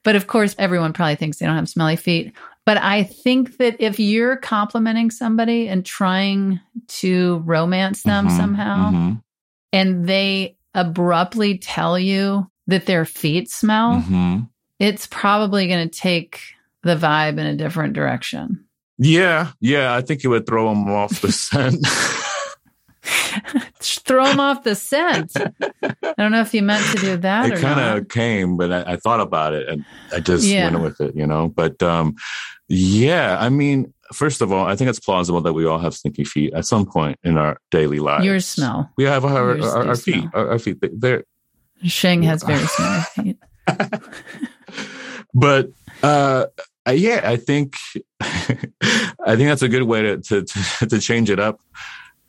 But 0.05 0.15
of 0.17 0.27
course, 0.27 0.55
everyone 0.59 0.93
probably 0.93 1.17
thinks 1.17 1.39
they 1.39 1.47
don't 1.47 1.57
have 1.57 1.69
smelly 1.69 1.97
feet. 1.97 2.33
But 2.67 2.77
I 2.77 3.03
think 3.03 3.57
that 3.57 3.77
if 3.81 3.99
you're 3.99 4.37
complimenting 4.37 5.11
somebody 5.11 5.69
and 5.69 5.85
trying 5.87 6.61
to 7.01 7.43
romance 7.47 8.03
them 8.03 8.29
Mhm, 8.29 8.37
somehow, 8.37 8.91
mhm, 8.93 9.23
and 9.73 10.07
they 10.07 10.57
abruptly 10.75 11.59
tell 11.59 11.99
you 11.99 12.47
that 12.67 12.85
their 12.85 13.07
feet 13.07 13.51
smell, 13.51 14.03
mhm. 14.03 14.49
It's 14.79 15.07
probably 15.07 15.67
going 15.67 15.89
to 15.89 15.99
take 15.99 16.41
the 16.83 16.97
vibe 16.97 17.39
in 17.39 17.47
a 17.47 17.57
different 17.57 17.95
direction. 17.95 18.65
Yeah, 18.99 19.53
yeah. 19.61 19.95
I 19.95 20.01
think 20.03 20.25
it 20.25 20.29
would 20.29 20.47
throw 20.47 20.69
them 20.69 20.89
off 20.91 21.21
the 21.21 21.33
scent. 21.33 21.87
Throw 23.81 24.27
them 24.27 24.41
off 24.41 24.65
the 24.65 24.75
scent. 24.75 25.33
I 25.37 26.15
don't 26.19 26.33
know 26.33 26.41
if 26.41 26.53
you 26.53 26.63
meant 26.63 26.85
to 26.93 26.99
do 26.99 27.17
that 27.19 27.51
it 27.51 27.61
kind 27.61 27.81
of 27.99 28.09
came, 28.09 28.57
but 28.57 28.73
I, 28.73 28.93
I 28.93 28.97
thought 28.97 29.21
about 29.21 29.55
it 29.55 29.69
and 29.69 29.85
I 30.13 30.21
just 30.21 30.45
Yeah. 30.45 30.71
went 30.71 30.83
with 30.83 31.01
it, 31.01 31.15
you 31.17 31.27
know. 31.27 31.49
But 31.49 31.83
um, 31.83 32.17
yeah, 32.69 33.39
I 33.39 33.49
mean, 33.49 33.93
first 34.13 34.41
of 34.41 34.53
all, 34.53 34.67
I 34.67 34.77
think 34.77 34.91
it's 34.91 34.99
plausible 35.01 35.41
that 35.43 35.53
we 35.53 35.65
all 35.67 35.79
have 35.79 35.95
stinky 35.95 36.25
feet 36.25 36.53
at 36.55 36.67
some 36.67 36.87
point 36.87 37.19
in 37.23 37.39
our 37.39 37.59
daily 37.71 38.01
lives. 38.01 38.25
Yours 38.25 38.47
smell. 38.47 38.91
We 38.97 39.05
have 39.05 39.25
our 39.25 39.57
Yours 39.57 39.67
our, 39.67 39.87
our 39.89 39.97
feet. 39.97 40.25
Our, 40.35 40.51
our 40.53 40.59
feet. 40.59 40.79
They're 40.83 41.25
Sheng 41.85 42.23
has 42.25 42.43
very 42.43 42.67
smelly 42.67 43.03
feet. 43.15 43.37
But 45.35 45.69
uh 46.03 46.47
yeah 46.91 47.21
i 47.25 47.37
think 47.37 47.77
i 48.21 49.37
think 49.37 49.49
that's 49.49 49.63
a 49.63 49.69
good 49.69 49.83
way 49.83 50.03
to 50.03 50.19
to 50.19 50.43
to, 50.89 50.99
change 51.01 51.31
it 51.31 51.39
up. 51.41 51.61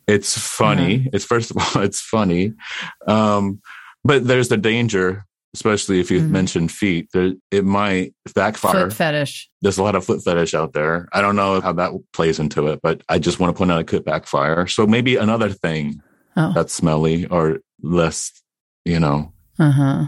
It's 0.06 0.36
funny. 0.36 1.08
It's 1.12 1.24
first 1.24 1.50
of 1.52 1.56
all 1.58 1.82
it's 1.88 2.00
funny. 2.00 2.54
Um 3.06 3.60
but 4.04 4.26
there's 4.26 4.48
the 4.48 4.56
danger 4.56 5.24
especially 5.54 5.98
if 5.98 6.10
you 6.12 6.20
Mhm. 6.20 6.30
mention 6.30 6.68
feet 6.68 7.08
that 7.12 7.36
it 7.50 7.64
might 7.64 8.14
backfire. 8.34 8.88
Foot 8.88 8.92
fetish. 8.92 9.50
there's 9.62 9.78
a 9.78 9.82
lot 9.82 9.96
of 9.96 10.04
foot 10.04 10.22
fetish 10.22 10.54
out 10.54 10.72
there. 10.74 11.08
I 11.12 11.20
don't 11.20 11.34
know 11.36 11.60
how 11.60 11.72
that 11.74 11.92
plays 12.12 12.38
into 12.38 12.66
it 12.68 12.80
but 12.82 13.02
i 13.08 13.18
just 13.18 13.38
want 13.40 13.54
to 13.54 13.58
point 13.58 13.70
out 13.72 13.80
it 13.80 13.86
could 13.86 14.04
backfire. 14.04 14.66
So 14.66 14.86
maybe 14.86 15.16
another 15.16 15.48
thing 15.50 16.02
Oh, 16.36 16.52
that's 16.54 16.72
smelly 16.74 17.26
or 17.26 17.58
less 17.82 18.32
you 18.84 19.00
know 19.00 19.32
uh 19.58 19.70
huh. 19.70 20.04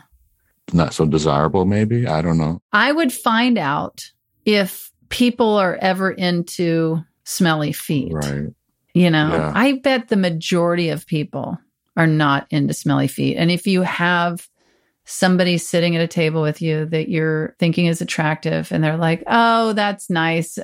Not 0.73 0.95
so 0.95 1.05
desirable 1.05 1.65
maybe 1.65 2.07
i 2.07 2.23
don't 2.23 2.39
know 2.39 2.61
I 2.73 2.93
would 2.93 3.13
find 3.13 3.59
out 3.59 4.11
if 4.45 4.91
people 5.09 5.57
are 5.57 5.77
ever 5.81 6.11
into 6.11 7.03
smelly 7.25 7.73
feet. 7.73 8.13
right 8.13 8.49
You 8.95 9.11
know, 9.11 9.29
Yeah. 9.31 9.53
I 9.55 9.73
bet 9.73 10.09
the 10.09 10.17
majority 10.17 10.89
of 10.89 11.07
people 11.07 11.59
are 11.97 12.07
not 12.07 12.47
into 12.51 12.75
smelly 12.75 13.09
feet. 13.09 13.37
And 13.37 13.51
if 13.51 13.67
you 13.67 13.83
have 13.83 14.49
somebody 15.05 15.59
sitting 15.59 15.97
at 15.97 16.03
a 16.03 16.07
table 16.09 16.43
with 16.43 16.63
you 16.63 16.87
that 16.87 17.09
you're 17.09 17.55
thinking 17.59 17.87
is 17.87 18.01
attractive 18.01 18.71
and 18.73 18.83
they're 18.83 18.97
like, 18.97 19.23
oh, 19.27 19.73
that's 19.73 20.09
nice. 20.09 20.59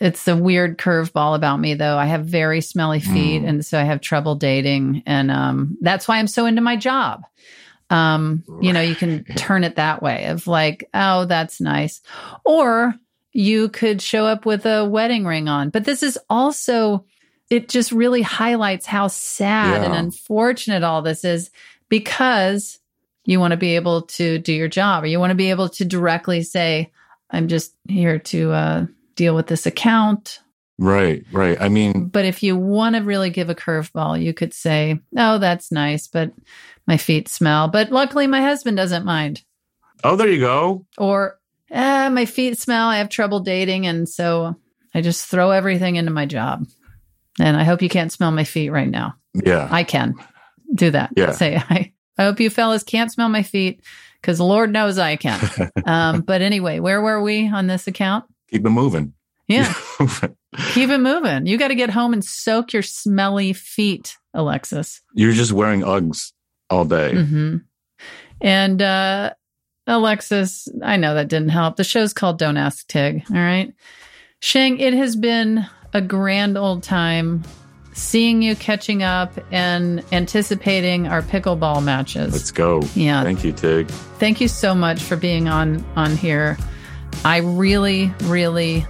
It's 0.00 0.26
a 0.28 0.36
weird 0.36 0.78
curveball 0.78 1.34
about 1.34 1.60
me, 1.60 1.74
though. 1.74 1.96
I 1.96 2.06
have 2.06 2.26
very 2.26 2.60
smelly 2.60 3.00
feet. 3.00 3.42
Mm. 3.42 3.48
And 3.48 3.66
so 3.66 3.78
I 3.78 3.84
have 3.84 4.00
trouble 4.00 4.34
dating. 4.34 5.02
And 5.06 5.30
um, 5.30 5.76
that's 5.80 6.06
why 6.08 6.18
I'm 6.18 6.26
so 6.26 6.46
into 6.46 6.60
my 6.60 6.76
job. 6.76 7.22
Um, 7.90 8.44
you 8.60 8.72
know, 8.72 8.80
you 8.80 8.94
can 8.94 9.24
turn 9.36 9.64
it 9.64 9.76
that 9.76 10.02
way 10.02 10.26
of 10.26 10.46
like, 10.46 10.88
oh, 10.94 11.26
that's 11.26 11.60
nice. 11.60 12.00
Or 12.44 12.94
you 13.32 13.68
could 13.68 14.00
show 14.00 14.26
up 14.26 14.46
with 14.46 14.64
a 14.64 14.84
wedding 14.84 15.24
ring 15.26 15.48
on. 15.48 15.70
But 15.70 15.84
this 15.84 16.02
is 16.02 16.18
also, 16.30 17.04
it 17.50 17.68
just 17.68 17.92
really 17.92 18.22
highlights 18.22 18.86
how 18.86 19.08
sad 19.08 19.82
and 19.82 19.94
unfortunate 19.94 20.82
all 20.82 21.02
this 21.02 21.24
is 21.24 21.50
because 21.88 22.78
you 23.24 23.40
want 23.40 23.50
to 23.52 23.56
be 23.56 23.76
able 23.76 24.02
to 24.02 24.38
do 24.38 24.52
your 24.52 24.68
job 24.68 25.02
or 25.02 25.06
you 25.06 25.18
want 25.18 25.30
to 25.30 25.36
be 25.36 25.50
able 25.50 25.68
to 25.70 25.84
directly 25.84 26.42
say, 26.42 26.92
I'm 27.30 27.48
just 27.48 27.74
here 27.88 28.18
to 28.18 28.52
uh, 28.52 28.86
deal 29.16 29.34
with 29.34 29.46
this 29.46 29.66
account. 29.66 30.40
Right, 30.78 31.24
right. 31.32 31.60
I 31.60 31.68
mean, 31.68 32.06
But 32.06 32.24
if 32.24 32.42
you 32.42 32.56
want 32.56 32.96
to 32.96 33.02
really 33.02 33.30
give 33.30 33.48
a 33.48 33.54
curveball, 33.54 34.20
you 34.22 34.34
could 34.34 34.52
say, 34.52 34.98
Oh, 35.16 35.38
that's 35.38 35.70
nice, 35.70 36.08
but 36.08 36.32
my 36.86 36.96
feet 36.96 37.28
smell. 37.28 37.68
But 37.68 37.90
luckily, 37.90 38.26
my 38.26 38.42
husband 38.42 38.76
doesn't 38.76 39.04
mind. 39.04 39.42
oh, 40.02 40.16
there 40.16 40.28
you 40.28 40.40
go. 40.40 40.84
Or, 40.98 41.38
ah, 41.72 42.10
my 42.12 42.26
feet 42.26 42.58
smell. 42.58 42.88
I 42.88 42.98
have 42.98 43.08
trouble 43.08 43.40
dating. 43.40 43.86
And 43.86 44.08
so 44.08 44.56
I 44.94 45.00
just 45.00 45.26
throw 45.26 45.50
everything 45.50 45.96
into 45.96 46.10
my 46.10 46.26
job. 46.26 46.66
And 47.40 47.56
I 47.56 47.64
hope 47.64 47.80
you 47.82 47.88
can't 47.88 48.12
smell 48.12 48.30
my 48.30 48.44
feet 48.44 48.70
right 48.70 48.88
now. 48.88 49.14
Yeah. 49.32 49.66
I 49.70 49.82
can 49.84 50.14
do 50.74 50.90
that. 50.90 51.12
Yeah. 51.16 51.32
Say, 51.32 51.56
I, 51.70 51.92
I 52.18 52.24
hope 52.24 52.38
you 52.40 52.50
fellas 52.50 52.82
can't 52.82 53.10
smell 53.10 53.28
my 53.28 53.42
feet 53.42 53.82
because 54.20 54.40
Lord 54.40 54.72
knows 54.72 54.98
I 54.98 55.16
can. 55.16 55.70
um, 55.86 56.20
but 56.20 56.42
anyway, 56.42 56.80
where 56.80 57.00
were 57.00 57.22
we 57.22 57.48
on 57.48 57.66
this 57.66 57.86
account? 57.86 58.24
Keep 58.50 58.66
it 58.66 58.70
moving. 58.70 59.14
Yeah. 59.48 59.72
Keep 60.72 60.90
it 60.90 60.98
moving. 60.98 61.46
You 61.46 61.58
got 61.58 61.68
to 61.68 61.74
get 61.74 61.90
home 61.90 62.12
and 62.12 62.24
soak 62.24 62.72
your 62.72 62.82
smelly 62.82 63.52
feet, 63.52 64.16
Alexis. 64.32 65.02
You're 65.14 65.32
just 65.32 65.52
wearing 65.52 65.80
Uggs 65.82 66.32
all 66.70 66.84
day. 66.84 67.14
hmm 67.14 67.56
And 68.40 68.80
uh 68.80 69.32
Alexis, 69.86 70.66
I 70.82 70.96
know 70.96 71.14
that 71.14 71.28
didn't 71.28 71.50
help. 71.50 71.76
The 71.76 71.84
show's 71.84 72.14
called 72.14 72.38
Don't 72.38 72.56
Ask 72.56 72.86
Tig. 72.86 73.24
All 73.30 73.36
right. 73.36 73.74
Sheng, 74.40 74.80
it 74.80 74.94
has 74.94 75.14
been 75.14 75.66
a 75.92 76.00
grand 76.00 76.56
old 76.56 76.82
time 76.82 77.42
seeing 77.92 78.40
you 78.42 78.56
catching 78.56 79.02
up 79.02 79.32
and 79.52 80.02
anticipating 80.10 81.06
our 81.06 81.20
pickleball 81.22 81.84
matches. 81.84 82.32
Let's 82.32 82.50
go. 82.50 82.80
Yeah. 82.94 83.22
Thank 83.22 83.44
you, 83.44 83.52
Tig. 83.52 83.88
Thank 84.18 84.40
you 84.40 84.48
so 84.48 84.74
much 84.74 85.02
for 85.02 85.16
being 85.16 85.48
on 85.48 85.84
on 85.96 86.16
here. 86.16 86.56
I 87.24 87.38
really, 87.38 88.12
really 88.24 88.86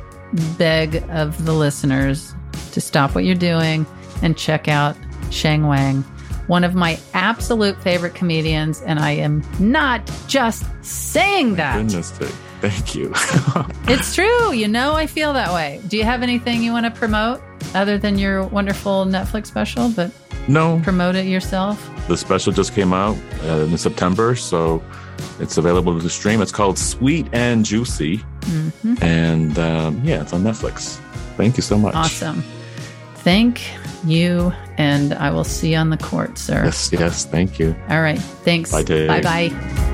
beg 0.59 1.05
of 1.11 1.45
the 1.45 1.53
listeners 1.53 2.35
to 2.73 2.81
stop 2.81 3.15
what 3.15 3.25
you're 3.25 3.35
doing 3.35 3.87
and 4.23 4.37
check 4.37 4.69
out 4.69 4.97
Sheng 5.31 5.67
Wang, 5.67 6.03
one 6.47 6.65
of 6.65 6.75
my 6.75 6.99
absolute 7.15 7.81
favorite 7.83 8.15
comedians, 8.15 8.83
and 8.83 8.99
I 8.99 9.13
am 9.13 9.43
not 9.59 10.11
just 10.29 10.65
saying 10.85 11.57
that. 11.57 11.77
Goodness, 11.77 12.11
Thank 12.61 12.95
you. 12.95 13.13
It's 13.87 14.15
true. 14.15 14.53
You 14.53 14.67
know, 14.69 14.95
I 14.95 15.07
feel 15.07 15.35
that 15.35 15.53
way. 15.53 15.81
Do 15.89 15.99
you 15.99 16.05
have 16.05 16.23
anything 16.23 16.63
you 16.63 16.73
want 16.73 16.87
to 16.87 16.91
promote 16.91 17.43
other 17.75 17.99
than 17.99 18.19
your 18.19 18.45
wonderful 18.47 19.05
Netflix 19.05 19.47
special, 19.49 19.91
but 19.91 20.11
no, 20.49 20.81
promote 20.83 21.15
it 21.17 21.27
yourself? 21.27 21.91
the 22.09 22.17
special 22.17 22.53
just 22.53 22.75
came 22.75 22.93
out 22.93 23.17
uh, 23.45 23.67
in 23.71 23.79
September, 23.79 24.35
so 24.35 24.83
it's 25.41 25.57
available 25.59 25.99
to 26.01 26.09
stream. 26.09 26.41
It's 26.43 26.53
called 26.53 26.79
Sweet 26.79 27.27
and 27.33 27.65
Juicy, 27.65 28.19
Mhm. 28.43 29.03
and 29.03 29.59
um, 29.59 30.01
yeah, 30.05 30.23
it's 30.23 30.33
on 30.33 30.43
Netflix. 30.43 30.99
Thank 31.37 31.57
you 31.57 31.63
so 31.63 31.77
much. 31.79 31.95
Awesome. 31.95 32.43
Thank 33.17 33.63
you, 34.05 34.53
and 34.77 35.15
I 35.15 35.31
will 35.31 35.45
see 35.45 35.73
you 35.73 35.79
on 35.79 35.91
the 35.91 35.97
court, 35.97 36.37
sir. 36.39 36.63
Yes, 36.65 36.91
yes, 36.93 37.25
thank 37.25 37.59
you. 37.59 37.75
All 37.89 38.03
right. 38.03 38.21
Thanks. 38.45 38.71
Bye, 38.71 38.83
Dave. 38.83 39.09
Bye 39.09 39.94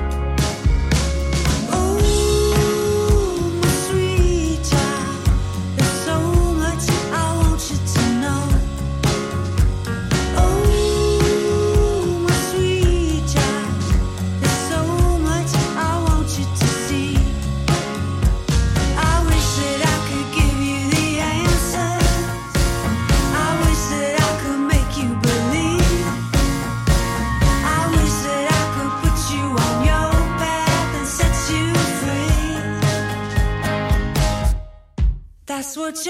Don't 35.91 36.07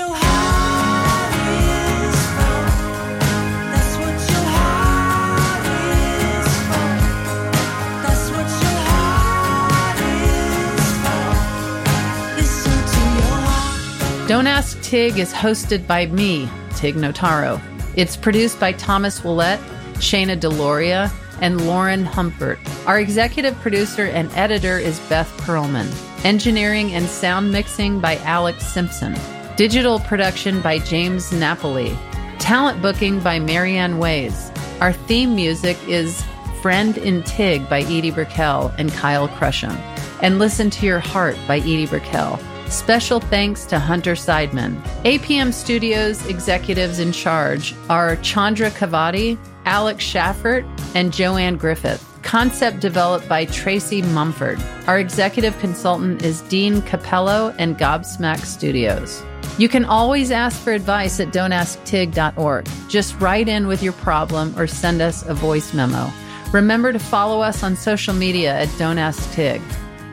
Ask 14.46 14.80
Tig 14.84 15.18
is 15.18 15.34
hosted 15.34 15.88
by 15.88 16.06
me, 16.06 16.48
Tig 16.76 16.94
Notaro. 16.94 17.60
It's 17.98 18.16
produced 18.16 18.60
by 18.60 18.74
Thomas 18.74 19.24
Willett, 19.24 19.60
Shayna 19.96 20.40
Deloria, 20.40 21.12
and 21.42 21.66
Lauren 21.66 22.06
Humpert. 22.06 22.60
Our 22.86 23.00
executive 23.00 23.56
producer 23.62 24.06
and 24.06 24.32
editor 24.34 24.78
is 24.78 25.00
Beth 25.10 25.32
Perlman. 25.38 25.90
Engineering 26.24 26.94
and 26.94 27.08
sound 27.08 27.52
mixing 27.52 28.00
by 28.00 28.18
Alex 28.18 28.64
Simpson. 28.68 29.16
Digital 29.62 30.00
production 30.00 30.60
by 30.60 30.80
James 30.80 31.32
Napoli. 31.32 31.96
Talent 32.40 32.82
booking 32.82 33.20
by 33.20 33.38
Marianne 33.38 34.00
Ways. 34.00 34.52
Our 34.80 34.92
theme 34.92 35.36
music 35.36 35.78
is 35.88 36.26
Friend 36.64 36.98
in 36.98 37.22
Tig 37.22 37.70
by 37.70 37.82
Edie 37.82 38.10
Brickell 38.10 38.74
and 38.80 38.92
Kyle 38.92 39.28
Crusham. 39.28 39.76
And 40.24 40.40
Listen 40.40 40.72
to 40.72 40.88
Your 40.88 40.98
Heart 40.98 41.38
by 41.48 41.60
Edie 41.60 41.86
Brickell. 41.86 42.40
Special 42.70 43.20
thanks 43.20 43.68
to 43.68 43.78
Hunter 43.78 44.14
Seidman. 44.14 44.82
APM 45.04 45.54
Studios 45.54 46.26
executives 46.26 46.98
in 46.98 47.12
charge 47.12 47.76
are 47.88 48.16
Chandra 48.24 48.72
Kavadi, 48.72 49.38
Alex 49.66 50.04
Schaffert, 50.04 50.66
and 50.96 51.14
Joanne 51.14 51.58
Griffith. 51.58 52.04
Concept 52.24 52.80
developed 52.80 53.30
by 53.30 53.46
Tracy 53.46 54.02
Mumford. 54.02 54.60
Our 54.88 54.98
executive 54.98 55.56
consultant 55.60 56.24
is 56.24 56.42
Dean 56.42 56.82
Capello 56.82 57.54
and 57.60 57.78
Gobsmack 57.78 58.40
Studios. 58.40 59.24
You 59.58 59.70
can 59.70 59.86
always 59.86 60.32
ask 60.32 60.60
for 60.60 60.74
advice 60.74 61.20
at 61.20 61.30
don'tasktig.org. 61.30 62.68
Just 62.90 63.20
write 63.20 63.48
in 63.48 63.68
with 63.68 63.84
your 63.84 63.94
problem 63.94 64.58
or 64.58 64.68
send 64.68 65.02
us 65.02 65.24
a 65.24 65.34
voice 65.34 65.74
memo. 65.74 66.12
Remember 66.52 66.92
to 66.92 67.00
follow 67.00 67.42
us 67.42 67.64
on 67.64 67.76
social 67.76 68.14
media 68.14 68.54
at 68.54 68.70
Don't 68.78 68.98
Ask 68.98 69.32
Tig. 69.34 69.62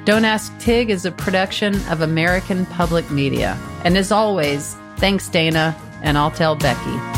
Don't 0.04 0.24
Ask 0.24 0.56
Tig 0.58 0.90
is 0.90 1.04
a 1.04 1.12
production 1.12 1.74
of 1.88 2.00
American 2.00 2.64
Public 2.66 3.10
Media. 3.10 3.58
And 3.84 3.96
as 3.96 4.12
always, 4.12 4.74
thanks, 4.96 5.28
Dana, 5.28 5.76
and 6.02 6.16
I'll 6.16 6.30
tell 6.30 6.54
Becky. 6.54 7.17